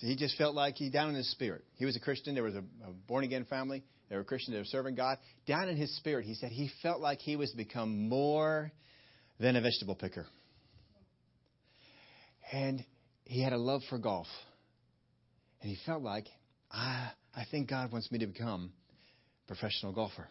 He 0.00 0.16
just 0.16 0.36
felt 0.36 0.54
like 0.54 0.76
he, 0.76 0.90
down 0.90 1.10
in 1.10 1.14
his 1.14 1.30
spirit, 1.30 1.64
he 1.76 1.84
was 1.84 1.96
a 1.96 2.00
Christian. 2.00 2.34
There 2.34 2.44
was 2.44 2.54
a, 2.54 2.64
a 2.86 2.92
born 3.06 3.24
again 3.24 3.44
family. 3.44 3.82
They 4.08 4.16
were 4.16 4.24
Christians. 4.24 4.54
They 4.54 4.58
were 4.58 4.64
serving 4.64 4.94
God. 4.94 5.18
Down 5.46 5.68
in 5.68 5.76
his 5.76 5.94
spirit, 5.96 6.24
he 6.24 6.34
said 6.34 6.50
he 6.50 6.70
felt 6.82 7.00
like 7.00 7.20
he 7.20 7.36
was 7.36 7.52
become 7.52 8.08
more 8.08 8.72
than 9.38 9.56
a 9.56 9.60
vegetable 9.60 9.94
picker. 9.94 10.26
And 12.52 12.84
he 13.24 13.42
had 13.42 13.52
a 13.52 13.58
love 13.58 13.82
for 13.90 13.98
golf. 13.98 14.26
And 15.60 15.70
he 15.70 15.76
felt 15.84 16.02
like, 16.02 16.26
I, 16.70 17.10
I 17.34 17.44
think 17.50 17.68
God 17.68 17.92
wants 17.92 18.10
me 18.10 18.18
to 18.20 18.26
become 18.26 18.72
a 19.44 19.46
professional 19.46 19.92
golfer. 19.92 20.28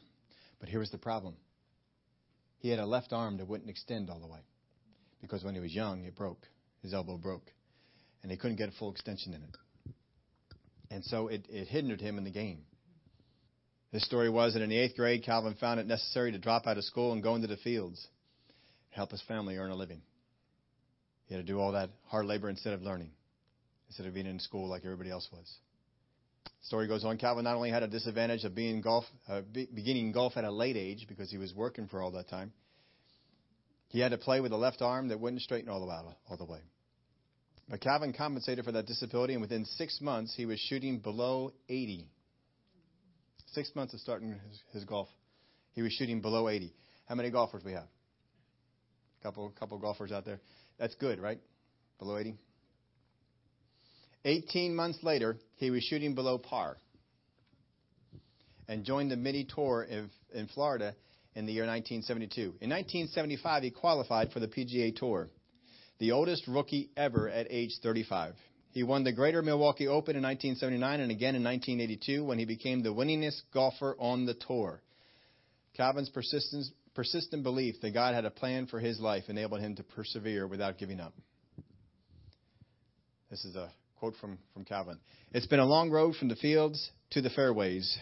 But 0.60 0.70
here 0.70 0.80
was 0.80 0.90
the 0.90 0.98
problem 0.98 1.36
he 2.60 2.70
had 2.70 2.80
a 2.80 2.86
left 2.86 3.14
arm 3.14 3.38
that 3.38 3.48
wouldn't 3.48 3.70
extend 3.70 4.10
all 4.10 4.20
the 4.20 4.28
way 4.28 4.40
because 5.22 5.44
when 5.44 5.54
he 5.54 5.60
was 5.60 5.74
young, 5.74 6.04
it 6.06 6.16
broke. 6.16 6.48
His 6.82 6.94
elbow 6.94 7.18
broke. 7.18 7.52
And 8.24 8.32
he 8.32 8.38
couldn't 8.38 8.58
get 8.58 8.70
a 8.70 8.74
full 8.74 8.92
extension 8.92 9.34
in 9.34 9.42
it. 9.44 9.58
And 10.90 11.04
so 11.04 11.28
it, 11.28 11.46
it 11.50 11.68
hindered 11.68 12.02
him 12.02 12.18
in 12.18 12.24
the 12.24 12.32
game. 12.32 12.60
His 13.92 14.04
story 14.04 14.30
was 14.30 14.54
that 14.54 14.62
in 14.62 14.70
the 14.70 14.78
eighth 14.78 14.96
grade, 14.96 15.24
Calvin 15.24 15.56
found 15.60 15.80
it 15.80 15.88
necessary 15.88 16.32
to 16.32 16.38
drop 16.38 16.68
out 16.68 16.78
of 16.78 16.84
school 16.84 17.14
and 17.14 17.24
go 17.24 17.36
into 17.36 17.48
the 17.48 17.58
fields, 17.58 18.06
help 18.90 19.12
his 19.12 19.22
family 19.24 19.58
earn 19.58 19.72
a 19.72 19.76
living. 19.76 20.02
He 21.28 21.36
had 21.36 21.46
to 21.46 21.52
do 21.52 21.60
all 21.60 21.74
that 21.74 21.90
hard 22.08 22.26
labor 22.26 22.50
instead 22.50 22.74
of 22.74 22.82
learning, 22.82 23.12
instead 23.88 24.06
of 24.06 24.14
being 24.14 24.26
in 24.26 24.40
school 24.40 24.68
like 24.68 24.84
everybody 24.84 25.10
else 25.10 25.28
was. 25.32 25.52
The 26.46 26.68
story 26.68 26.88
goes 26.88 27.06
on. 27.06 27.18
Calvin 27.18 27.44
not 27.44 27.56
only 27.56 27.70
had 27.70 27.84
a 27.84 27.88
disadvantage 27.88 28.44
of 28.44 28.56
being 28.56 28.82
golf, 28.82 29.06
uh, 29.28 29.42
be, 29.42 29.68
beginning 29.74 30.12
golf 30.12 30.38
at 30.38 30.44
a 30.44 30.52
late 30.52 30.78
age 30.78 31.06
because 31.08 31.30
he 31.30 31.38
was 31.38 31.54
working 31.54 31.88
for 31.88 32.02
all 32.02 32.12
that 32.12 32.30
time. 32.30 32.52
He 33.90 34.00
had 34.00 34.12
to 34.12 34.18
play 34.18 34.42
with 34.42 34.52
a 34.52 34.58
left 34.58 34.82
arm 34.82 35.10
that 35.10 35.20
wouldn't 35.20 35.42
straighten 35.42 35.70
all 35.70 35.80
the. 35.80 35.88
All 35.88 36.38
the 36.38 36.46
way. 36.46 36.60
But 37.70 37.82
Calvin 37.82 38.14
compensated 38.14 38.64
for 38.64 38.72
that 38.72 38.86
disability, 38.86 39.34
and 39.34 39.42
within 39.42 39.66
six 39.66 40.00
months, 40.00 40.34
he 40.36 40.46
was 40.46 40.60
shooting 40.60 41.00
below 41.00 41.52
80. 41.68 42.08
Six 43.52 43.72
months 43.76 43.94
of 43.94 44.00
starting 44.00 44.32
his, 44.32 44.62
his 44.72 44.84
golf, 44.86 45.10
he 45.74 45.82
was 45.82 45.92
shooting 45.92 46.22
below 46.22 46.48
80. 46.48 46.74
How 47.08 47.16
many 47.16 47.30
golfers 47.30 47.64
do 47.64 47.68
we 47.68 47.74
have? 47.74 47.88
A 49.20 49.24
couple, 49.24 49.52
couple 49.60 49.78
golfers 49.80 50.12
out 50.12 50.26
there. 50.26 50.40
That's 50.78 50.96
good, 50.96 51.20
right? 51.20 51.40
Below 52.00 52.18
80. 52.18 52.36
18 54.26 54.76
months 54.76 55.00
later, 55.04 55.38
he 55.56 55.72
was 55.72 55.84
shooting 55.84 56.16
below 56.16 56.38
par 56.38 56.78
and 58.68 58.84
joined 58.84 59.12
the 59.12 59.16
mini 59.16 59.46
tour 59.46 59.88
in 60.34 60.48
Florida 60.54 60.94
in 61.36 61.46
the 61.46 61.54
year 61.54 61.66
1972. 61.66 62.42
In 62.62 62.70
1975, 62.70 63.64
he 63.64 63.72
qualified 63.72 64.32
for 64.32 64.40
the 64.40 64.48
PGA 64.48 64.96
Tour, 64.96 65.30
the 66.00 66.12
oldest 66.12 66.48
rookie 66.48 66.90
ever 66.96 67.30
at 67.30 67.48
age 67.50 67.72
35. 67.82 68.34
He 68.72 68.84
won 68.84 69.04
the 69.04 69.12
Greater 69.12 69.42
Milwaukee 69.42 69.88
Open 69.88 70.16
in 70.16 70.24
1979 70.24 71.00
and 71.00 71.12
again 71.12 71.36
in 71.36 71.44
1982 71.44 72.24
when 72.24 72.38
he 72.38 72.46
became 72.46 72.84
the 72.84 72.94
winningest 72.94 73.42
golfer 73.54 73.96
on 74.00 74.26
the 74.26 74.36
tour. 74.36 74.82
Calvin's 75.76 76.10
persistent 76.10 77.44
belief 77.44 77.82
that 77.82 77.94
God 77.94 78.14
had 78.14 78.26
a 78.26 78.32
plan 78.32 78.68
for 78.68 78.80
his 78.80 79.00
life 79.00 79.24
enabled 79.30 79.62
him 79.62 79.76
to 79.76 79.84
persevere 79.84 80.48
without 80.48 80.78
giving 80.78 81.00
up. 81.00 81.14
This 83.30 83.44
is 83.46 83.56
a 83.56 83.70
quote 84.00 84.16
from, 84.22 84.38
from 84.54 84.64
Calvin. 84.64 85.00
It's 85.32 85.48
been 85.48 85.60
a 85.60 85.66
long 85.66 85.90
road 85.90 86.16
from 86.16 86.28
the 86.30 86.36
fields 86.36 86.92
to 87.12 87.22
the 87.22 87.30
fairways. 87.30 87.98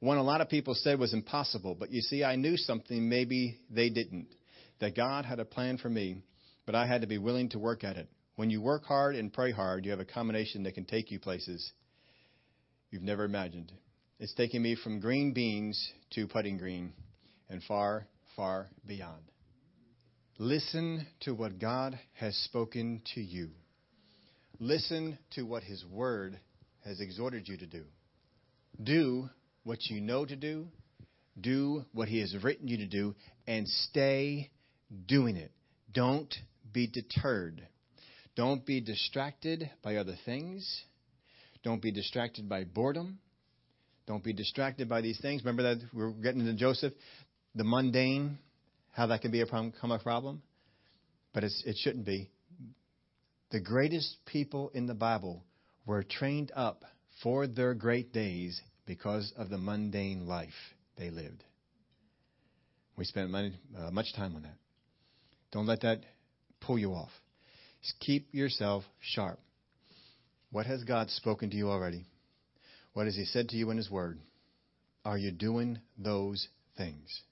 One 0.00 0.18
a 0.18 0.22
lot 0.22 0.40
of 0.40 0.48
people 0.48 0.74
said 0.74 0.98
was 0.98 1.12
impossible, 1.12 1.74
but 1.74 1.90
you 1.90 2.00
see, 2.00 2.22
I 2.22 2.36
knew 2.36 2.56
something 2.56 3.08
maybe 3.08 3.58
they 3.70 3.90
didn't. 3.90 4.28
That 4.80 4.94
God 4.94 5.24
had 5.24 5.40
a 5.40 5.44
plan 5.44 5.78
for 5.78 5.88
me, 5.88 6.22
but 6.68 6.74
I 6.74 6.86
had 6.86 7.00
to 7.00 7.06
be 7.06 7.16
willing 7.16 7.48
to 7.48 7.58
work 7.58 7.82
at 7.82 7.96
it. 7.96 8.10
When 8.36 8.50
you 8.50 8.60
work 8.60 8.84
hard 8.84 9.16
and 9.16 9.32
pray 9.32 9.52
hard, 9.52 9.86
you 9.86 9.90
have 9.90 10.00
a 10.00 10.04
combination 10.04 10.64
that 10.64 10.74
can 10.74 10.84
take 10.84 11.10
you 11.10 11.18
places 11.18 11.72
you've 12.90 13.00
never 13.00 13.24
imagined. 13.24 13.72
It's 14.20 14.34
taken 14.34 14.60
me 14.60 14.74
from 14.76 15.00
green 15.00 15.32
beans 15.32 15.82
to 16.10 16.26
putting 16.26 16.58
green 16.58 16.92
and 17.48 17.62
far, 17.62 18.06
far 18.36 18.68
beyond. 18.86 19.22
Listen 20.38 21.06
to 21.20 21.32
what 21.32 21.58
God 21.58 21.98
has 22.12 22.36
spoken 22.36 23.00
to 23.14 23.22
you. 23.22 23.48
Listen 24.60 25.16
to 25.36 25.44
what 25.44 25.62
His 25.62 25.82
Word 25.86 26.38
has 26.84 27.00
exhorted 27.00 27.48
you 27.48 27.56
to 27.56 27.66
do. 27.66 27.84
Do 28.82 29.30
what 29.64 29.86
you 29.86 30.02
know 30.02 30.26
to 30.26 30.36
do, 30.36 30.66
do 31.40 31.86
what 31.94 32.08
He 32.08 32.20
has 32.20 32.36
written 32.44 32.68
you 32.68 32.76
to 32.76 32.86
do, 32.86 33.14
and 33.46 33.66
stay 33.66 34.50
doing 35.06 35.36
it. 35.36 35.50
Don't 35.94 36.34
be 36.72 36.86
deterred. 36.86 37.66
Don't 38.36 38.64
be 38.64 38.80
distracted 38.80 39.70
by 39.82 39.96
other 39.96 40.14
things. 40.24 40.82
Don't 41.64 41.82
be 41.82 41.90
distracted 41.90 42.48
by 42.48 42.64
boredom. 42.64 43.18
Don't 44.06 44.24
be 44.24 44.32
distracted 44.32 44.88
by 44.88 45.00
these 45.00 45.20
things. 45.20 45.42
Remember 45.44 45.62
that 45.62 45.82
we're 45.92 46.12
getting 46.12 46.40
into 46.40 46.54
Joseph, 46.54 46.92
the 47.54 47.64
mundane, 47.64 48.38
how 48.92 49.06
that 49.08 49.20
can 49.20 49.30
be 49.30 49.40
a 49.40 49.46
problem, 49.46 49.70
become 49.70 49.90
a 49.90 49.98
problem, 49.98 50.42
but 51.34 51.44
it 51.44 51.76
shouldn't 51.82 52.06
be. 52.06 52.30
The 53.50 53.60
greatest 53.60 54.16
people 54.26 54.70
in 54.74 54.86
the 54.86 54.94
Bible 54.94 55.44
were 55.86 56.02
trained 56.02 56.52
up 56.54 56.84
for 57.22 57.46
their 57.46 57.74
great 57.74 58.12
days 58.12 58.60
because 58.86 59.32
of 59.36 59.50
the 59.50 59.58
mundane 59.58 60.26
life 60.26 60.48
they 60.96 61.10
lived. 61.10 61.44
We 62.96 63.04
spent 63.04 63.30
many, 63.30 63.54
uh, 63.78 63.90
much 63.90 64.14
time 64.16 64.34
on 64.36 64.42
that. 64.42 64.56
Don't 65.52 65.66
let 65.66 65.82
that 65.82 66.00
pull 66.60 66.78
you 66.78 66.92
off. 66.92 67.10
Just 67.82 67.98
keep 68.00 68.34
yourself 68.34 68.84
sharp. 69.00 69.38
What 70.50 70.66
has 70.66 70.84
God 70.84 71.10
spoken 71.10 71.50
to 71.50 71.56
you 71.56 71.70
already? 71.70 72.06
What 72.94 73.06
has 73.06 73.16
He 73.16 73.24
said 73.24 73.48
to 73.50 73.56
you 73.56 73.70
in 73.70 73.76
His 73.76 73.90
Word? 73.90 74.18
Are 75.04 75.18
you 75.18 75.30
doing 75.30 75.78
those 75.96 76.48
things? 76.76 77.22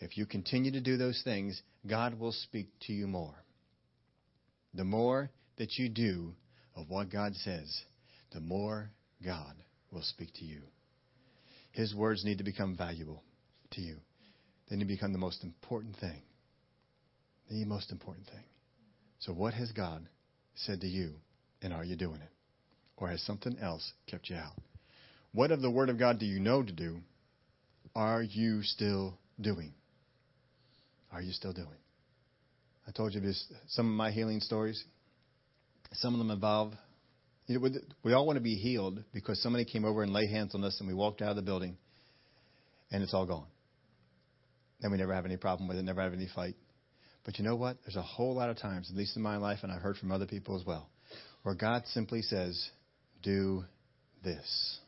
If 0.00 0.16
you 0.18 0.26
continue 0.26 0.72
to 0.72 0.80
do 0.80 0.96
those 0.96 1.20
things, 1.24 1.62
God 1.86 2.18
will 2.18 2.32
speak 2.32 2.68
to 2.86 2.92
you 2.92 3.06
more. 3.06 3.34
The 4.74 4.84
more 4.84 5.30
that 5.56 5.78
you 5.78 5.88
do 5.88 6.34
of 6.74 6.90
what 6.90 7.10
God 7.10 7.34
says, 7.36 7.82
the 8.32 8.40
more 8.40 8.90
God 9.24 9.54
will 9.90 10.02
speak 10.02 10.34
to 10.34 10.44
you. 10.44 10.62
His 11.72 11.94
words 11.94 12.24
need 12.24 12.38
to 12.38 12.44
become 12.44 12.76
valuable 12.76 13.22
to 13.72 13.80
you. 13.80 13.96
They 14.68 14.76
need 14.76 14.84
to 14.84 14.94
become 14.94 15.12
the 15.12 15.18
most 15.18 15.44
important 15.44 15.96
thing. 15.96 16.22
The 17.48 17.64
most 17.64 17.92
important 17.92 18.26
thing. 18.26 18.44
So, 19.26 19.32
what 19.32 19.54
has 19.54 19.72
God 19.72 20.06
said 20.54 20.80
to 20.82 20.86
you, 20.86 21.14
and 21.60 21.72
are 21.72 21.84
you 21.84 21.96
doing 21.96 22.20
it? 22.20 22.30
Or 22.96 23.08
has 23.08 23.20
something 23.22 23.58
else 23.60 23.92
kept 24.06 24.30
you 24.30 24.36
out? 24.36 24.52
What 25.32 25.50
of 25.50 25.60
the 25.60 25.70
Word 25.70 25.88
of 25.88 25.98
God 25.98 26.20
do 26.20 26.26
you 26.26 26.38
know 26.38 26.62
to 26.62 26.72
do? 26.72 26.98
Are 27.96 28.22
you 28.22 28.62
still 28.62 29.18
doing? 29.40 29.74
Are 31.10 31.20
you 31.20 31.32
still 31.32 31.52
doing? 31.52 31.66
I 32.86 32.92
told 32.92 33.14
you 33.14 33.20
this, 33.20 33.44
some 33.66 33.86
of 33.86 33.96
my 33.96 34.12
healing 34.12 34.40
stories. 34.40 34.82
Some 35.94 36.14
of 36.14 36.18
them 36.18 36.30
involve, 36.30 36.74
you 37.48 37.58
know, 37.58 37.68
we 38.04 38.12
all 38.12 38.26
want 38.26 38.36
to 38.36 38.42
be 38.42 38.54
healed 38.54 39.02
because 39.12 39.42
somebody 39.42 39.64
came 39.64 39.84
over 39.84 40.04
and 40.04 40.12
laid 40.12 40.30
hands 40.30 40.54
on 40.54 40.62
us 40.62 40.76
and 40.78 40.88
we 40.88 40.94
walked 40.94 41.20
out 41.20 41.30
of 41.30 41.36
the 41.36 41.42
building 41.42 41.76
and 42.92 43.02
it's 43.02 43.12
all 43.14 43.26
gone. 43.26 43.46
And 44.82 44.92
we 44.92 44.98
never 44.98 45.14
have 45.14 45.24
any 45.26 45.36
problem 45.36 45.68
with 45.68 45.78
it, 45.78 45.82
never 45.82 46.02
have 46.02 46.12
any 46.12 46.28
fight. 46.32 46.54
But 47.26 47.38
you 47.38 47.44
know 47.44 47.56
what? 47.56 47.76
There's 47.84 47.96
a 47.96 48.02
whole 48.02 48.34
lot 48.36 48.50
of 48.50 48.56
times, 48.56 48.88
at 48.88 48.96
least 48.96 49.16
in 49.16 49.22
my 49.22 49.36
life, 49.36 49.58
and 49.62 49.72
I've 49.72 49.82
heard 49.82 49.96
from 49.96 50.12
other 50.12 50.26
people 50.26 50.56
as 50.56 50.64
well, 50.64 50.88
where 51.42 51.56
God 51.56 51.82
simply 51.88 52.22
says, 52.22 52.70
Do 53.22 53.64
this. 54.22 54.78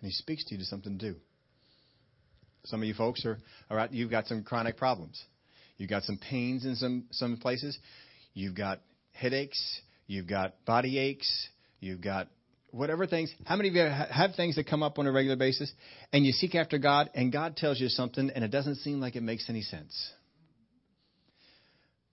And 0.00 0.10
He 0.10 0.12
speaks 0.12 0.44
to 0.46 0.54
you 0.54 0.58
to 0.58 0.66
something 0.66 0.98
to 0.98 1.12
do. 1.12 1.18
Some 2.64 2.82
of 2.82 2.88
you 2.88 2.94
folks 2.94 3.24
are, 3.24 3.38
are 3.70 3.78
out, 3.78 3.94
you've 3.94 4.10
got 4.10 4.26
some 4.26 4.42
chronic 4.42 4.76
problems. 4.76 5.22
You've 5.76 5.88
got 5.88 6.02
some 6.02 6.18
pains 6.18 6.66
in 6.66 6.74
some, 6.74 7.04
some 7.12 7.36
places. 7.36 7.78
You've 8.34 8.56
got 8.56 8.80
headaches. 9.12 9.80
You've 10.08 10.26
got 10.26 10.64
body 10.64 10.98
aches. 10.98 11.48
You've 11.78 12.00
got 12.00 12.26
whatever 12.72 13.06
things. 13.06 13.32
How 13.44 13.54
many 13.54 13.68
of 13.68 13.76
you 13.76 13.82
have 13.82 14.34
things 14.34 14.56
that 14.56 14.66
come 14.66 14.82
up 14.82 14.98
on 14.98 15.06
a 15.06 15.12
regular 15.12 15.36
basis 15.36 15.72
and 16.12 16.26
you 16.26 16.32
seek 16.32 16.56
after 16.56 16.78
God 16.78 17.08
and 17.14 17.32
God 17.32 17.56
tells 17.56 17.80
you 17.80 17.88
something 17.88 18.30
and 18.34 18.42
it 18.42 18.50
doesn't 18.50 18.76
seem 18.76 19.00
like 19.00 19.14
it 19.14 19.22
makes 19.22 19.48
any 19.48 19.62
sense? 19.62 20.12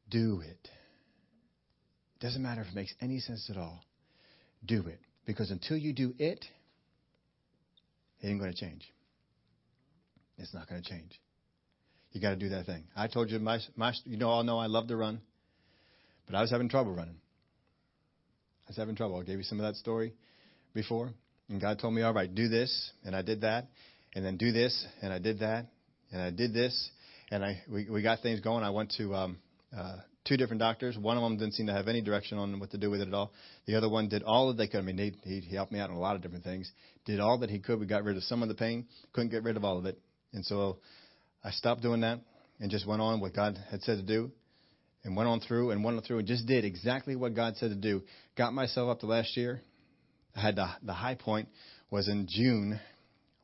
Do 0.09 0.41
it. 0.45 0.69
Doesn't 2.19 2.41
matter 2.41 2.61
if 2.61 2.67
it 2.67 2.75
makes 2.75 2.93
any 3.01 3.19
sense 3.19 3.49
at 3.49 3.57
all. 3.57 3.81
Do 4.65 4.87
it. 4.87 4.99
Because 5.25 5.51
until 5.51 5.77
you 5.77 5.93
do 5.93 6.13
it, 6.17 6.45
it 8.21 8.27
ain't 8.27 8.39
going 8.39 8.51
to 8.51 8.57
change. 8.57 8.83
It's 10.37 10.53
not 10.53 10.67
going 10.67 10.81
to 10.81 10.89
change. 10.89 11.19
You 12.11 12.21
got 12.21 12.29
to 12.29 12.35
do 12.35 12.49
that 12.49 12.65
thing. 12.65 12.85
I 12.95 13.07
told 13.07 13.29
you, 13.29 13.39
my, 13.39 13.59
my, 13.75 13.93
you 14.05 14.17
know, 14.17 14.29
all 14.29 14.43
know 14.43 14.57
I 14.57 14.67
love 14.67 14.87
to 14.87 14.95
run, 14.95 15.19
but 16.25 16.35
I 16.35 16.41
was 16.41 16.49
having 16.51 16.69
trouble 16.69 16.93
running. 16.93 17.17
I 18.65 18.69
was 18.69 18.77
having 18.77 18.95
trouble. 18.95 19.19
I 19.19 19.23
gave 19.23 19.37
you 19.37 19.43
some 19.43 19.59
of 19.59 19.65
that 19.65 19.75
story 19.75 20.13
before, 20.73 21.11
and 21.49 21.59
God 21.59 21.79
told 21.79 21.93
me, 21.93 22.01
all 22.01 22.13
right, 22.13 22.33
do 22.33 22.47
this, 22.47 22.91
and 23.03 23.15
I 23.15 23.21
did 23.21 23.41
that, 23.41 23.67
and 24.15 24.25
then 24.25 24.37
do 24.37 24.51
this, 24.51 24.85
and 25.01 25.11
I 25.11 25.19
did 25.19 25.39
that, 25.39 25.67
and 26.11 26.21
I 26.21 26.31
did 26.31 26.53
this, 26.53 26.89
and 27.31 27.43
I 27.43 27.61
we, 27.69 27.89
we 27.89 28.01
got 28.01 28.21
things 28.21 28.39
going. 28.39 28.63
I 28.63 28.69
went 28.69 28.93
to 28.97 29.13
um, 29.13 29.37
uh, 29.75 29.97
two 30.25 30.37
different 30.37 30.59
doctors. 30.59 30.97
One 30.97 31.17
of 31.17 31.23
them 31.23 31.37
didn't 31.37 31.53
seem 31.53 31.67
to 31.67 31.73
have 31.73 31.87
any 31.87 32.01
direction 32.01 32.37
on 32.37 32.59
what 32.59 32.71
to 32.71 32.77
do 32.77 32.89
with 32.89 33.01
it 33.01 33.07
at 33.07 33.13
all. 33.13 33.31
The 33.65 33.75
other 33.75 33.89
one 33.89 34.09
did 34.09 34.23
all 34.23 34.47
that 34.49 34.57
they 34.57 34.67
could. 34.67 34.79
I 34.79 34.83
mean, 34.83 34.97
he, 34.97 35.39
he 35.39 35.55
helped 35.55 35.71
me 35.71 35.79
out 35.79 35.89
in 35.89 35.95
a 35.95 35.99
lot 35.99 36.15
of 36.15 36.21
different 36.21 36.43
things. 36.43 36.71
Did 37.05 37.19
all 37.19 37.37
that 37.39 37.49
he 37.49 37.59
could. 37.59 37.79
We 37.79 37.85
got 37.85 38.03
rid 38.03 38.17
of 38.17 38.23
some 38.23 38.41
of 38.41 38.49
the 38.49 38.55
pain. 38.55 38.87
Couldn't 39.13 39.29
get 39.29 39.43
rid 39.43 39.57
of 39.57 39.63
all 39.63 39.77
of 39.77 39.85
it. 39.85 39.99
And 40.33 40.43
so 40.45 40.77
I 41.43 41.51
stopped 41.51 41.81
doing 41.81 42.01
that 42.01 42.19
and 42.59 42.71
just 42.71 42.87
went 42.87 43.01
on 43.01 43.19
what 43.19 43.33
God 43.33 43.57
had 43.69 43.81
said 43.83 43.97
to 43.97 44.03
do 44.03 44.31
and 45.03 45.15
went 45.15 45.29
on 45.29 45.39
through 45.39 45.71
and 45.71 45.83
went 45.83 45.97
on 45.97 46.03
through 46.03 46.19
and 46.19 46.27
just 46.27 46.47
did 46.47 46.65
exactly 46.65 47.15
what 47.15 47.35
God 47.35 47.55
said 47.57 47.69
to 47.69 47.75
do. 47.75 48.01
Got 48.35 48.53
myself 48.53 48.89
up 48.89 48.99
to 49.01 49.05
last 49.05 49.37
year. 49.37 49.61
I 50.35 50.41
had 50.41 50.55
the, 50.55 50.67
the 50.83 50.93
high 50.93 51.15
point 51.15 51.47
was 51.91 52.07
in 52.07 52.27
June, 52.29 52.79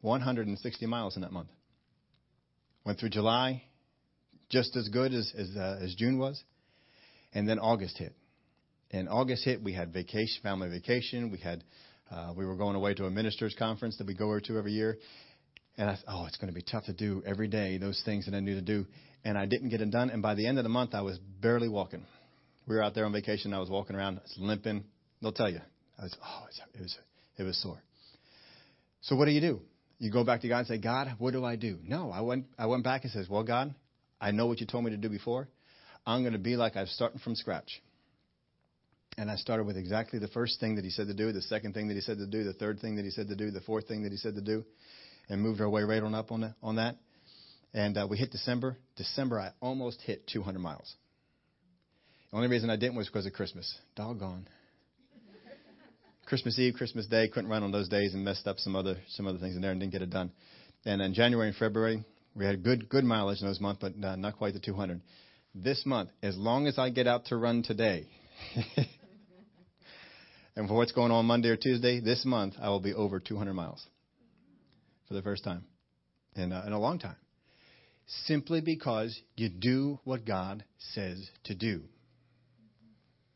160 0.02 0.86
miles 0.88 1.16
in 1.16 1.22
that 1.22 1.32
month. 1.32 1.50
Went 2.84 3.00
through 3.00 3.10
July, 3.10 3.64
just 4.52 4.76
as 4.76 4.90
good 4.90 5.14
as 5.14 5.32
as, 5.36 5.50
uh, 5.58 5.80
as 5.82 5.96
June 5.96 6.20
was, 6.20 6.44
and 7.34 7.50
then 7.50 7.58
August 7.58 7.98
hit. 7.98 8.14
And 8.92 9.08
August 9.10 9.46
hit, 9.46 9.64
we 9.64 9.74
had 9.74 9.92
vacation, 9.94 10.44
family 10.44 10.70
vacation. 10.70 11.32
We 11.32 11.40
had 11.40 11.64
uh, 12.12 12.34
we 12.36 12.46
were 12.46 12.56
going 12.56 12.76
away 12.76 12.94
to 12.96 13.06
a 13.06 13.10
ministers 13.10 13.56
conference 13.58 13.98
that 13.98 14.06
we 14.06 14.14
go 14.14 14.38
to 14.38 14.58
every 14.58 14.74
year, 14.74 14.98
and 15.78 15.90
I 15.90 15.96
thought, 15.96 16.04
oh, 16.08 16.26
it's 16.28 16.38
going 16.38 16.50
to 16.50 16.54
be 16.54 16.62
tough 16.62 16.86
to 16.86 16.94
do 16.94 17.24
every 17.26 17.48
day 17.48 17.78
those 17.78 18.02
things 18.06 18.26
that 18.26 18.36
I 18.36 18.40
knew 18.40 18.56
to 18.56 18.62
do. 18.62 18.86
And 19.24 19.38
I 19.38 19.46
didn't 19.46 19.70
get 19.70 19.82
it 19.82 19.92
done. 19.92 20.10
And 20.10 20.22
by 20.22 20.36
the 20.36 20.48
end 20.48 20.58
of 20.58 20.64
the 20.64 20.70
month, 20.70 20.94
I 20.94 21.02
was 21.02 21.18
barely 21.20 21.70
walking. 21.70 22.06
We 22.68 22.76
were 22.76 22.84
out 22.84 22.96
there 22.96 23.06
on 23.06 23.14
vacation. 23.14 23.54
I 23.54 23.60
was 23.60 23.70
walking 23.70 23.96
around, 23.96 24.18
I 24.18 24.22
was 24.22 24.36
limping. 24.38 24.84
They'll 25.22 25.32
tell 25.32 25.50
you. 25.50 25.62
I 26.00 26.04
was, 26.04 26.18
oh, 26.24 26.46
it 26.74 26.82
was, 26.82 26.98
it 27.38 27.44
was 27.44 27.62
sore. 27.62 27.82
So 29.02 29.16
what 29.16 29.26
do 29.26 29.32
you 29.32 29.42
do? 29.42 29.62
You 30.00 30.12
go 30.12 30.24
back 30.24 30.42
to 30.42 30.48
God 30.48 30.60
and 30.60 30.68
say, 30.68 30.80
God, 30.80 31.16
what 31.20 31.34
do 31.34 31.46
I 31.46 31.56
do? 31.56 31.78
No, 31.84 32.12
I 32.12 32.22
went, 32.22 32.46
I 32.58 32.66
went 32.66 32.84
back 32.84 33.04
and 33.04 33.12
says, 33.12 33.30
well, 33.30 33.44
God, 33.44 33.76
I 34.22 34.32
know 34.32 34.46
what 34.46 34.62
you 34.62 34.68
told 34.68 34.86
me 34.86 34.92
to 34.92 34.98
do 34.98 35.10
before. 35.10 35.50
I'm 36.06 36.22
going 36.22 36.34
to 36.34 36.40
be 36.40 36.56
like 36.56 36.78
I'm 36.78 36.86
starting 36.86 37.20
from 37.20 37.36
scratch. 37.36 37.82
And 39.18 39.30
I 39.30 39.36
started 39.36 39.66
with 39.66 39.76
exactly 39.76 40.20
the 40.20 40.30
first 40.30 40.60
thing 40.60 40.76
that 40.76 40.86
he 40.86 40.92
said 40.92 41.08
to 41.08 41.14
do, 41.14 41.32
the 41.34 41.42
second 41.42 41.74
thing 41.74 41.90
that 41.90 41.96
he 41.96 42.02
said 42.02 42.18
to 42.20 42.28
do, 42.28 42.44
the 42.44 42.54
third 42.54 42.80
thing 42.80 42.96
that 42.96 43.04
he 43.04 43.12
said 43.12 43.28
to 43.28 43.36
do, 43.36 43.52
the 43.52 43.62
fourth 43.62 43.88
thing 43.88 44.04
that 44.04 44.12
he 44.12 44.18
said 44.18 44.36
to 44.36 44.42
do 44.42 44.64
and 45.28 45.42
moved 45.42 45.60
our 45.60 45.70
way 45.70 45.82
right 45.84 46.02
on 46.02 46.16
up 46.16 46.32
on, 46.32 46.42
the, 46.42 46.56
on 46.62 46.78
that. 46.78 46.96
And 47.74 47.98
uh, 47.98 48.08
we 48.10 48.18
hit 48.18 48.32
December. 48.32 48.78
December, 48.96 49.40
I 49.40 49.52
almost 49.60 50.02
hit 50.02 50.28
200 50.28 50.60
miles. 50.60 50.96
The 52.32 52.38
only 52.38 52.50
reason 52.50 52.70
I 52.70 52.78
didn't 52.78 52.96
was 52.96 53.08
because 53.08 53.26
of 53.26 53.34
Christmas. 53.34 53.78
Doggone. 53.96 54.48
Christmas 56.26 56.58
Eve, 56.58 56.76
Christmas 56.76 57.08
Day, 57.08 57.28
couldn't 57.28 57.50
run 57.50 57.64
on 57.64 57.74
those 57.74 57.90
days 57.90 58.14
and 58.14 58.24
messed 58.24 58.48
up 58.48 58.58
some 58.58 58.74
other 58.74 58.96
some 59.10 59.28
other 59.28 59.38
things 59.38 59.56
in 59.56 59.62
there 59.62 59.72
and 59.72 59.82
didn't 59.82 59.92
get 59.92 60.02
it 60.02 60.10
done. 60.10 60.32
And 60.86 61.02
in 61.02 61.14
January 61.14 61.50
and 61.50 61.58
February, 61.58 62.06
we 62.36 62.46
had 62.46 62.64
good 62.64 62.90
good 62.90 63.04
mileage 63.04 63.42
in 63.42 63.48
those 63.48 63.60
months, 63.60 63.80
but 63.82 63.94
uh, 64.04 64.16
not 64.16 64.38
quite 64.38 64.54
the 64.54 64.60
200. 64.60 65.02
This 65.54 65.86
month, 65.86 66.10
as 66.24 66.38
long 66.38 66.68
as 66.68 66.80
I 66.80 66.90
get 66.90 67.08
out 67.08 67.26
to 67.26 67.36
run 67.36 67.62
today, 67.62 68.08
and 70.56 70.68
for 70.68 70.76
what's 70.76 70.94
going 70.94 71.12
on 71.12 71.26
Monday 71.26 71.50
or 71.50 71.58
Tuesday, 71.58 72.00
this 72.00 72.24
month 72.26 72.56
I 72.62 72.70
will 72.70 72.80
be 72.80 72.94
over 72.94 73.20
200 73.20 73.54
miles 73.54 73.86
for 75.08 75.14
the 75.14 75.22
first 75.22 75.44
time 75.44 75.66
in, 76.36 76.54
uh, 76.54 76.64
in 76.66 76.74
a 76.74 76.80
long 76.80 77.00
time. 77.00 77.18
Simply 78.26 78.62
because 78.62 79.20
you 79.36 79.50
do 79.50 80.00
what 80.04 80.26
God 80.26 80.64
says 80.94 81.30
to 81.46 81.56
do. 81.56 81.84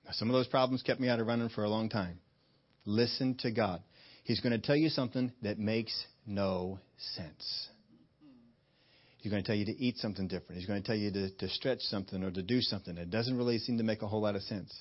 Now, 0.06 0.12
some 0.12 0.30
of 0.30 0.34
those 0.34 0.48
problems 0.48 0.84
kept 0.84 1.00
me 1.00 1.10
out 1.10 1.20
of 1.20 1.28
running 1.28 1.50
for 1.50 1.64
a 1.64 1.70
long 1.70 1.90
time. 1.90 2.20
Listen 2.86 3.36
to 3.40 3.52
God. 3.52 3.82
He's 4.24 4.40
going 4.40 4.54
to 4.54 4.66
tell 4.66 4.76
you 4.76 4.90
something 4.90 5.32
that 5.42 5.60
makes 5.60 6.06
no 6.26 6.80
sense. 7.16 7.68
He's 9.26 9.32
going 9.32 9.44
to 9.44 9.48
tell 9.48 9.56
you 9.56 9.66
to 9.66 9.84
eat 9.84 9.98
something 9.98 10.28
different. 10.28 10.60
He's 10.60 10.68
going 10.68 10.84
to 10.84 10.86
tell 10.86 10.96
you 10.96 11.12
to, 11.12 11.32
to 11.32 11.50
stretch 11.50 11.80
something 11.80 12.24
or 12.24 12.30
to 12.30 12.44
do 12.44 12.62
something 12.62 12.94
that 12.94 13.10
doesn't 13.10 13.36
really 13.36 13.58
seem 13.58 13.80
to 13.80 13.84
make 13.84 14.04
a 14.04 14.08
whole 14.08 14.22
lot 14.22 14.36
of 14.36 14.44
sense. 14.44 14.72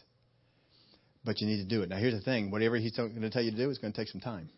But 1.24 1.40
you 1.40 1.46
need 1.46 1.62
to 1.62 1.64
do 1.64 1.80
it. 1.80 1.88
Now, 1.88 1.96
here's 1.96 2.12
the 2.12 2.20
thing 2.20 2.50
whatever 2.50 2.76
he's 2.76 2.94
going 2.94 3.18
to 3.18 3.30
tell 3.30 3.40
you 3.40 3.52
to 3.52 3.56
do 3.56 3.70
is 3.70 3.78
going 3.78 3.94
to 3.94 3.98
take 3.98 4.08
some 4.08 4.20
time. 4.20 4.50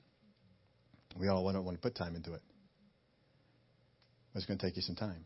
We 1.17 1.29
all 1.29 1.49
don't 1.53 1.65
want 1.65 1.77
to 1.77 1.81
put 1.81 1.95
time 1.95 2.17
into 2.17 2.35
it. 2.35 2.43
But 4.33 4.39
it's 4.39 4.47
going 4.47 4.59
to 4.59 4.67
take 4.67 4.75
you 4.75 4.83
some 4.83 4.97
time. 4.97 5.25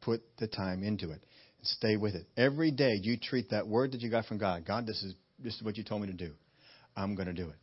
Put 0.00 0.22
the 0.38 0.48
time 0.48 0.82
into 0.82 1.10
it 1.10 1.20
and 1.58 1.66
stay 1.66 1.98
with 1.98 2.14
it. 2.14 2.24
Every 2.34 2.70
day 2.70 2.94
you 2.94 3.18
treat 3.18 3.50
that 3.50 3.68
word 3.68 3.92
that 3.92 4.00
you 4.00 4.08
got 4.08 4.24
from 4.24 4.38
God 4.38 4.64
God, 4.64 4.86
this 4.86 5.02
is, 5.02 5.14
this 5.38 5.54
is 5.54 5.62
what 5.62 5.76
you 5.76 5.84
told 5.84 6.00
me 6.00 6.06
to 6.06 6.14
do. 6.14 6.32
I'm 6.96 7.14
going 7.14 7.28
to 7.28 7.34
do 7.34 7.50
it. 7.50 7.56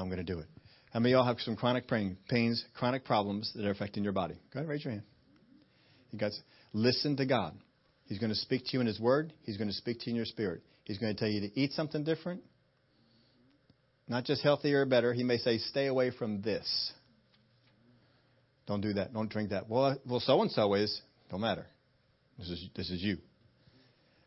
I'm 0.00 0.06
going 0.06 0.24
to 0.24 0.24
do 0.24 0.38
it. 0.40 0.46
How 0.92 1.00
many 1.00 1.12
of 1.12 1.18
y'all 1.18 1.26
have 1.26 1.40
some 1.40 1.56
chronic 1.56 1.88
pain, 1.88 2.16
pains, 2.28 2.64
chronic 2.74 3.04
problems 3.04 3.52
that 3.54 3.64
are 3.66 3.70
affecting 3.70 4.04
your 4.04 4.12
body? 4.12 4.34
Go 4.52 4.60
ahead, 4.60 4.68
raise 4.68 4.84
your 4.84 4.92
hand. 4.92 5.04
You 6.12 6.18
guys, 6.18 6.38
listen 6.72 7.16
to 7.16 7.26
God. 7.26 7.54
He's 8.06 8.18
going 8.18 8.30
to 8.30 8.36
speak 8.36 8.64
to 8.66 8.70
you 8.74 8.80
in 8.80 8.86
His 8.86 9.00
Word. 9.00 9.32
He's 9.42 9.56
going 9.56 9.68
to 9.68 9.74
speak 9.74 10.00
to 10.00 10.06
you 10.06 10.10
in 10.10 10.16
your 10.16 10.24
spirit. 10.24 10.62
He's 10.84 10.98
going 10.98 11.14
to 11.14 11.18
tell 11.18 11.28
you 11.28 11.40
to 11.40 11.60
eat 11.60 11.72
something 11.72 12.04
different, 12.04 12.42
not 14.06 14.24
just 14.24 14.42
healthier 14.42 14.82
or 14.82 14.86
better. 14.86 15.12
He 15.12 15.24
may 15.24 15.38
say, 15.38 15.58
stay 15.58 15.86
away 15.86 16.10
from 16.10 16.42
this. 16.42 16.92
Don't 18.66 18.80
do 18.80 18.92
that. 18.94 19.12
Don't 19.12 19.30
drink 19.30 19.50
that. 19.50 19.68
Well, 19.68 19.98
well, 20.06 20.20
so 20.20 20.40
and 20.42 20.50
so 20.50 20.74
is. 20.74 21.00
Don't 21.30 21.40
matter. 21.40 21.66
This 22.38 22.48
is 22.48 22.68
this 22.74 22.90
is 22.90 23.02
you. 23.02 23.18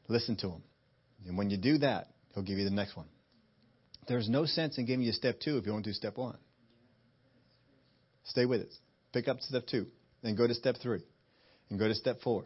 Listen 0.08 0.36
to 0.38 0.48
him, 0.48 0.64
and 1.28 1.38
when 1.38 1.50
you 1.50 1.58
do 1.58 1.80
that, 1.80 2.08
he'll 2.34 2.44
give 2.44 2.58
you 2.58 2.64
the 2.64 2.76
next 2.76 2.96
one. 2.96 3.08
There's 4.08 4.30
no 4.30 4.46
sense 4.46 4.78
in 4.78 4.86
giving 4.86 5.06
you 5.06 5.12
step 5.12 5.40
two 5.40 5.58
if 5.58 5.66
you 5.66 5.74
won't 5.74 5.86
do 5.86 5.94
step 5.94 6.18
one. 6.18 6.38
Stay 8.24 8.46
with 8.46 8.62
it. 8.62 8.74
Pick 9.14 9.28
up 9.28 9.40
step 9.42 9.66
two, 9.68 9.88
then 10.22 10.36
go 10.36 10.48
to 10.48 10.54
step 10.54 10.76
three, 10.82 11.02
and 11.70 11.80
go 11.80 11.88
to 11.88 11.96
step 11.96 12.18
four, 12.22 12.46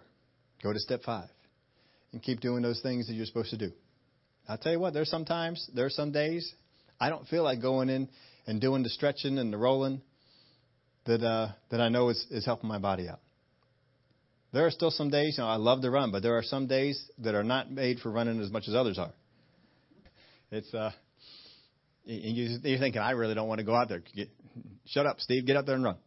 go 0.63 0.71
to 0.71 0.79
step 0.79 1.01
five, 1.03 1.29
and 2.11 2.21
keep 2.21 2.39
doing 2.39 2.61
those 2.61 2.81
things 2.81 3.07
that 3.07 3.13
you're 3.13 3.25
supposed 3.25 3.49
to 3.49 3.57
do. 3.57 3.71
I'll 4.47 4.57
tell 4.57 4.71
you 4.71 4.79
what, 4.79 4.93
there's 4.93 5.09
some 5.09 5.25
times, 5.25 5.69
there's 5.73 5.95
some 5.95 6.11
days, 6.11 6.53
I 6.99 7.09
don't 7.09 7.27
feel 7.27 7.43
like 7.43 7.61
going 7.61 7.89
in 7.89 8.09
and 8.45 8.61
doing 8.61 8.83
the 8.83 8.89
stretching 8.89 9.37
and 9.37 9.51
the 9.51 9.57
rolling 9.57 10.01
that 11.05 11.23
uh, 11.23 11.49
that 11.69 11.81
I 11.81 11.89
know 11.89 12.09
is, 12.09 12.25
is 12.29 12.45
helping 12.45 12.69
my 12.69 12.77
body 12.77 13.09
out. 13.09 13.19
There 14.53 14.65
are 14.65 14.71
still 14.71 14.91
some 14.91 15.09
days, 15.09 15.35
you 15.37 15.43
know, 15.43 15.49
I 15.49 15.55
love 15.55 15.81
to 15.81 15.89
run, 15.89 16.11
but 16.11 16.21
there 16.21 16.37
are 16.37 16.43
some 16.43 16.67
days 16.67 17.01
that 17.19 17.33
are 17.35 17.43
not 17.43 17.71
made 17.71 17.99
for 17.99 18.11
running 18.11 18.39
as 18.41 18.51
much 18.51 18.67
as 18.67 18.75
others 18.75 18.99
are. 18.99 19.13
It's 20.51 20.71
uh, 20.73 20.91
you're 22.03 22.79
thinking, 22.79 23.01
I 23.01 23.11
really 23.11 23.35
don't 23.35 23.47
want 23.47 23.59
to 23.59 23.65
go 23.65 23.75
out 23.75 23.89
there. 23.89 24.01
Get, 24.15 24.29
shut 24.87 25.05
up, 25.05 25.19
Steve. 25.19 25.45
Get 25.45 25.55
out 25.55 25.65
there 25.65 25.75
and 25.75 25.83
run. 25.83 25.97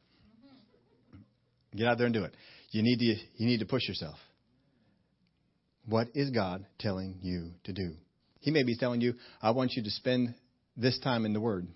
Get 1.75 1.87
out 1.87 1.99
there 1.99 2.07
and 2.07 2.15
do 2.15 2.25
it. 2.25 2.35
You 2.71 2.83
need 2.83 2.99
to, 2.99 3.05
you 3.05 3.47
need 3.47 3.61
to 3.61 3.67
push 3.67 3.87
yourself. 3.89 4.17
What 5.87 6.09
is 6.15 6.31
God 6.31 6.67
telling 6.79 7.19
you 7.23 7.53
to 7.65 7.73
do? 7.73 7.95
He 8.41 8.51
may 8.51 8.63
be 8.63 8.77
telling 8.77 9.01
you, 9.01 9.15
I 9.41 9.51
want 9.51 9.73
you 9.73 9.83
to 9.83 9.91
spend 9.91 10.35
this 10.77 10.99
time 11.01 11.25
in 11.25 11.33
the 11.33 11.41
Word. 11.41 11.67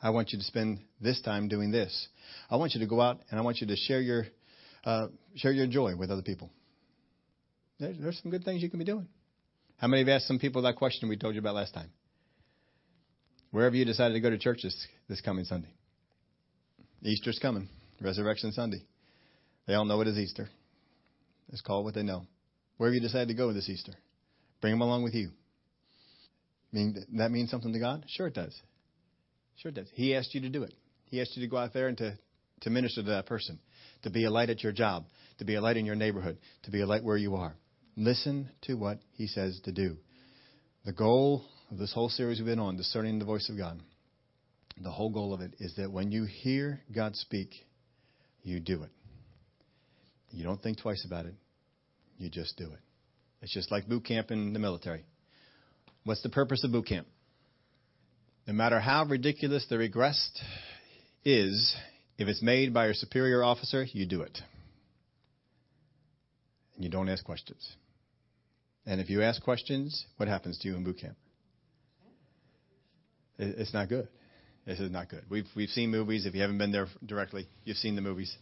I 0.00 0.10
want 0.10 0.32
you 0.32 0.38
to 0.38 0.44
spend 0.44 0.80
this 1.00 1.20
time 1.22 1.48
doing 1.48 1.70
this. 1.70 2.08
I 2.50 2.56
want 2.56 2.74
you 2.74 2.80
to 2.80 2.86
go 2.86 3.00
out 3.00 3.20
and 3.30 3.38
I 3.38 3.42
want 3.42 3.60
you 3.60 3.66
to 3.66 3.76
share 3.76 4.00
your, 4.00 4.26
uh, 4.84 5.08
share 5.36 5.52
your 5.52 5.66
joy 5.66 5.96
with 5.96 6.10
other 6.10 6.22
people. 6.22 6.50
There's, 7.80 7.96
there's 7.98 8.20
some 8.22 8.30
good 8.30 8.44
things 8.44 8.62
you 8.62 8.70
can 8.70 8.78
be 8.78 8.84
doing. 8.84 9.08
How 9.78 9.88
many 9.88 10.02
have 10.02 10.08
asked 10.08 10.28
some 10.28 10.38
people 10.38 10.62
that 10.62 10.76
question 10.76 11.08
we 11.08 11.16
told 11.16 11.34
you 11.34 11.40
about 11.40 11.54
last 11.54 11.74
time? 11.74 11.90
Wherever 13.50 13.74
you 13.74 13.84
decided 13.84 14.14
to 14.14 14.20
go 14.20 14.30
to 14.30 14.38
church 14.38 14.60
this, 14.62 14.86
this 15.08 15.20
coming 15.20 15.44
Sunday. 15.44 15.72
Easter's 17.02 17.38
coming, 17.38 17.68
Resurrection 18.00 18.52
Sunday. 18.52 18.82
They 19.66 19.74
all 19.74 19.84
know 19.84 20.00
it 20.00 20.08
is 20.08 20.18
Easter. 20.18 20.48
It's 21.50 21.60
called 21.60 21.84
what 21.84 21.94
they 21.94 22.02
know. 22.02 22.26
Wherever 22.76 22.94
you 22.94 23.00
decide 23.00 23.28
to 23.28 23.34
go 23.34 23.52
this 23.52 23.68
Easter, 23.68 23.92
bring 24.60 24.72
them 24.72 24.82
along 24.82 25.02
with 25.02 25.14
you. 25.14 25.30
Mean 26.72 26.94
that 27.16 27.30
means 27.30 27.50
something 27.50 27.72
to 27.72 27.78
God? 27.78 28.04
Sure 28.08 28.26
it 28.26 28.34
does. 28.34 28.54
Sure 29.56 29.70
it 29.70 29.74
does. 29.74 29.88
He 29.94 30.14
asked 30.14 30.34
you 30.34 30.42
to 30.42 30.48
do 30.48 30.62
it. 30.62 30.74
He 31.06 31.20
asked 31.20 31.36
you 31.36 31.42
to 31.42 31.50
go 31.50 31.56
out 31.56 31.72
there 31.72 31.88
and 31.88 31.96
to, 31.98 32.18
to 32.62 32.70
minister 32.70 33.02
to 33.02 33.10
that 33.10 33.26
person, 33.26 33.58
to 34.02 34.10
be 34.10 34.24
a 34.24 34.30
light 34.30 34.50
at 34.50 34.62
your 34.62 34.72
job, 34.72 35.04
to 35.38 35.44
be 35.44 35.54
a 35.54 35.60
light 35.60 35.76
in 35.76 35.86
your 35.86 35.96
neighborhood, 35.96 36.38
to 36.64 36.70
be 36.70 36.82
a 36.82 36.86
light 36.86 37.02
where 37.02 37.16
you 37.16 37.36
are. 37.36 37.54
Listen 37.96 38.50
to 38.62 38.74
what 38.74 38.98
he 39.12 39.26
says 39.26 39.58
to 39.64 39.72
do. 39.72 39.96
The 40.84 40.92
goal 40.92 41.44
this 41.70 41.92
whole 41.92 42.08
series 42.08 42.38
we've 42.38 42.46
been 42.46 42.58
on, 42.58 42.76
discerning 42.76 43.18
the 43.18 43.24
voice 43.24 43.48
of 43.48 43.56
God, 43.56 43.80
the 44.82 44.90
whole 44.90 45.10
goal 45.10 45.34
of 45.34 45.40
it 45.40 45.54
is 45.58 45.74
that 45.76 45.90
when 45.90 46.12
you 46.12 46.24
hear 46.24 46.80
God 46.94 47.16
speak, 47.16 47.50
you 48.42 48.60
do 48.60 48.82
it. 48.82 48.90
You 50.30 50.44
don't 50.44 50.62
think 50.62 50.80
twice 50.80 51.04
about 51.04 51.26
it. 51.26 51.34
You 52.16 52.28
just 52.30 52.56
do 52.56 52.64
it. 52.64 52.78
It's 53.42 53.52
just 53.52 53.70
like 53.70 53.88
boot 53.88 54.04
camp 54.04 54.30
in 54.30 54.52
the 54.52 54.58
military. 54.58 55.04
What's 56.04 56.22
the 56.22 56.28
purpose 56.28 56.64
of 56.64 56.72
boot 56.72 56.86
camp? 56.86 57.06
No 58.46 58.52
matter 58.54 58.80
how 58.80 59.04
ridiculous 59.04 59.66
the 59.68 59.78
request 59.78 60.40
is, 61.24 61.76
if 62.16 62.28
it's 62.28 62.42
made 62.42 62.72
by 62.72 62.86
your 62.86 62.94
superior 62.94 63.44
officer, 63.44 63.84
you 63.84 64.06
do 64.06 64.22
it. 64.22 64.38
And 66.74 66.84
you 66.84 66.90
don't 66.90 67.08
ask 67.08 67.24
questions. 67.24 67.74
And 68.86 69.00
if 69.00 69.10
you 69.10 69.22
ask 69.22 69.42
questions, 69.42 70.06
what 70.16 70.28
happens 70.28 70.58
to 70.58 70.68
you 70.68 70.76
in 70.76 70.84
boot 70.84 70.98
camp? 70.98 71.16
It's 73.38 73.72
not 73.72 73.88
good. 73.88 74.08
This 74.66 74.80
is 74.80 74.90
not 74.90 75.08
good. 75.08 75.22
We've 75.30 75.46
we've 75.56 75.70
seen 75.70 75.90
movies. 75.90 76.26
If 76.26 76.34
you 76.34 76.42
haven't 76.42 76.58
been 76.58 76.72
there 76.72 76.88
directly, 77.06 77.48
you've 77.64 77.76
seen 77.76 77.94
the 77.94 78.02
movies. 78.02 78.34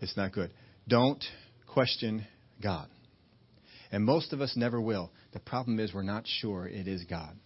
It's 0.00 0.16
not 0.16 0.32
good. 0.32 0.50
Don't 0.88 1.22
question 1.66 2.26
God. 2.62 2.88
And 3.92 4.04
most 4.04 4.32
of 4.32 4.40
us 4.40 4.56
never 4.56 4.80
will. 4.80 5.10
The 5.32 5.40
problem 5.40 5.78
is 5.78 5.92
we're 5.92 6.02
not 6.02 6.24
sure 6.26 6.66
it 6.66 6.88
is 6.88 7.04
God. 7.04 7.36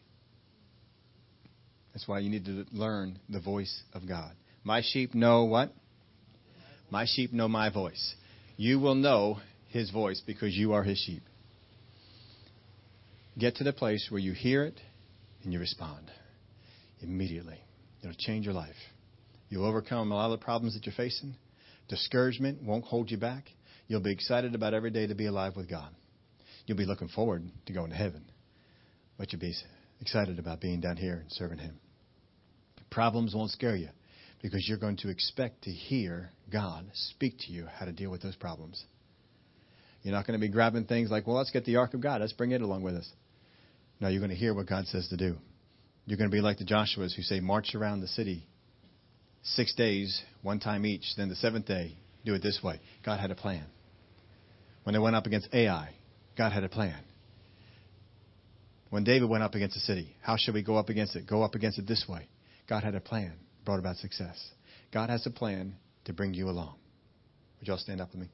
That's 1.92 2.06
why 2.08 2.20
you 2.20 2.30
need 2.30 2.44
to 2.46 2.64
learn 2.72 3.18
the 3.28 3.40
voice 3.40 3.82
of 3.92 4.06
God. 4.06 4.32
My 4.62 4.82
sheep 4.82 5.14
know 5.14 5.44
what? 5.44 5.72
My 6.90 7.06
sheep 7.06 7.32
know 7.32 7.48
my 7.48 7.70
voice. 7.70 8.14
You 8.56 8.78
will 8.78 8.94
know 8.94 9.38
his 9.68 9.90
voice 9.90 10.22
because 10.24 10.54
you 10.56 10.72
are 10.72 10.82
his 10.82 10.98
sheep. 10.98 11.22
Get 13.38 13.56
to 13.56 13.64
the 13.64 13.72
place 13.72 14.06
where 14.10 14.20
you 14.20 14.32
hear 14.32 14.64
it 14.64 14.80
and 15.42 15.52
you 15.52 15.58
respond 15.58 16.10
immediately. 17.04 17.58
It'll 18.02 18.14
change 18.18 18.44
your 18.44 18.54
life. 18.54 18.74
You'll 19.48 19.66
overcome 19.66 20.10
a 20.10 20.16
lot 20.16 20.32
of 20.32 20.38
the 20.38 20.44
problems 20.44 20.74
that 20.74 20.86
you're 20.86 20.94
facing. 20.94 21.36
Discouragement 21.88 22.62
won't 22.62 22.84
hold 22.84 23.10
you 23.10 23.16
back. 23.16 23.44
You'll 23.86 24.00
be 24.00 24.12
excited 24.12 24.54
about 24.54 24.74
every 24.74 24.90
day 24.90 25.06
to 25.06 25.14
be 25.14 25.26
alive 25.26 25.56
with 25.56 25.68
God. 25.68 25.94
You'll 26.66 26.78
be 26.78 26.86
looking 26.86 27.08
forward 27.08 27.44
to 27.66 27.72
going 27.72 27.90
to 27.90 27.96
heaven, 27.96 28.24
but 29.18 29.32
you'll 29.32 29.40
be 29.40 29.54
excited 30.00 30.38
about 30.38 30.60
being 30.60 30.80
down 30.80 30.96
here 30.96 31.16
and 31.16 31.30
serving 31.30 31.58
Him. 31.58 31.78
Problems 32.90 33.34
won't 33.34 33.50
scare 33.50 33.76
you 33.76 33.88
because 34.40 34.66
you're 34.68 34.78
going 34.78 34.96
to 34.98 35.08
expect 35.08 35.62
to 35.64 35.70
hear 35.70 36.30
God 36.50 36.86
speak 36.92 37.34
to 37.40 37.52
you 37.52 37.66
how 37.66 37.84
to 37.84 37.92
deal 37.92 38.10
with 38.10 38.22
those 38.22 38.36
problems. 38.36 38.84
You're 40.02 40.14
not 40.14 40.26
going 40.26 40.38
to 40.38 40.46
be 40.46 40.52
grabbing 40.52 40.84
things 40.84 41.10
like, 41.10 41.26
well, 41.26 41.36
let's 41.36 41.50
get 41.50 41.64
the 41.64 41.76
ark 41.76 41.94
of 41.94 42.00
God. 42.00 42.20
Let's 42.20 42.34
bring 42.34 42.52
it 42.52 42.60
along 42.60 42.82
with 42.82 42.94
us. 42.94 43.10
No, 44.00 44.08
you're 44.08 44.20
going 44.20 44.30
to 44.30 44.36
hear 44.36 44.54
what 44.54 44.66
God 44.66 44.86
says 44.86 45.08
to 45.08 45.16
do. 45.16 45.36
You're 46.06 46.18
going 46.18 46.30
to 46.30 46.34
be 46.34 46.40
like 46.40 46.58
the 46.58 46.64
Joshuas 46.64 47.14
who 47.14 47.22
say, 47.22 47.40
march 47.40 47.74
around 47.74 48.00
the 48.00 48.08
city 48.08 48.46
six 49.42 49.74
days, 49.74 50.22
one 50.42 50.60
time 50.60 50.84
each. 50.84 51.04
Then 51.16 51.28
the 51.28 51.36
seventh 51.36 51.66
day, 51.66 51.96
do 52.24 52.34
it 52.34 52.42
this 52.42 52.60
way. 52.62 52.80
God 53.04 53.20
had 53.20 53.30
a 53.30 53.34
plan. 53.34 53.64
When 54.84 54.92
they 54.92 54.98
went 54.98 55.16
up 55.16 55.26
against 55.26 55.48
Ai, 55.52 55.94
God 56.36 56.52
had 56.52 56.64
a 56.64 56.68
plan. 56.68 56.98
When 58.90 59.04
David 59.04 59.28
went 59.28 59.42
up 59.42 59.54
against 59.54 59.76
a 59.76 59.80
city, 59.80 60.14
how 60.20 60.36
should 60.36 60.54
we 60.54 60.62
go 60.62 60.76
up 60.76 60.88
against 60.88 61.16
it? 61.16 61.26
Go 61.26 61.42
up 61.42 61.54
against 61.54 61.78
it 61.78 61.86
this 61.86 62.04
way. 62.08 62.28
God 62.68 62.84
had 62.84 62.94
a 62.94 63.00
plan, 63.00 63.32
brought 63.64 63.78
about 63.78 63.96
success. 63.96 64.50
God 64.92 65.10
has 65.10 65.26
a 65.26 65.30
plan 65.30 65.74
to 66.04 66.12
bring 66.12 66.34
you 66.34 66.48
along. 66.48 66.74
Would 67.58 67.68
y'all 67.68 67.78
stand 67.78 68.00
up 68.00 68.12
with 68.12 68.20
me? 68.20 68.28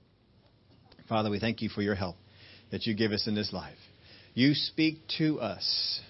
Father, 1.08 1.30
we 1.30 1.40
thank 1.40 1.62
you 1.62 1.68
for 1.68 1.82
your 1.82 1.94
help 1.94 2.16
that 2.70 2.86
you 2.86 2.94
give 2.94 3.12
us 3.12 3.26
in 3.26 3.34
this 3.34 3.52
life. 3.52 3.78
You 4.34 4.54
speak 4.54 5.00
to 5.18 5.40
us 5.40 6.00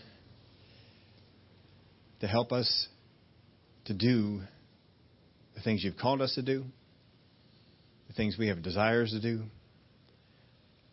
to 2.20 2.26
help 2.26 2.52
us 2.52 2.88
to 3.86 3.94
do 3.94 4.40
the 5.54 5.60
things 5.62 5.82
you've 5.82 5.96
called 5.96 6.22
us 6.22 6.34
to 6.34 6.42
do, 6.42 6.64
the 8.08 8.14
things 8.14 8.36
we 8.38 8.48
have 8.48 8.62
desires 8.62 9.10
to 9.10 9.20
do, 9.20 9.42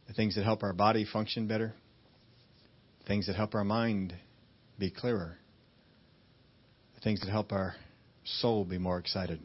the 0.08 0.14
things 0.14 0.36
that 0.36 0.44
help 0.44 0.64
our 0.64 0.74
body 0.74 1.06
function 1.06 1.48
better, 1.48 1.74
things 3.08 3.28
that 3.28 3.36
help 3.36 3.56
our 3.56 3.64
mind 3.64 4.14
be 4.80 4.90
clearer, 4.90 5.38
the 6.96 7.02
things 7.02 7.20
that 7.22 7.30
help 7.30 7.52
our 7.52 7.76
soul 8.24 8.66
be 8.66 8.78
more 8.78 8.98
excited. 8.98 9.40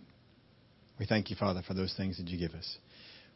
We 0.98 1.06
thank 1.06 1.30
you, 1.30 1.36
Father, 1.36 1.62
for 1.66 1.74
those 1.74 1.94
things 1.96 2.18
that 2.18 2.28
you 2.28 2.38
give 2.38 2.56
us. 2.56 2.78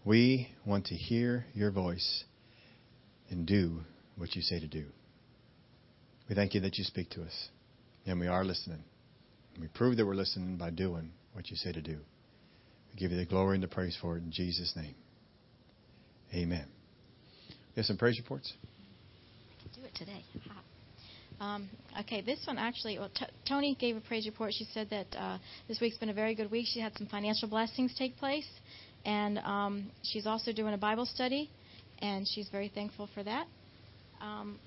We 0.04 0.48
want 0.64 0.86
to 0.86 0.94
hear 0.94 1.46
your 1.52 1.70
voice 1.70 2.24
and 3.28 3.46
do 3.46 3.80
what 4.16 4.34
you 4.36 4.42
say 4.42 4.60
to 4.60 4.68
do. 4.68 4.86
We 6.28 6.34
thank 6.34 6.54
you 6.54 6.60
that 6.60 6.78
you 6.78 6.84
speak 6.84 7.10
to 7.10 7.22
us, 7.22 7.48
and 8.06 8.20
we 8.20 8.26
are 8.28 8.44
listening. 8.44 8.82
We 9.60 9.68
prove 9.68 9.96
that 9.96 10.06
we're 10.06 10.14
listening 10.14 10.56
by 10.56 10.70
doing 10.70 11.10
what 11.32 11.50
you 11.50 11.56
say 11.56 11.72
to 11.72 11.82
do. 11.82 11.98
We 12.92 12.98
give 12.98 13.10
you 13.10 13.18
the 13.18 13.26
glory 13.26 13.56
and 13.56 13.62
the 13.62 13.68
praise 13.68 13.96
for 14.00 14.16
it 14.16 14.22
in 14.22 14.30
Jesus' 14.30 14.72
name. 14.76 14.94
Amen. 16.34 16.66
You 17.48 17.54
have 17.76 17.86
some 17.86 17.96
praise 17.96 18.18
reports? 18.18 18.52
Do 19.74 19.82
it 19.84 19.94
today. 19.94 20.24
Um, 21.38 21.68
okay, 22.00 22.22
this 22.22 22.38
one 22.46 22.56
actually, 22.56 22.98
well, 22.98 23.10
t- 23.14 23.26
Tony 23.46 23.76
gave 23.78 23.96
a 23.96 24.00
praise 24.00 24.24
report. 24.26 24.52
She 24.54 24.66
said 24.72 24.88
that 24.90 25.06
uh, 25.18 25.38
this 25.68 25.80
week's 25.80 25.98
been 25.98 26.08
a 26.08 26.14
very 26.14 26.34
good 26.34 26.50
week. 26.50 26.66
She 26.72 26.80
had 26.80 26.96
some 26.96 27.06
financial 27.08 27.48
blessings 27.48 27.94
take 27.98 28.16
place, 28.16 28.48
and 29.04 29.38
um, 29.40 29.90
she's 30.02 30.26
also 30.26 30.52
doing 30.52 30.72
a 30.72 30.78
Bible 30.78 31.04
study, 31.04 31.50
and 31.98 32.26
she's 32.26 32.48
very 32.48 32.70
thankful 32.74 33.08
for 33.14 33.22
that. 33.22 33.46
Um, 34.22 34.58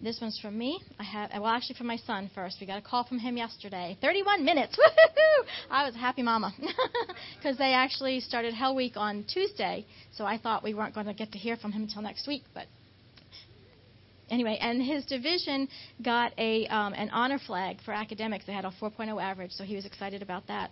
this 0.00 0.20
one's 0.20 0.38
from 0.38 0.56
me. 0.56 0.80
I 0.98 1.02
have 1.02 1.30
well, 1.34 1.46
actually, 1.46 1.76
from 1.76 1.88
my 1.88 1.96
son 1.96 2.30
first. 2.34 2.58
We 2.60 2.66
got 2.66 2.78
a 2.78 2.82
call 2.82 3.04
from 3.04 3.18
him 3.18 3.36
yesterday. 3.36 3.98
31 4.00 4.44
minutes. 4.44 4.76
Woohoo! 4.78 5.46
I 5.70 5.84
was 5.84 5.94
a 5.94 5.98
happy 5.98 6.22
mama 6.22 6.54
because 7.36 7.58
they 7.58 7.72
actually 7.72 8.20
started 8.20 8.54
Hell 8.54 8.76
Week 8.76 8.92
on 8.96 9.24
Tuesday, 9.24 9.84
so 10.14 10.24
I 10.24 10.38
thought 10.38 10.62
we 10.62 10.74
weren't 10.74 10.94
going 10.94 11.06
to 11.06 11.14
get 11.14 11.32
to 11.32 11.38
hear 11.38 11.56
from 11.56 11.72
him 11.72 11.82
until 11.82 12.02
next 12.02 12.28
week, 12.28 12.44
but 12.54 12.66
anyway, 14.30 14.58
and 14.60 14.82
his 14.82 15.04
division 15.06 15.68
got 16.04 16.32
a 16.38 16.66
um, 16.68 16.92
an 16.92 17.10
honor 17.10 17.38
flag 17.44 17.78
for 17.84 17.92
academics. 17.92 18.46
They 18.46 18.52
had 18.52 18.64
a 18.64 18.72
4.0 18.80 19.20
average, 19.22 19.52
so 19.52 19.64
he 19.64 19.74
was 19.74 19.84
excited 19.84 20.22
about 20.22 20.46
that. 20.46 20.70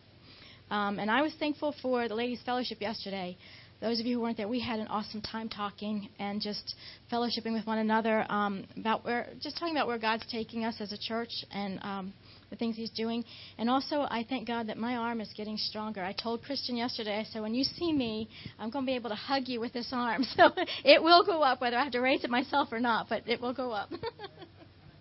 Um, 0.70 0.98
and 0.98 1.10
I 1.10 1.22
was 1.22 1.32
thankful 1.38 1.74
for 1.80 2.08
the 2.08 2.14
ladies' 2.14 2.40
fellowship 2.44 2.80
yesterday. 2.80 3.36
Those 3.80 4.00
of 4.00 4.06
you 4.06 4.16
who 4.16 4.22
weren't 4.22 4.38
there, 4.38 4.48
we 4.48 4.60
had 4.60 4.80
an 4.80 4.86
awesome 4.86 5.20
time 5.20 5.50
talking 5.50 6.08
and 6.18 6.40
just 6.40 6.74
fellowshipping 7.12 7.52
with 7.52 7.66
one 7.66 7.76
another 7.78 8.24
um, 8.30 8.64
about 8.76 9.04
where, 9.04 9.28
just 9.42 9.58
talking 9.58 9.76
about 9.76 9.86
where 9.86 9.98
God's 9.98 10.24
taking 10.32 10.64
us 10.64 10.76
as 10.80 10.92
a 10.92 10.98
church 10.98 11.44
and 11.50 11.78
um, 11.82 12.14
the 12.48 12.56
things 12.56 12.74
He's 12.76 12.90
doing. 12.90 13.22
And 13.58 13.68
also, 13.68 14.02
I 14.02 14.24
thank 14.26 14.46
God 14.46 14.68
that 14.68 14.78
my 14.78 14.96
arm 14.96 15.20
is 15.20 15.28
getting 15.36 15.58
stronger. 15.58 16.02
I 16.02 16.12
told 16.12 16.42
Christian 16.42 16.76
yesterday, 16.76 17.18
I 17.18 17.24
said, 17.24 17.42
when 17.42 17.54
you 17.54 17.64
see 17.64 17.92
me, 17.92 18.30
I'm 18.58 18.70
going 18.70 18.86
to 18.86 18.90
be 18.90 18.96
able 18.96 19.10
to 19.10 19.16
hug 19.16 19.42
you 19.46 19.60
with 19.60 19.72
this 19.72 19.88
arm. 19.92 20.24
So 20.36 20.50
it 20.84 21.02
will 21.02 21.24
go 21.24 21.42
up, 21.42 21.62
whether 21.62 21.78
I 21.78 21.84
have 21.84 21.92
to 21.92 22.00
raise 22.00 22.22
it 22.22 22.28
myself 22.28 22.68
or 22.70 22.78
not, 22.78 23.08
but 23.08 23.22
it 23.26 23.40
will 23.40 23.54
go 23.54 23.70
up. 23.70 23.90